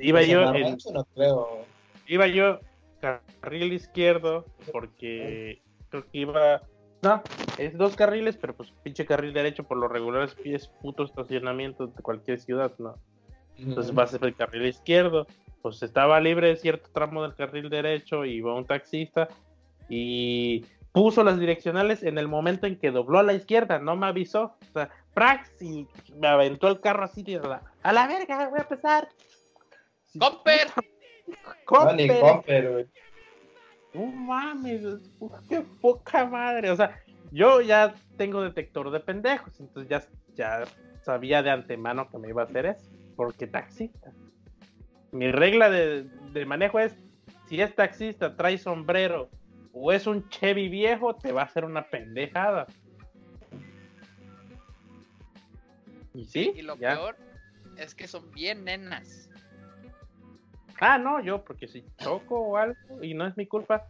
[0.00, 1.64] Iba yo en, no creo.
[2.06, 2.60] iba yo
[3.00, 6.62] carril izquierdo porque creo que iba
[7.02, 7.22] no
[7.58, 11.86] es dos carriles pero pues pinche carril derecho por lo regular es, es puto estacionamiento
[11.86, 12.96] de cualquier ciudad no
[13.58, 15.26] entonces vas a el carril izquierdo
[15.62, 19.28] pues estaba libre cierto tramo del carril derecho y iba un taxista
[19.88, 24.06] y puso las direccionales en el momento en que dobló a la izquierda no me
[24.06, 24.56] avisó.
[24.70, 28.58] O sea prax y me aventó el carro así de la- a la verga voy
[28.58, 29.08] a empezar
[30.18, 30.68] ¡Comper!
[31.70, 32.88] No, ni Comper.
[33.94, 34.82] No mames,
[35.48, 36.70] qué poca madre.
[36.70, 36.98] O sea,
[37.30, 40.04] yo ya tengo detector de pendejos, entonces ya,
[40.34, 40.64] ya
[41.02, 44.12] sabía de antemano que me iba a hacer eso, porque taxista.
[45.12, 46.94] Mi regla de, de manejo es,
[47.46, 49.30] si es taxista, trae sombrero
[49.72, 52.66] o es un Chevy viejo, te va a hacer una pendejada.
[56.14, 56.94] Y sí, Y lo ya.
[56.94, 57.16] peor
[57.76, 59.27] es que son bien nenas.
[60.80, 63.86] Ah, no, yo, porque si choco o algo y no es mi culpa,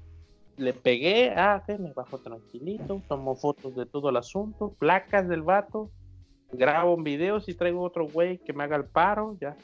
[0.57, 5.43] le pegué, ah, ok, me bajo tranquilito, tomo fotos de todo el asunto, placas del
[5.43, 5.91] vato,
[6.53, 9.57] grabo un video si traigo otro güey que me haga el paro, ya.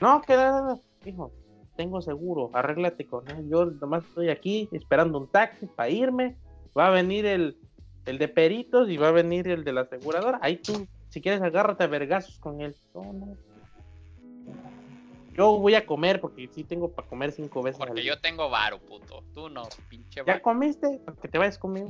[0.00, 1.32] No, que nada, hijo,
[1.76, 6.36] tengo seguro, arréglate con él, yo nomás estoy aquí esperando un taxi para irme,
[6.76, 7.56] va a venir el,
[8.06, 11.42] el de peritos y va a venir el de la aseguradora, ahí tú, si quieres
[11.42, 12.74] agárrate a vergazos con él.
[12.94, 13.51] No, no.
[15.34, 17.80] Yo voy a comer porque sí tengo para comer cinco veces.
[17.80, 18.14] al Porque día.
[18.14, 19.24] yo tengo varo, puto.
[19.34, 20.42] Tú no, pinche ¿Ya varo.
[20.42, 21.00] comiste?
[21.04, 21.88] Para que te vayas conmigo.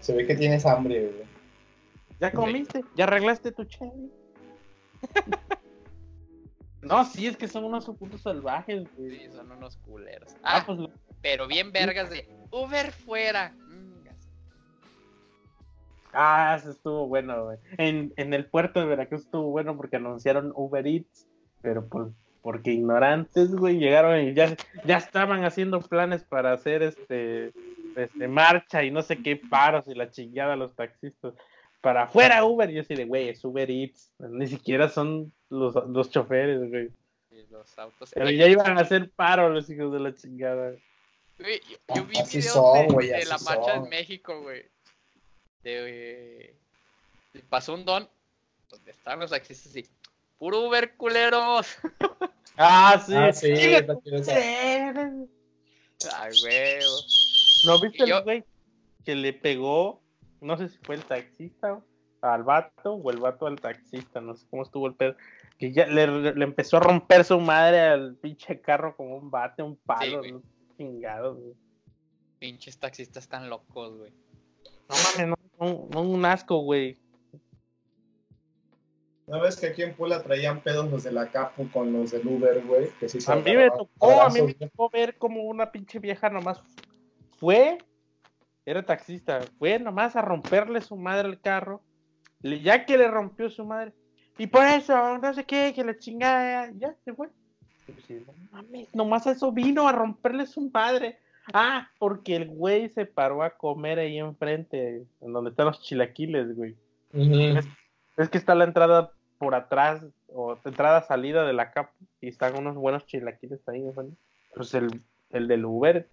[0.00, 1.24] Se ve que tienes hambre, güey.
[2.20, 2.84] ¿Ya comiste?
[2.94, 4.10] ¿Ya arreglaste tu Chevy?
[6.82, 9.10] no, sí, es que son unos putos salvajes, güey.
[9.18, 10.32] Sí, son unos culeros.
[10.42, 10.90] Ah, Ah, pues lo-
[11.22, 13.54] pero bien vergas de Uber fuera.
[16.14, 17.58] Ah, eso estuvo bueno, güey.
[17.78, 21.26] En, en el puerto de Veracruz estuvo bueno porque anunciaron Uber Eats,
[21.60, 22.12] pero por,
[22.42, 24.54] porque ignorantes, güey, llegaron y ya,
[24.84, 27.52] ya estaban haciendo planes para hacer este,
[27.96, 31.32] este marcha y no sé qué paros y la chingada a los taxistas.
[31.80, 35.74] Para afuera Uber, y yo así de, güey, es Uber Eats, ni siquiera son los,
[35.88, 36.90] los choferes, güey.
[37.50, 38.10] Los autos.
[38.12, 40.74] Pero ya iban a hacer paro los hijos de la chingada.
[41.38, 43.84] Güey, yo, yo vi videos son, de, la marcha son.
[43.84, 44.64] en México, güey.
[45.64, 46.54] De,
[47.34, 48.08] eh, pasó un don
[48.70, 49.88] donde estaban los taxistas así.
[50.38, 51.76] Puro Uber culeros.
[52.56, 53.12] Ah, sí.
[53.16, 53.66] Ah, sí, madre.
[56.16, 56.92] Ay, huevo.
[57.66, 58.44] ¿No viste yo- el güey
[59.04, 60.00] que le pegó?
[60.40, 61.80] No sé si fue el taxista
[62.20, 65.16] al vato o el vato al taxista, no sé cómo estuvo el pedo.
[65.58, 69.62] Que ya le, le empezó a romper su madre al pinche carro con un bate,
[69.62, 70.32] un palo, güey.
[70.32, 70.42] ¿no?
[70.76, 71.54] chingado, güey.
[72.38, 74.12] Pinches taxistas tan locos, güey.
[74.88, 76.98] No mames, no, no, un asco, güey.
[79.26, 82.26] ¿No ves que aquí en Pula traían pedos los de la Capu con los del
[82.26, 82.90] Uber, güey?
[83.00, 85.98] Que sí se A mí me tocó, a mí me tocó ver como una pinche
[85.98, 86.62] vieja nomás
[87.38, 87.78] fue,
[88.66, 91.82] era taxista, fue nomás a romperle su madre al carro,
[92.42, 93.92] ya que le rompió su madre,
[94.38, 97.28] y por eso, no sé qué, que la chingada, ya se fue.
[97.86, 101.18] Pues, no mames, nomás eso vino a romperle su madre.
[101.52, 106.56] Ah, porque el güey se paró a comer ahí enfrente, en donde están los chilaquiles,
[106.56, 106.74] güey.
[108.16, 112.56] Es que está la entrada por atrás, o entrada salida de la capa y están
[112.56, 114.08] unos buenos chilaquiles ahí, güey.
[114.54, 116.08] Pues el, el del Uber,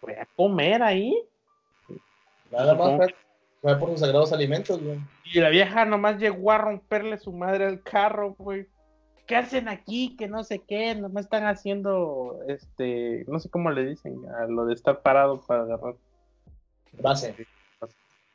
[0.00, 1.22] voy a comer ahí.
[2.50, 3.14] Nada más fue,
[3.60, 4.98] fue por sus sagrados alimentos, güey.
[5.24, 8.66] Y la vieja nomás llegó a romperle su madre al carro, güey.
[9.28, 10.16] ¿Qué hacen aquí?
[10.16, 14.64] Que no sé qué, nomás están haciendo, este, no sé cómo le dicen, a lo
[14.64, 15.96] de estar parado para agarrar.
[16.94, 17.34] Base.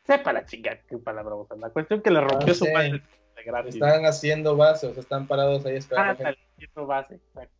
[0.04, 1.58] Sepa la chica qué palabra usa.
[1.58, 3.02] La cuestión que le rompió No su de
[3.44, 3.74] gratis.
[3.74, 6.24] Están haciendo base, o sea, están parados ahí esperando.
[6.26, 7.56] Ah, haciendo base, exacto.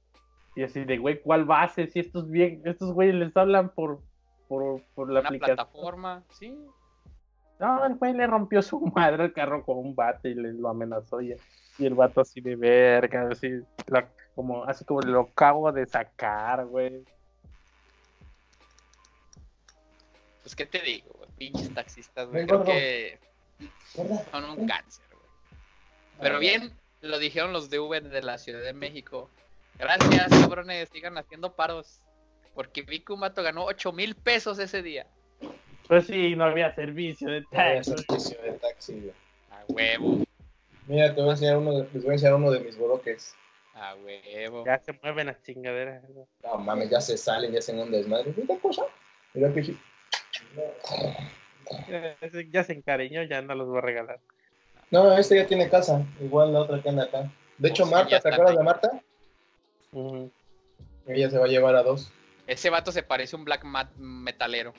[0.56, 1.88] Y así de, güey, ¿cuál base?
[1.88, 4.02] Si estos bien, estos güeyes les hablan por,
[4.48, 5.56] por, por la Una aplicación.
[5.56, 6.56] plataforma, sí.
[7.60, 10.70] No, el güey le rompió su madre al carro con un bate y le lo
[10.70, 11.34] amenazó y,
[11.78, 16.66] y el vato así de verga, así, la- como, así como lo acabo de sacar,
[16.66, 17.04] güey.
[20.42, 21.30] Pues, ¿qué te digo, güey?
[21.38, 22.46] Pinches taxistas, güey.
[22.46, 23.20] Creo que
[24.32, 25.24] son un cáncer, güey.
[26.20, 29.30] Pero bien, lo dijeron los de Uber de la Ciudad de México.
[29.80, 32.00] Gracias, cabrones, sigan haciendo paros.
[32.54, 35.08] Porque vi que un vato ganó 8 mil pesos ese día.
[35.88, 37.92] Pues sí, no había servicio de No había taxi.
[37.92, 39.14] servicio de taxi, güey.
[39.52, 40.24] A huevo,
[40.88, 43.36] Mira, te voy a enseñar uno de, les voy a enseñar uno de mis boloques.
[43.74, 44.66] a huevo.
[44.66, 46.04] Ya se mueven las chingaderas.
[46.10, 46.28] ¿no?
[46.44, 48.34] No mames, ya se salen, ya hacen un desmadre.
[48.36, 48.84] Mira cosa.
[49.34, 49.80] Mira que sí.
[51.88, 54.20] Ya, se- ya se encariñó, ya no los voy a regalar.
[54.92, 56.06] No, este ya tiene casa.
[56.22, 57.32] Igual la otra que anda acá.
[57.58, 59.02] De hecho, Marta, ¿te acuerdas de Marta?
[59.92, 60.32] Ujú.
[61.08, 62.12] Ella se va a llevar a dos.
[62.46, 64.74] Ese vato se parece a un black mat metalero,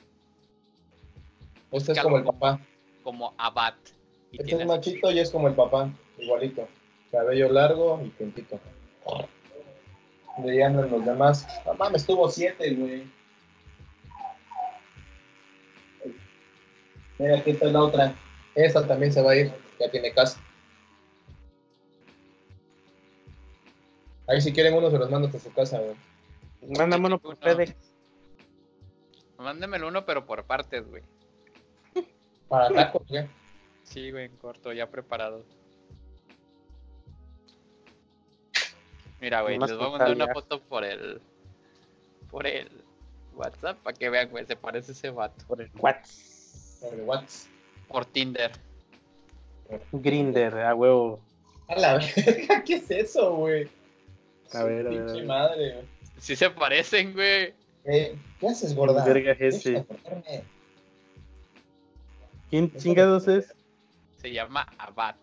[1.71, 2.59] Este es como el papá.
[3.03, 3.73] como Abad.
[4.35, 5.89] Y Este es machito y es como el papá.
[6.17, 6.67] Igualito.
[7.09, 8.59] Cabello largo y puntito.
[10.39, 11.47] De ahí andan los demás.
[11.65, 13.03] No mames, tuvo siete, güey.
[17.17, 18.13] Mira, aquí está la otra.
[18.55, 19.53] Esta también se va a ir.
[19.79, 20.37] Ya tiene casa.
[24.27, 25.95] Ahí si quieren uno se los mando hasta su casa, güey.
[26.77, 27.41] Mándame uno por Uno.
[27.41, 27.73] FedEx.
[29.37, 31.03] Mándemelo uno, pero por partes, güey.
[32.49, 33.25] Para tacos, güey.
[33.85, 35.45] Sí, güey, en corto, ya preparado.
[39.21, 41.21] Mira, güey, les voy a mandar una foto por el.
[42.29, 42.69] Por el
[43.33, 45.45] WhatsApp para que vean, güey, se parece ese vato.
[45.47, 46.35] Por el WhatsApp.
[46.79, 47.49] Sobre Whats.
[47.87, 48.51] Por Tinder.
[49.91, 51.19] Grinder, a huevo.
[51.67, 53.69] A la verga, ¿qué es eso, güey?
[54.53, 55.85] A ver, a ver, Pinche madre, güey.
[56.19, 57.53] Sí se parecen, güey.
[57.85, 59.03] Eh, ¿Qué haces, gorda?
[59.05, 59.85] verga es ese?
[62.49, 63.54] ¿Quién chingados es?
[64.25, 65.13] Se llama Abad.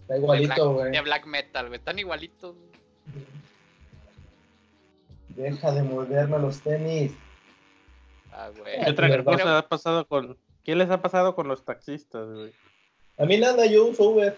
[0.00, 0.90] Está igualito, black, güey.
[0.90, 1.78] de black metal, güey.
[1.78, 2.56] Están igualitos.
[5.28, 7.12] Deja de morderme los tenis.
[8.32, 8.84] Ah, güey.
[8.84, 10.36] ¿Qué otra ha pasado con...
[10.64, 12.52] ¿Qué les ha pasado con los taxistas, güey?
[13.18, 14.36] A mí nada, yo uso Uber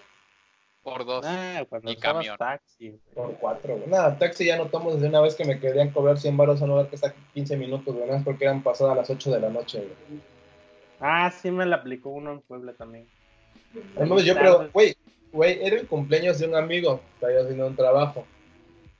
[0.82, 1.24] Por dos.
[1.26, 2.36] Ah, cuando Y camión.
[2.36, 3.01] taxi, güey.
[3.14, 3.88] por cuatro, güey.
[3.88, 6.64] Nada, taxi ya no tomo desde una vez que me querían cobrar 100 baros a
[6.64, 8.10] un lugar que está 15 minutos, güey.
[8.10, 10.35] Es porque eran pasadas las 8 de la noche, güey.
[11.01, 13.06] Ah, sí me la aplicó uno en Puebla también.
[13.97, 14.97] Entonces yo, pero, güey,
[15.32, 18.27] güey, era el cumpleaños de un amigo, estaba haciendo un trabajo.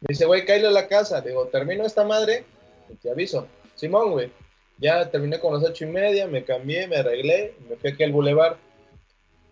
[0.01, 1.20] Me dice, güey, cállale a la casa.
[1.20, 2.44] Digo, termino esta madre
[2.90, 3.47] y te aviso.
[3.74, 4.31] Simón, güey.
[4.78, 8.12] Ya terminé con las ocho y media, me cambié, me arreglé, me fui aquí al
[8.12, 8.59] bulevar.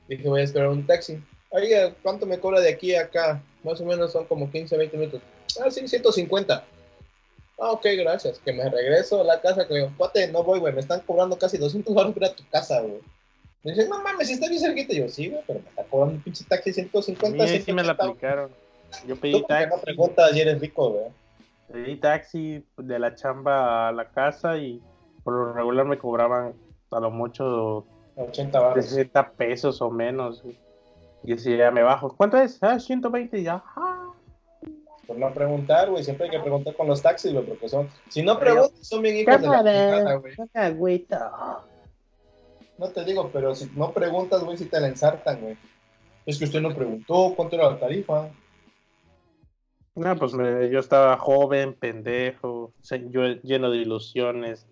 [0.06, 1.18] Dije, voy a esperar un taxi.
[1.48, 3.42] Oiga, ¿cuánto me cobra de aquí a acá?
[3.62, 5.22] Más o menos son como 15, 20 minutos.
[5.64, 6.64] Ah, sí, 150.
[7.58, 8.38] Ah, ok, gracias.
[8.40, 11.38] Que me regreso a la casa, que digo, cuate, no voy, güey, me están cobrando
[11.38, 13.00] casi 200 baros para tu casa, güey.
[13.62, 14.92] Me dice, no mames, si está bien cerquita.
[14.92, 17.72] Y yo, sí, güey, pero me está cobrando un pinche taxi A 150, mí sí
[17.72, 18.04] me la 180.
[18.04, 18.50] aplicaron.
[19.06, 21.06] Yo Tú pedí porque no taxi, preguntas y eres rico, güey.
[21.72, 24.80] pedí taxi de la chamba a la casa y
[25.24, 26.52] por lo regular me cobraban
[26.90, 27.86] a lo mucho
[28.16, 28.84] 80 baros.
[28.84, 30.42] 60 pesos o menos.
[30.42, 30.58] güey.
[31.24, 32.14] Y así ya me bajo.
[32.16, 32.58] ¿Cuánto es?
[32.62, 33.62] Ah, 120 y ya.
[33.74, 33.83] Ah.
[35.06, 36.02] Por no preguntar, güey.
[36.04, 37.88] Siempre hay que preguntar con los taxis, güey, porque son.
[38.08, 40.34] Si no preguntas, son bien hijos de la chingada, güey.
[42.78, 45.56] No te digo, pero si no preguntas, güey, si te la ensartan, güey.
[46.26, 48.30] Es que usted no preguntó cuánto era la tarifa.
[49.94, 54.66] No, pues me- yo estaba joven, pendejo, se- yo lleno de ilusiones.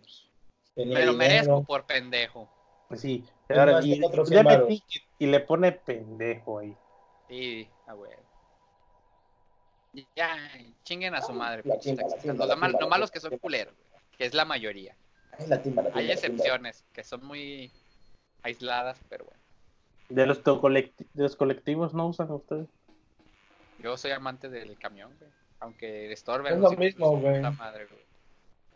[0.75, 1.33] Tenía Me lo dinero.
[1.35, 2.49] merezco por pendejo.
[2.89, 4.69] Pues sí, y, y dame 100 varos.
[4.69, 6.77] ticket, y le pone pendejo ahí.
[7.29, 8.11] Sí, a güey.
[10.17, 10.37] Ya,
[10.85, 11.63] chinguen a su madre.
[11.65, 13.75] La timba, timba, lo malos timba, que son culeros,
[14.17, 14.97] que es la mayoría.
[15.39, 17.71] Ay, la timba, la timba, Hay excepciones que son muy
[18.43, 19.41] aisladas, pero bueno.
[20.09, 22.69] De los, de los colectivos no usan ustedes.
[23.83, 25.31] Yo soy amante del camión, güey.
[25.61, 26.51] Aunque estorbe.
[26.51, 27.41] Es lo mismo, güey.
[27.41, 28.03] La madre, güey.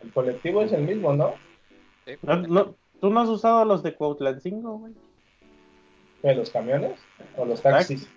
[0.03, 1.35] El colectivo es el mismo, ¿no?
[2.05, 2.13] Sí.
[2.23, 4.95] No, no, ¿Tú no has usado los de Cuautlancingo, güey?
[6.23, 6.99] ¿De los camiones?
[7.37, 8.09] ¿O los taxis?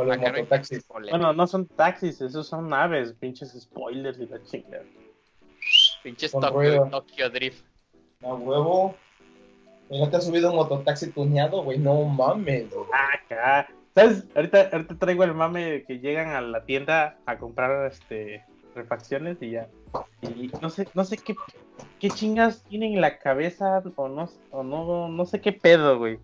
[0.00, 0.82] O los mototaxis.
[0.82, 1.10] spoiler.
[1.10, 4.84] Bueno, no son taxis, esos son naves, pinches spoilers y la chingada.
[6.02, 6.88] Pinches Tokyo.
[6.90, 7.64] Tokyo Drift.
[8.22, 8.94] A huevo.
[9.90, 11.78] ¿No te has subido un mototaxi tuneado, güey?
[11.78, 12.86] No mames, güey.
[12.92, 13.68] Ah, Acá.
[13.94, 14.24] ¿Sabes?
[14.36, 18.44] Ahorita, ahorita traigo el mame de que llegan a la tienda a comprar este
[18.74, 19.68] refacciones y ya.
[20.22, 21.34] Y no sé, no sé qué,
[21.98, 26.20] qué chingas tienen en la cabeza o no, o no, no sé qué pedo, güey.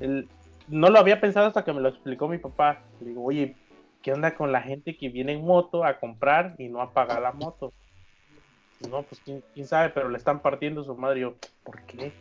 [0.00, 0.28] El-
[0.70, 2.82] no lo había pensado hasta que me lo explicó mi papá.
[3.00, 3.56] Le digo, oye,
[4.02, 7.20] ¿qué onda con la gente que viene en moto a comprar y no a pagar
[7.22, 7.72] la moto?
[8.88, 11.20] No, pues quién, quién sabe, pero le están partiendo su madre.
[11.20, 11.34] Yo,
[11.64, 12.12] ¿por qué?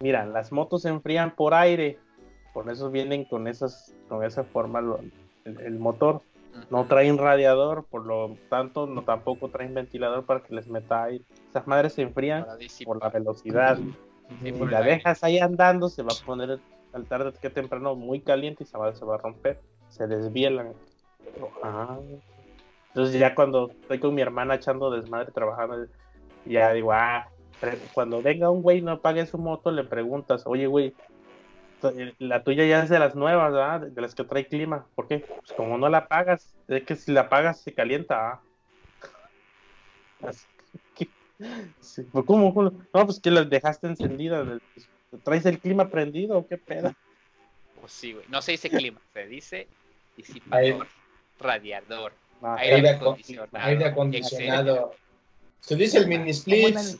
[0.00, 1.98] Mira, las motos se enfrían por aire,
[2.52, 5.00] por eso vienen con esas, con esa forma lo-
[5.44, 6.22] el, el motor.
[6.70, 11.24] No traen radiador, por lo tanto, no tampoco traen ventilador para que les meta aire.
[11.50, 12.46] Esas madres se enfrían
[12.84, 13.76] por la velocidad.
[13.76, 14.90] Sí, Si la aire.
[14.92, 16.60] dejas ahí andando, se va a poner
[16.94, 19.60] al tarde que temprano muy caliente y se va, se va a romper.
[19.88, 20.72] Se desvielan.
[21.62, 21.98] Ah.
[22.88, 25.86] Entonces ya cuando estoy con mi hermana echando desmadre trabajando,
[26.44, 27.28] ya digo, ah,
[27.92, 30.94] cuando venga un güey no pague su moto, le preguntas, oye güey,
[31.80, 33.80] t- la tuya ya es de las nuevas, ¿verdad?
[33.80, 34.86] De las que trae clima.
[34.94, 35.18] ¿Por qué?
[35.20, 38.32] Pues como no la pagas, es que si la pagas se calienta.
[38.32, 38.40] ¿ah?
[41.80, 42.70] Sí, pues, ¿cómo, cómo?
[42.70, 44.46] No, pues que las dejaste encendidas.
[45.22, 46.92] ¿Traes el clima prendido o qué pedo?
[47.80, 48.24] Pues sí, güey.
[48.28, 49.68] No se dice clima, se dice
[50.16, 50.86] disipador,
[51.38, 53.48] radiador, No, aire Aire acondicionado.
[53.66, 54.94] Aire acondicionado.
[55.60, 56.34] Se dice el mini Como en, el,
[56.84, 56.98] splits.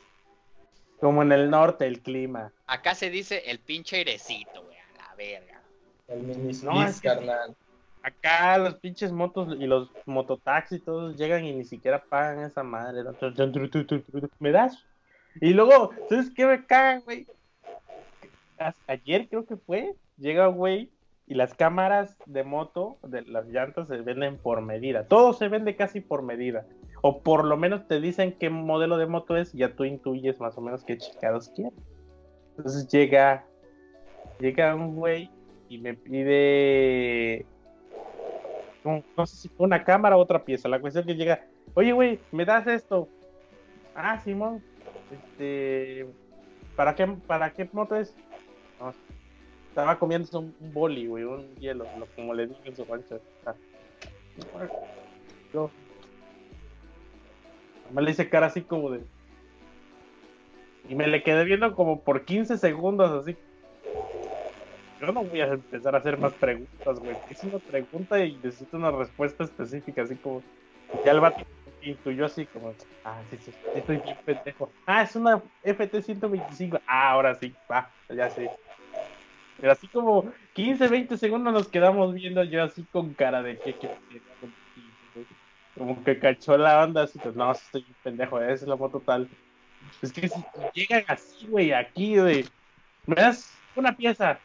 [1.00, 2.50] como en el norte, el clima.
[2.66, 5.60] Acá se dice el pinche airecito, güey, a la verga.
[6.08, 7.54] El mini No, splits, es que- carnal.
[8.02, 13.02] Acá los pinches motos y los mototaxis todos llegan y ni siquiera pagan esa madre.
[14.38, 14.84] ¿Me das?
[15.40, 17.26] Y luego, ¿sabes qué me cagan, güey?
[18.86, 20.90] Ayer creo que fue, llega güey
[21.26, 25.08] y las cámaras de moto, de las llantas se venden por medida.
[25.08, 26.66] Todo se vende casi por medida.
[27.02, 30.56] O por lo menos te dicen qué modelo de moto es ya tú intuyes más
[30.56, 31.74] o menos qué chingados quieren.
[32.56, 33.44] Entonces llega,
[34.38, 35.30] llega un güey
[35.68, 37.46] y me pide
[39.24, 40.68] sé si una cámara o otra pieza.
[40.68, 41.44] La cuestión que llega,
[41.74, 43.08] oye, güey, ¿me das esto?
[43.94, 44.62] Ah, Simón,
[45.10, 46.06] este,
[46.76, 48.14] ¿para qué, para qué moto es?
[49.68, 53.20] Estaba comiendo un, boli, güey, un hielo, lo- como le dije en su rancho.
[53.44, 53.54] Ah.
[55.52, 55.70] Yo,
[57.92, 59.00] me le hice cara así como de.
[60.88, 63.36] Y me le quedé viendo como por 15 segundos, así.
[65.00, 67.16] Yo no voy a empezar a hacer más preguntas, güey.
[67.30, 70.42] Es una pregunta y necesito una respuesta específica, así como.
[71.04, 71.42] Ya el vato
[71.82, 72.74] intuyó así como.
[73.04, 74.70] Ah, sí, sí, sí, estoy bien pendejo.
[74.86, 76.80] Ah, es una FT125.
[76.86, 78.50] Ah, ahora sí, va, ya sé.
[79.64, 83.78] Pero así como 15, 20 segundos nos quedamos viendo yo así con cara de que,
[83.78, 83.88] que-
[85.72, 89.30] como que cachó la onda así, pues, no, estoy bien pendejo, es la moto tal.
[90.02, 92.44] Es que si llegan así, güey, aquí, güey,
[93.06, 94.42] me das una pieza.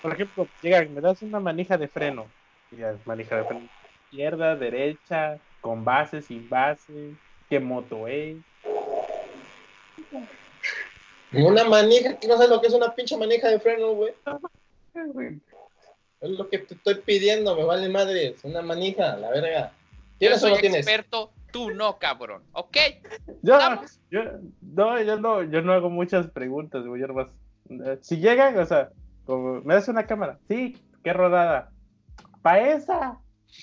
[0.00, 2.32] Por ejemplo, llegan, me das una manija de freno.
[2.70, 3.68] Y ya, manija de freno.
[4.10, 7.18] Izquierda, derecha, con base, sin base,
[7.50, 8.38] qué moto es.
[11.32, 14.12] Una manija, que no sé lo que es una pinche manija de freno, güey.
[16.20, 18.28] Es lo que te estoy pidiendo, me vale madre.
[18.28, 19.72] Es una manija, la verga.
[20.12, 20.78] Yo ¿Tienes o soy no tienes?
[20.78, 22.42] experto, tú no, cabrón.
[22.52, 22.76] ¿Ok?
[23.42, 24.00] Yo, Vamos.
[24.10, 24.22] yo,
[24.62, 27.28] no, yo no, yo no hago muchas preguntas, güey, yo nomás,
[27.68, 28.90] eh, Si llegan, o sea,
[29.26, 30.38] como, ¿me das una cámara?
[30.48, 31.70] Sí, ¿qué rodada?
[32.42, 33.18] Pa' esa.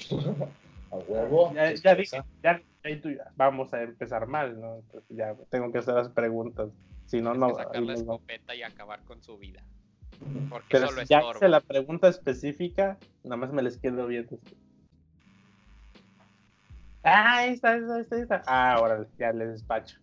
[0.91, 1.51] A huevo.
[1.55, 4.83] Ya, ya dije, ya, ya vamos a empezar mal, ¿no?
[5.09, 6.69] Ya tengo que hacer las preguntas.
[7.13, 7.49] Si no, no.
[7.49, 9.63] que sacar ahí la escopeta y acabar con su vida.
[10.49, 14.39] Porque Pero solo si ya hice la pregunta específica, nada más me les quedo viendo.
[17.03, 18.43] Ah, esta, esta, esta, esta.
[18.47, 19.99] Ah, ahora ya les despacho.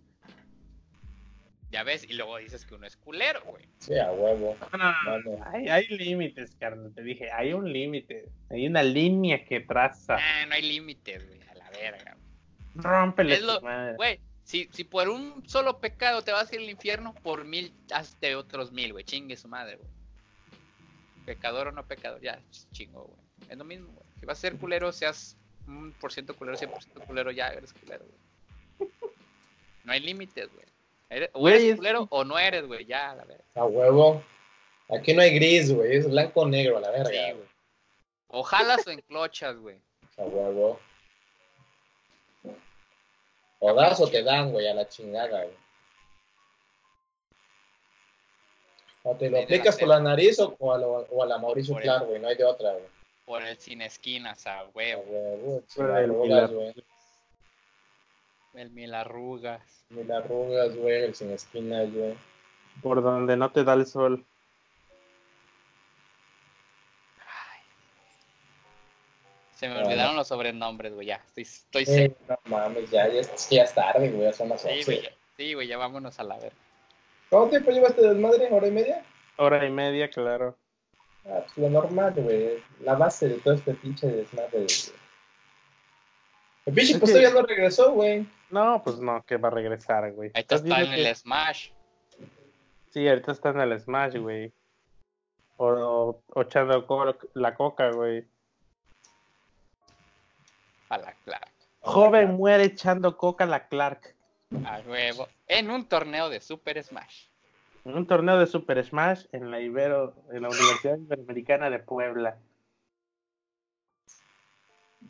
[1.72, 3.64] Ya ves, y luego dices que uno es culero, güey.
[3.78, 4.56] Sí, a huevo.
[4.72, 5.44] No, no, no.
[5.46, 6.92] Hay, hay límites, carnal.
[6.94, 8.28] Te dije, hay un límite.
[8.50, 10.16] Hay una línea que traza.
[10.20, 12.16] Ah, no hay límites, güey, a la verga.
[12.76, 13.96] Rómpele Es lo- tu madre.
[13.96, 17.72] Güey, si, si por un solo pecado te vas a ir al infierno, por mil,
[17.92, 19.04] hazte otros mil, güey.
[19.04, 19.88] Chingue su madre, güey.
[21.26, 22.40] Pecador o no pecador, ya,
[22.72, 23.20] chingo, güey.
[23.50, 24.06] Es lo mismo, güey.
[24.18, 25.36] Si vas a ser culero, seas
[25.66, 28.04] un por ciento culero, 100% culero, ya eres culero,
[28.78, 28.90] güey.
[29.84, 30.66] No hay límites, güey.
[31.08, 33.44] Eres- O eres es culero o no eres, güey, ya, a la verga.
[33.54, 34.22] A huevo.
[34.88, 35.96] Aquí no hay gris, güey.
[35.96, 37.10] Es blanco o negro, a la verga.
[37.10, 37.48] Sí, güey.
[38.28, 39.76] O jalas o enclochas, güey.
[40.18, 40.80] A huevo.
[43.60, 45.56] O das o te dan, güey, a la chingada, güey.
[49.02, 51.74] O te lo aplicas por la nariz o, o a, lo- o a la Mauricio
[51.74, 52.20] Por Clark, güey.
[52.20, 52.84] No hay de otra, güey.
[53.24, 55.02] por el sin esquinas, a A huevo.
[55.04, 55.62] huevo,
[56.24, 56.74] Milar- güey.
[58.54, 59.62] El mil arrugas.
[59.90, 62.14] Mil arrugas, güey, el sin esquinas, güey.
[62.82, 64.24] Por donde no te da el sol.
[69.60, 71.06] Se me olvidaron los sobrenombres, güey.
[71.08, 72.16] Ya, estoy, estoy seco.
[72.28, 74.84] no mames, ya, ya, es que ya es tarde, güey, ya son las Sí, 11.
[74.86, 75.02] güey.
[75.02, 76.56] ya- Sí, güey, ya vámonos a la verga.
[77.28, 78.48] ¿Cuánto tiempo lleva este desmadre?
[78.50, 79.04] ¿Hora y media?
[79.36, 80.56] Hora y media, claro.
[81.26, 82.62] Ah, pues lo normal, güey.
[82.80, 84.66] La base de todo este pinche desmadre, güey.
[86.66, 88.26] El pinche Es pues que- ya no regresó, güey.
[88.50, 90.30] No, pues no, que va a regresar, güey.
[90.34, 91.68] Ahí está, ¿Estás está en viendo el Smash.
[92.90, 94.52] Sí, ahorita está en el Smash, güey.
[95.58, 98.24] O, o, o echando co- la coca, güey.
[100.90, 101.50] A la Clark.
[101.80, 104.14] Joven muere echando coca a la Clark.
[104.66, 105.28] A huevo.
[105.46, 107.26] En un torneo de Super Smash.
[107.84, 112.36] En un torneo de Super Smash en la Ibero, en la Universidad Iberoamericana de Puebla.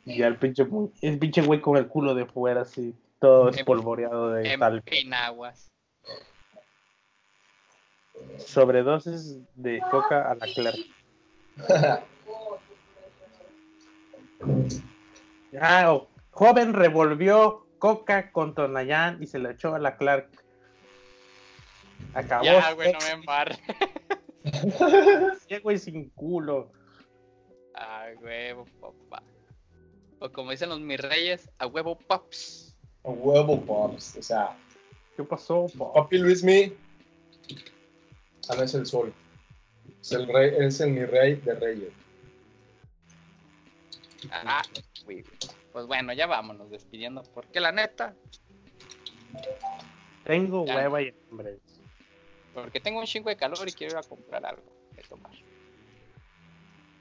[0.05, 0.67] Y ya el pinche,
[1.03, 4.83] el pinche güey con el culo de fuera, así, todo En- espolvoreado de En tal.
[4.83, 5.69] Pinaguas.
[8.39, 10.79] Sobredosis de coca a la Clark.
[15.61, 20.29] Ah, o- joven revolvió coca con Tonayán y se le echó a la Clark.
[22.15, 22.45] Acabó.
[22.45, 23.59] Ya, güey, no me embarre.
[25.63, 26.71] Güey, sin culo.
[27.75, 29.23] A huevo, papá.
[30.19, 32.77] O como dicen los mis reyes, a huevo, paps.
[33.05, 34.17] A huevo, pops.
[34.17, 34.57] O sea,
[35.17, 35.67] ¿Qué pasó?
[35.77, 35.93] po?
[35.93, 36.73] papi Luismi.
[38.49, 39.13] Ah, no es el sol.
[40.01, 41.93] Es el rey, es el mi rey de reyes.
[44.31, 44.63] Ah,
[45.05, 45.25] güey.
[45.73, 47.23] Pues bueno, ya vámonos despidiendo.
[47.35, 48.15] Porque la neta,
[50.25, 50.77] Tengo Ya.
[50.77, 51.59] hueva y hambre.
[52.55, 54.63] porque tengo un chingo de calor y quiero ir a comprar algo
[54.95, 55.31] de tomar.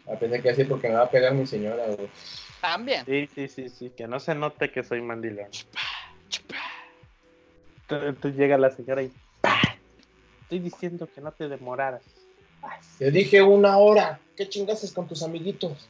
[0.08, 2.10] Ah, pensé que así porque me va a pegar mi señora, güey.
[2.62, 3.06] También.
[3.06, 5.50] Sí, sí, sí, sí, que no se note que soy mandilón.
[7.90, 9.60] Entonces llega la señora y ¡pah!
[10.44, 12.02] Estoy diciendo que no te demoraras.
[12.98, 14.20] Te dije una hora.
[14.36, 15.90] ¿Qué chingases con tus amiguitos?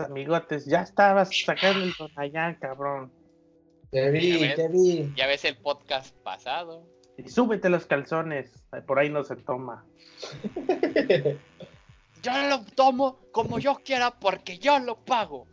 [0.00, 3.12] Amigotes, ya estabas sacando el Tonayán, cabrón.
[3.90, 4.56] Te vi, Ya ves.
[4.56, 5.12] te vi.
[5.16, 6.86] Ya ves el podcast pasado.
[7.18, 8.50] Y súbete los calzones.
[8.86, 9.84] Por ahí no se toma.
[12.22, 15.48] Yo lo tomo como yo quiera porque yo lo pago.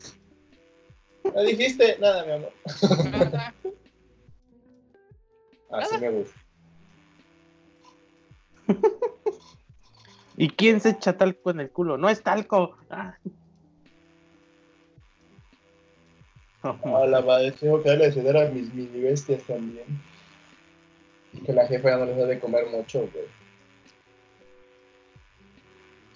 [1.23, 1.97] ¿No dijiste?
[1.99, 2.53] Nada, mi amor.
[5.71, 6.39] Así me gusta.
[10.37, 11.97] ¿Y quién se echa talco en el culo?
[11.97, 12.77] No es talco.
[12.91, 13.17] Ah.
[16.63, 19.85] A la madre, tengo que darle de ceder a mis mini bestias también.
[21.45, 23.25] Que la jefa ya no les da de comer mucho, güey.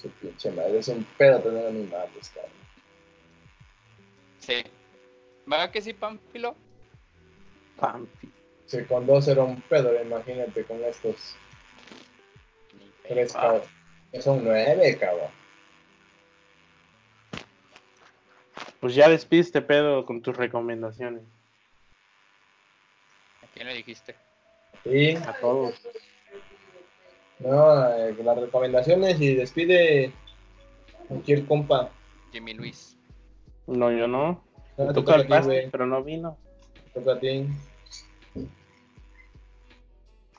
[0.02, 2.52] Su pinche madre, es un pedo tener animales, cabrón.
[4.40, 4.64] Sí.
[5.52, 6.56] ¿Va que sí, Pamphilo?
[7.78, 8.30] Pampi.
[8.66, 11.36] Si con dos era un pedo, imagínate con estos
[13.08, 13.62] tres, cabrón.
[14.20, 15.43] Son nueve, cabrón.
[18.84, 21.22] Pues ya despiste, pedo, con tus recomendaciones.
[23.42, 24.14] ¿A quién le dijiste?
[24.84, 25.82] Sí, A todos.
[27.40, 30.12] no, eh, las recomendaciones y despide
[31.08, 31.92] cualquier compa.
[32.34, 32.98] Jimmy Luis.
[33.68, 34.44] No, yo no.
[34.78, 36.38] No, Tocó toca el pero no vino.
[36.94, 37.48] Toca a ti.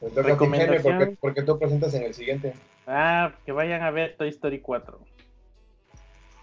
[0.01, 0.99] Te toca a ti, Jaime, Recomendación.
[0.99, 2.53] porque, porque tú presentas en el siguiente.
[2.87, 5.14] Ah, que vayan a ver Toy Story 4.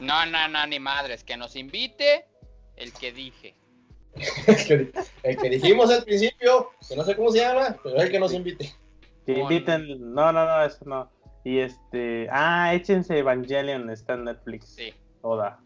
[0.01, 1.23] No, no, no, ni madres.
[1.23, 2.25] Que nos invite
[2.75, 3.55] el que dije.
[4.47, 4.91] el, que,
[5.23, 8.33] el que dijimos al principio, que no sé cómo se llama, pero el que nos
[8.33, 8.73] invite.
[9.25, 10.13] Que inviten.
[10.13, 11.09] No, no, no, eso no.
[11.43, 12.27] Y este.
[12.31, 14.75] Ah, échense Evangelion, está en Netflix.
[14.75, 14.93] Sí.
[15.21, 15.59] Toda.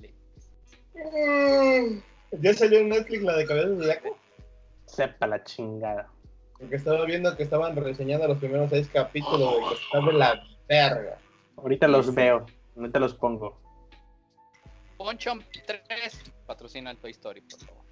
[0.93, 1.99] Mm,
[2.41, 4.17] Ya salió en Netflix la de Cabezas de Zodiaco,
[4.85, 6.09] Sepa la chingada.
[6.59, 10.43] porque estaba viendo que estaban reseñando los primeros seis capítulos de que está de la
[10.67, 11.17] verga.
[11.57, 12.45] Ahorita los veo.
[12.77, 13.57] Ahorita los pongo.
[15.05, 15.33] Poncho
[15.67, 17.85] 3 patrocina el Toy Story, por favor.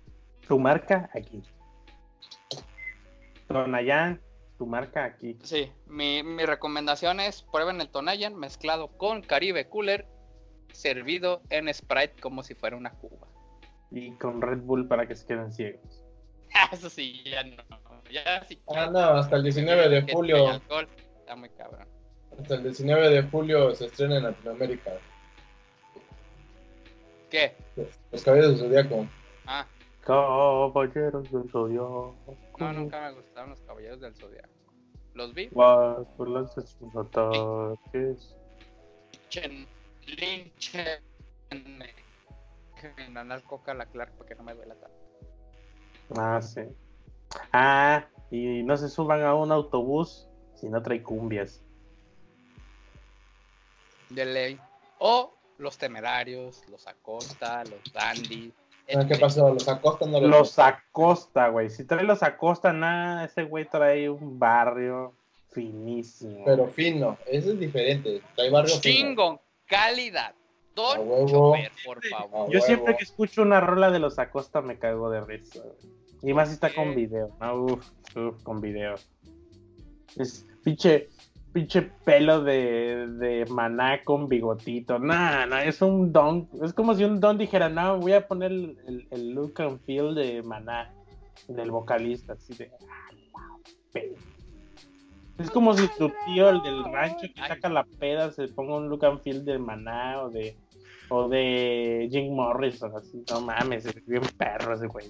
[0.48, 1.44] Tu marca aquí.
[3.48, 4.19] Tonayan,
[4.57, 5.38] tu marca aquí.
[5.44, 10.07] Sí, mi, mi recomendación es prueben el Tonayan mezclado con Caribe Cooler,
[10.72, 13.27] servido en Sprite como si fuera una cuba.
[13.91, 16.03] Y con Red Bull para que se queden ciegos.
[16.72, 17.64] Eso sí, ya no.
[18.11, 18.60] Ya sí.
[18.76, 20.49] Ah, no, hasta el 19 de julio.
[20.49, 21.88] alcohol, está muy cabrón.
[22.40, 24.94] Hasta el 19 de julio se estrena en Latinoamérica.
[27.34, 27.52] ¿Qué?
[28.12, 29.08] Los Cabezas de Zodiaco.
[29.48, 29.66] Ah,
[30.06, 32.16] Caballeros del Zodiaco.
[32.60, 34.54] no, nunca me gustaron los caballeros del zodiaco.
[35.16, 38.36] Los vi, Cuatro lanzas sus ataques.
[39.30, 39.66] chen,
[40.06, 41.02] linchen
[41.50, 44.98] déjenme coca a la Clark para que no me duela tanto.
[46.16, 46.62] Ah, sí.
[47.52, 51.64] Ah, y no se suban a un autobús si no trae cumbias.
[54.12, 54.60] De ley.
[55.00, 58.53] O los temerarios, los Acosta, los Dandy.
[58.95, 59.53] Ah, ¿Qué pasó?
[59.53, 61.69] Los Acosta no Los Acosta, güey.
[61.69, 65.15] Si trae los Acosta, nada, ese güey trae un barrio
[65.52, 66.44] finísimo.
[66.45, 68.22] Pero fino, eso es diferente.
[68.35, 68.81] Trae barrio fino.
[68.81, 70.31] Chingo, calidad.
[70.31, 71.27] A Don huevo.
[71.27, 72.52] Chofer, por favor.
[72.52, 72.65] Yo huevo.
[72.65, 75.61] siempre que escucho una rola de los Acosta me cago de risa.
[75.61, 75.94] güey.
[76.23, 77.35] Y más si está con video.
[77.40, 77.56] ¿no?
[77.56, 77.85] Uf,
[78.15, 78.95] uf, con video.
[80.18, 81.10] Es pinche,
[81.54, 84.98] pinche pelo de, de maná con bigotito.
[85.00, 86.50] Nah, nah, es un don.
[86.64, 89.80] Es como si un don dijera, no, voy a poner el, el- el look and
[89.86, 90.92] feel de maná.
[91.48, 92.72] Del vocalista, así de.
[92.90, 94.00] ah.
[95.40, 98.88] Es como si tu tío, el del rancho que saca la peda, se ponga un
[98.88, 100.56] look and feel de maná o de
[101.10, 105.08] o de Jim Morrison, así, no mames, es bien perro ese güey.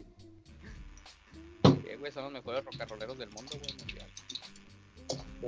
[1.85, 3.77] Eh, güey, son los mejores rolleros del mundo, güey.
[3.77, 4.07] mundial.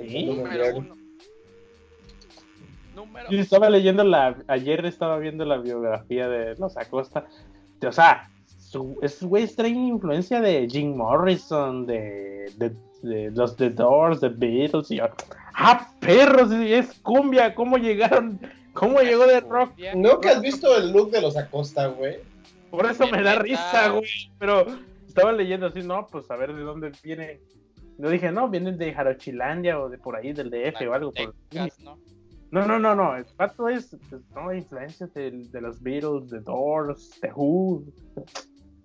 [0.04, 0.96] Número uno.
[2.94, 7.26] Número Yo estaba leyendo la, ayer estaba viendo la biografía de los Acosta,
[7.86, 13.70] o sea, su, esos güeyes traen influencia de Jim Morrison, de, de, de los The
[13.70, 15.08] Doors, The Beatles, y yo,
[15.54, 18.40] ah, perros, es cumbia, ¿cómo llegaron?
[18.72, 19.70] ¿Cómo llegó de rock?
[19.70, 19.94] Cumbia.
[19.94, 22.16] ¿No que has visto el look de los Acosta, güey?
[22.70, 24.30] Por eso me da risa, güey.
[24.38, 24.66] Pero
[25.06, 27.40] estaba leyendo así, no, pues a ver de dónde viene.
[27.98, 31.12] Yo dije, no, vienen de Jarochilandia o de por ahí, del DF o algo.
[31.12, 31.34] Por...
[31.82, 31.98] ¿no?
[32.50, 33.16] No, no, no, no.
[33.16, 37.84] El pato es, pues, no, influencias de, de los Beatles, de Doors, de Who.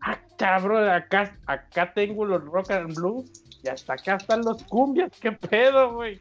[0.02, 3.32] Ah, cabrón, acá, acá tengo los rock and blues
[3.64, 5.12] y hasta acá están los cumbias.
[5.20, 6.20] ¿Qué pedo, güey?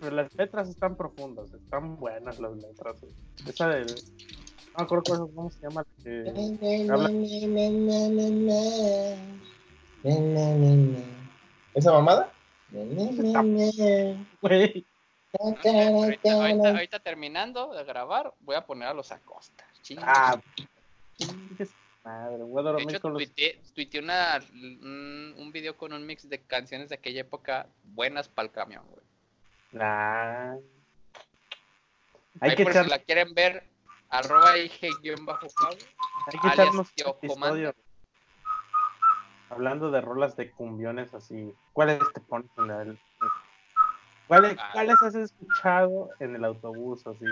[0.00, 3.00] Pero las letras están profundas, están buenas las letras.
[3.00, 3.12] güey.
[3.48, 3.86] Esa del.
[3.86, 5.84] No me acuerdo cómo- cómo se llama.
[6.88, 7.08] Habla-
[11.74, 12.30] ¿Esa mamada?
[12.70, 14.84] Güey.
[15.38, 19.64] Ahorita, ahorita- ahorita terminando de grabar, voy a poner a los Acosta.
[19.98, 20.38] Ah,
[22.04, 23.22] madre, voy a de dormir hecho, con los.
[23.22, 28.28] tuiteé, tuiteé una, un, un video con un mix de canciones de aquella época buenas
[28.28, 29.02] para el camión, güey.
[29.72, 30.54] Nah.
[32.40, 33.64] Ahí Hay que, por echar, si la quieren ver,
[34.10, 35.16] arroba IG-cable.
[36.26, 36.88] hay que echarnos
[37.26, 37.74] Comando.
[39.52, 41.54] Hablando de rolas de cumbiones así.
[41.72, 42.98] ¿Cuáles te pones en el.
[44.26, 44.70] ¿Cuáles, Ah.
[44.72, 47.24] ¿Cuáles has escuchado en el autobús así?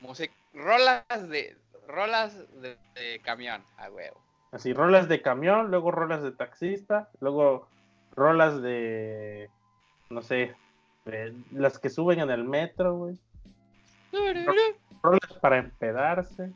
[0.00, 1.56] Música, rolas de,
[1.86, 4.18] rolas de, de camión, a huevo.
[4.52, 7.68] Así, rolas de camión, luego rolas de taxista, luego
[8.16, 9.50] rolas de.
[10.08, 10.56] No sé,
[11.04, 13.18] de las que suben en el metro, güey.
[15.02, 16.50] Rolas para empedarse.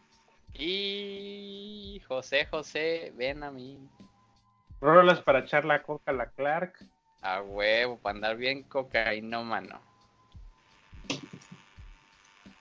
[0.55, 3.79] Y José José, ven a mí.
[4.85, 6.75] Rolas para echar la coca a la Clark.
[7.23, 9.81] A huevo, para andar bien cocainómano.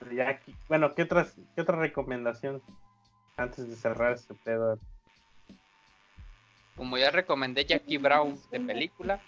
[0.10, 2.62] Ya aquí- bueno, ¿qué, otras, ¿qué otra recomendación
[3.36, 4.80] antes de cerrar este pedo?
[6.78, 9.20] Como ya recomendé Jackie Brown de película,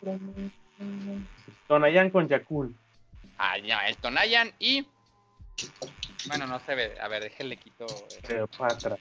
[1.68, 2.74] Tonayan con Yakul.
[3.38, 4.88] ah, ya, el Tonayan y.
[6.28, 6.98] Bueno, no se ve.
[7.02, 7.86] A ver, déjenle quito.
[7.88, 8.98] eh, Cleopatra.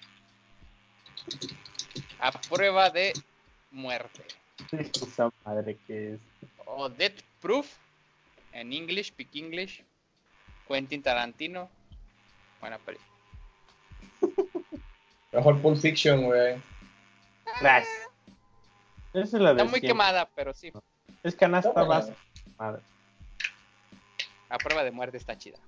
[2.19, 3.12] A prueba de
[3.75, 4.23] muerte.
[4.73, 6.21] Esa madre que es.
[6.67, 7.67] O Death Proof.
[8.53, 9.83] En English, Speak English.
[10.69, 11.69] Quentin Tarantino.
[12.61, 13.09] Buena película.
[15.33, 16.55] Mejor Pulp Fiction, güey.
[19.13, 19.81] Es la de Está muy siempre.
[19.89, 20.73] quemada, pero sí.
[21.23, 22.01] Es canasta Está buena.
[22.01, 22.19] básica.
[22.59, 22.83] Madre.
[24.49, 25.59] A prueba de muerte está chida.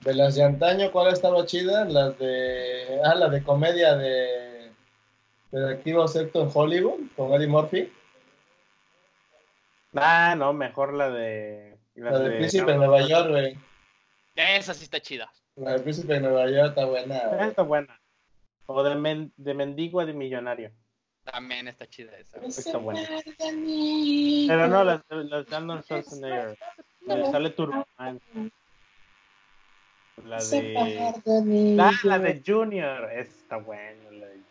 [0.00, 1.84] De las de antaño, ¿cuál estaba chida?
[1.84, 3.00] Las de.
[3.04, 4.45] Ah, la de comedia de.
[5.50, 7.92] Detectivo Secto en Hollywood, con Eddie Murphy.
[9.94, 11.76] Ah, no, mejor la de.
[11.94, 13.56] La del de- Príncipe de Nueva York, güey.
[14.34, 15.32] Esa sí está chida.
[15.56, 17.18] La del Príncipe de Nueva York está buena.
[17.28, 17.48] Güey.
[17.48, 18.00] Está buena.
[18.66, 20.70] O de, men- de mendigo a de millonario.
[21.24, 22.38] También está chida esa.
[22.40, 23.00] Está buena.
[23.38, 26.58] Pero no, las, las de Arnold Schwarzenegger.
[27.06, 28.20] Le sale Turboman.
[30.24, 30.74] La de.
[31.80, 33.10] Ah, la de Junior.
[33.12, 34.45] Está buena, la de Junior.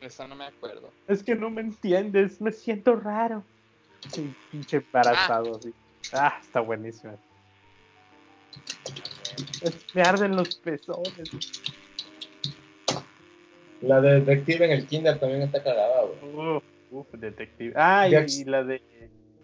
[0.00, 0.90] Esa no me acuerdo.
[1.06, 3.44] Es que no me entiendes, me siento raro.
[4.10, 5.60] Sí, pinche embarazado.
[6.12, 7.18] Ah, está buenísimo.
[9.62, 11.30] Es- me arden los pezones.
[13.82, 16.56] La de Detective en el Kinder también está cagada, güey.
[16.56, 17.72] Uf, uf, detective.
[17.76, 18.82] Ah, y, la de.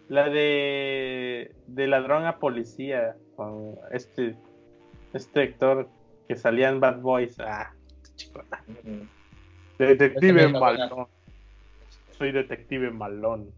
[0.08, 1.54] La de.
[1.66, 3.16] De ladrón a policía.
[3.34, 4.36] Con este.
[5.12, 5.88] Este actor
[6.28, 7.38] que salía en Bad Boys.
[7.40, 7.72] Ah,
[8.16, 8.42] chico.
[8.84, 9.15] Mm.
[9.78, 11.09] Detective malón.
[12.11, 13.53] Soy detective malón.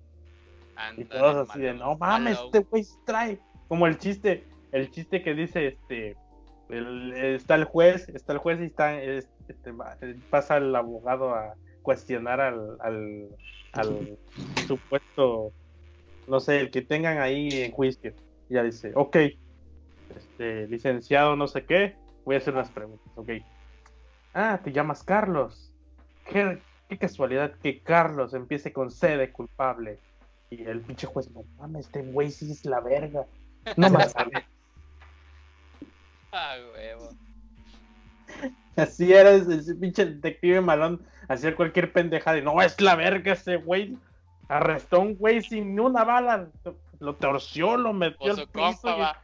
[0.97, 3.41] Y todos así de, no mames, este güey trae.
[3.69, 6.17] Como el chiste, el chiste que dice, este,
[6.69, 9.73] el- está el juez, está el juez y está, es- este,
[10.31, 13.29] pasa el abogado a cuestionar al, al,
[13.73, 14.19] al
[14.67, 15.53] supuesto,
[16.27, 18.13] no sé, el que tengan ahí en juicio.
[18.49, 19.17] Y ya dice, ok,
[20.17, 23.31] este, licenciado no sé qué, voy a hacer unas preguntas, ok.
[24.35, 25.68] Ah, te llamas Carlos.
[26.29, 29.99] Qué, qué casualidad que Carlos empiece con C de culpable.
[30.51, 33.27] Y el pinche juez, no mames, este güey sí es la verga.
[33.77, 34.47] No sale.
[36.33, 37.11] Ah, huevo.
[38.77, 41.03] Así era ese, pinche detective malón.
[41.29, 43.97] Hacía cualquier pendejada y no es la verga ese güey.
[44.49, 46.49] Arrestó a un güey sin una bala.
[47.01, 49.23] Lo torció, lo metió O su al piso compa y- va.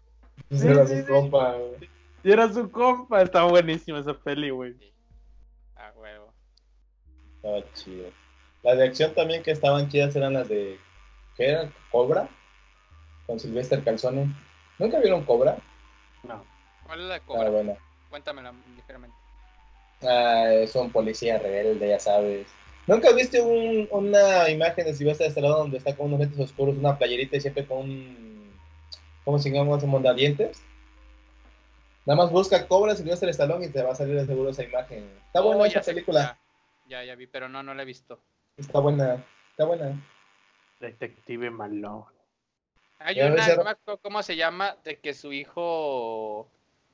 [0.51, 1.91] Era Sí, su sí, compa, güey.
[2.23, 3.23] y era su compa.
[3.23, 4.75] Está buenísima esa peli, güey.
[5.77, 6.24] Ah, huevo.
[7.45, 8.11] Estaba chido.
[8.63, 10.79] Las de acción también que estaban chidas eran las de.
[11.37, 11.75] ¿Qué eran?
[11.91, 12.27] ¿Cobra?
[13.27, 14.33] Con Sylvester Calzone.
[14.79, 15.59] ¿Nunca vieron Cobra?
[16.23, 16.43] No.
[16.87, 17.51] ¿Cuál es la Ah, cobra?
[17.51, 17.77] bueno.
[18.09, 19.15] Cuéntamela ligeramente.
[20.03, 22.47] Ah, es un policía rebelde, ya sabes.
[22.87, 26.97] ¿Nunca viste un- una imagen de Sylvester Stallone donde está con unos lentes oscuros, una
[26.97, 28.55] playerita y siempre con un.
[29.27, 29.77] ¿Cómo se llama?
[29.77, 30.63] ¿Un mondadientes?
[32.07, 35.11] Nada más busca Cobra Sylvester Stallone y te va a salir de seguro esa imagen.
[35.27, 36.39] Está Oh, buena esa sé, película.
[36.87, 38.21] Ya, ya, vi, pero no, no la he visto.
[38.57, 39.25] Está buena.
[39.51, 40.01] Está buena.
[40.81, 42.05] Detective malón.
[42.99, 44.77] Hay Ya una, no me acuerdo ¿cómo se llama?
[44.85, 46.49] De que su hijo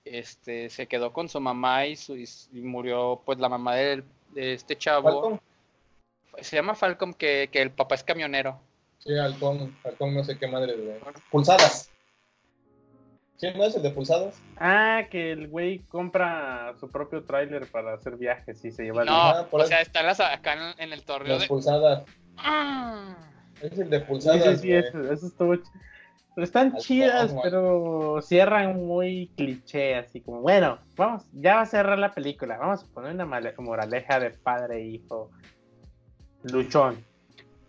[0.05, 4.05] este, se quedó con su mamá y, su, y murió, pues la mamá de
[4.35, 5.11] este chavo.
[5.11, 5.41] Falcon.
[6.41, 8.61] Se llama Falcom, que, que el papá es camionero.
[8.99, 11.01] Sí, halcón, halcón no sé qué madre de...
[11.31, 11.91] Pulsadas.
[13.41, 14.39] ¿Sí no es el de pulsadas?
[14.59, 19.09] Ah, que el güey compra su propio tráiler para hacer viajes y se lleva el-
[19.09, 19.69] No, Ah, por o ahí.
[19.71, 21.49] sea, está en las- acá en, en el torneo Las de...
[21.49, 22.05] pulsadas.
[22.37, 23.17] ¡Ah!
[23.63, 25.71] Es el de pulsadas, sí, sí, eso, eso estuvo ch-
[26.35, 31.67] Pero están Al chidas, pero cierran muy cliché, así como, bueno, vamos, ya va a
[31.67, 33.25] cerrar la película, vamos a poner una
[33.59, 35.31] moraleja de padre e hijo.
[36.45, 37.03] Luchón.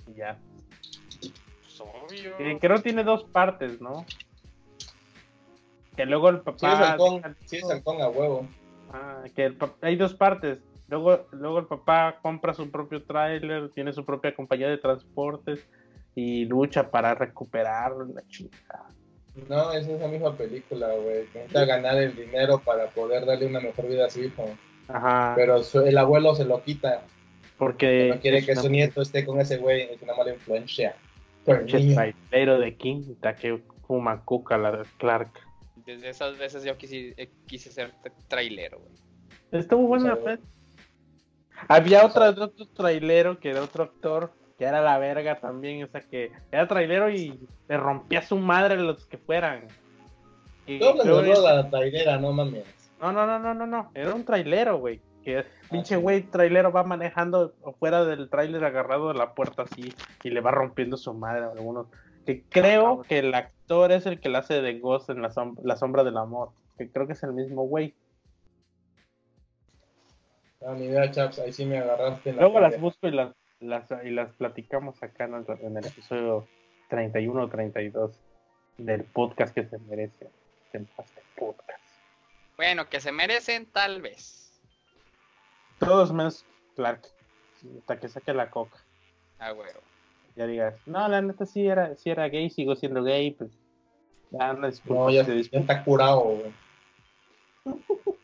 [0.07, 0.37] Y ya.
[1.19, 2.37] Pues, obvio.
[2.37, 4.05] Que, que no tiene dos partes, ¿no?
[5.95, 6.91] Que luego el Sí, es papá...
[6.91, 7.35] halcón.
[7.45, 8.47] Sí, es halcón a huevo.
[8.93, 10.59] Ah, que el hay dos partes.
[10.87, 15.65] Luego, luego el papá compra su propio tráiler, tiene su propia compañía de transportes
[16.15, 18.83] y lucha para recuperar la chica.
[19.47, 21.21] No, esa es la misma película, güey.
[21.21, 24.45] Intenta ganar el dinero para poder darle una mejor vida a su hijo.
[24.89, 25.31] Ajá.
[25.37, 27.03] Pero su- el abuelo se lo quita.
[27.57, 29.83] porque No quiere que su nieto esté con ese güey.
[29.83, 30.95] Es una mala influencia.
[31.45, 35.29] El de quinta que fuma cuca la de Clark.
[35.95, 38.91] Desde esas veces yo quise, eh, quise ser tra- trailero, güey.
[39.51, 40.39] Estuvo buena, O sea, pues.
[41.67, 45.87] Había otra de otro trailero que era otro actor que era la verga también, o
[45.87, 49.67] sea que era trailero y le rompía su madre a los que fueran.
[50.67, 52.65] Y creo de es- la traidera, no mames.
[53.01, 53.91] No, no, no, no, no, no.
[53.95, 55.01] Era un trailero, güey.
[55.23, 59.93] Que pinche güey trailero va manejando fuera del trailer agarrado de la puerta así
[60.23, 61.87] y le va rompiendo su madre a algunos.
[62.39, 65.57] Que creo que el actor es el que la hace de Ghost en la, som-
[65.63, 66.51] la sombra del amor.
[66.77, 67.93] Que creo que es el mismo güey.
[70.65, 71.39] Ah, ni idea, chaps.
[71.39, 72.29] Ahí sí me agarraste.
[72.29, 75.77] en la Luego las busco y las, las, y las platicamos acá en el, en
[75.77, 76.47] el episodio
[76.89, 78.19] 31 o 32
[78.77, 80.29] del podcast que se merece.
[80.73, 80.87] Del
[81.35, 81.79] podcast.
[82.57, 84.61] Bueno, que se merecen, tal vez.
[85.79, 86.45] Todos menos
[86.75, 87.01] Clark.
[87.79, 88.77] Hasta que saque la coca.
[89.39, 89.69] Ah, güey.
[90.35, 93.51] Ya digas, no, la neta sí era, sí era gay, sigo siendo gay, pues
[94.31, 96.53] ya no disculpa, No, ya, ya está curado, güey.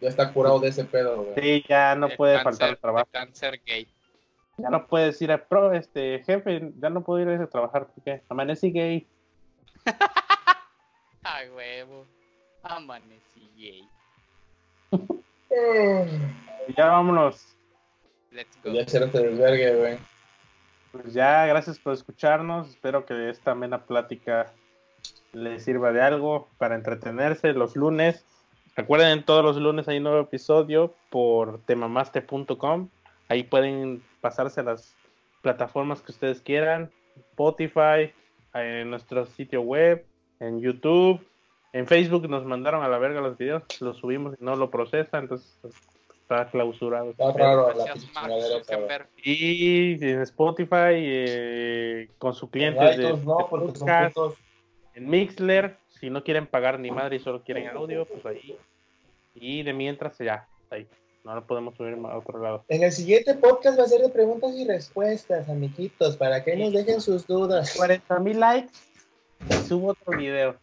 [0.00, 1.34] Ya está curado de ese pedo, güey.
[1.60, 3.08] Sí, ya no De puede cáncer- faltar al trabajo.
[3.10, 3.86] Cáncer gay.
[4.56, 8.22] Ya no puedes ir a pro, este jefe, ya no puedo ir a trabajar porque
[8.30, 9.06] amanecí gay.
[11.22, 12.06] Ay, huevo.
[12.62, 13.86] Amanecí gay.
[16.68, 17.54] Y ya vámonos.
[18.30, 18.62] Let's go.
[18.72, 19.98] Pues ya se este desvergue, güey.
[20.94, 22.68] Pues ya, gracias por escucharnos.
[22.70, 24.52] Espero que esta amena plática
[25.32, 28.24] les sirva de algo para entretenerse los lunes.
[28.76, 32.90] Recuerden, todos los lunes hay un nuevo episodio por temamaste.com.
[33.28, 34.94] Ahí pueden pasarse las
[35.42, 36.92] plataformas que ustedes quieran.
[37.30, 38.12] Spotify,
[38.54, 40.06] en nuestro sitio web,
[40.38, 41.20] en YouTube,
[41.72, 45.18] en Facebook nos mandaron a la verga los videos, los subimos y no lo procesa,
[45.18, 45.58] entonces
[46.40, 47.10] está clausurado.
[47.10, 48.06] Está raro Gracias.
[48.60, 49.08] Zuckerberg.
[49.22, 54.38] Y en Spotify, eh, con su cliente En de, iTunes no, de porque son podcast,
[54.94, 55.76] en Mixler.
[56.00, 58.56] Si no quieren pagar ni madre y solo quieren audio, pues ahí.
[59.34, 60.86] Y de mientras ya, ahí.
[61.24, 62.64] No lo podemos subir a otro lado.
[62.68, 66.74] En el siguiente podcast va a ser de preguntas y respuestas, amiguitos, para que nos
[66.74, 67.74] dejen sus dudas.
[67.76, 68.74] 40 mil likes
[69.48, 70.56] y subo otro video.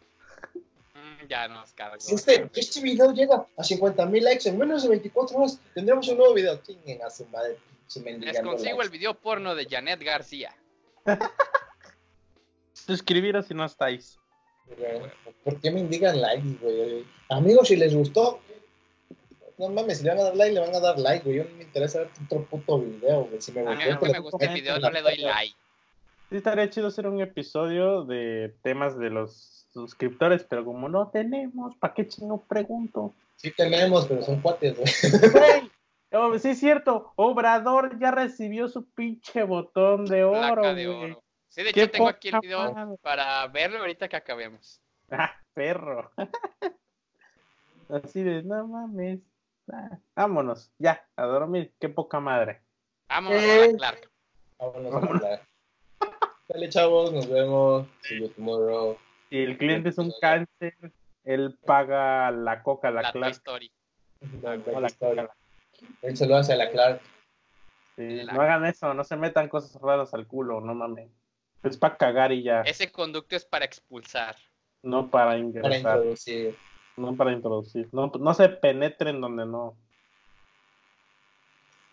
[1.27, 1.99] Ya nos cargó.
[1.99, 6.07] Si este, este video llega a 50 mil likes en menos de 24 horas, tendremos
[6.07, 6.57] un nuevo video.
[6.63, 7.57] Chinguen a su madre,
[8.19, 10.55] Les consigo el video porno de Janet García.
[12.73, 14.19] Suscribiros si no estáis.
[15.43, 17.05] ¿Por qué me indican likes, güey?
[17.29, 18.39] Amigos, si les gustó,
[19.57, 21.37] no mames, si le van a dar like, le van a dar like, güey.
[21.37, 23.41] Yo no me interesa ver otro puto video, güey.
[23.41, 25.55] Si me A mí, aunque pues, me gusta el video, no le doy like.
[26.29, 31.75] Sí, estaría chido hacer un episodio de temas de los suscriptores, pero como no tenemos,
[31.77, 33.13] ¿para qué chingo pregunto?
[33.35, 35.71] Sí tenemos, pero son cuates, güey.
[36.13, 41.23] Oh, sí es cierto, Obrador ya recibió su pinche botón de oro, Placa de oro.
[41.47, 42.97] Sí, de Qué hecho tengo aquí el poca video madre.
[43.01, 44.81] para verlo ahorita que acabemos.
[45.09, 46.11] Ah, perro.
[47.89, 49.19] Así de, no mames.
[49.71, 52.61] Ah, vámonos, ya, a dormir, qué poca madre.
[53.09, 53.63] Vámonos Eh.
[53.63, 54.11] a la Clark.
[54.59, 55.47] Vámonos a hablar.
[56.49, 57.87] Dale, chavos, nos vemos.
[58.01, 58.97] See you tomorrow.
[59.31, 60.75] Si el cliente es un cáncer,
[61.23, 63.31] él paga la coca, la, La Clark.
[63.31, 63.71] Story.
[64.41, 65.35] la coca, la-
[66.01, 67.01] Él se lo hace a la Clark.
[67.95, 71.09] sí, La- no hagan eso, no se metan cosas raras al culo, no mames.
[71.63, 74.35] Es para cagar y ya, Ese conducto es para expulsar.
[74.83, 76.57] no para Para ingresar, introducir.
[76.97, 77.87] no para introducir.
[77.93, 79.77] No, no se penetren donde no.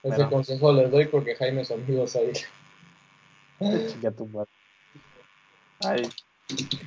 [0.03, 0.31] Ese Bueno.
[0.31, 2.33] consejo les doy porque Jaime es amigo, sabe.
[2.33, 4.51] Chica tu madre.
[5.81, 6.03] Ay,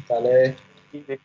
[0.07, 0.55] Sale.
[0.93, 1.19] y de-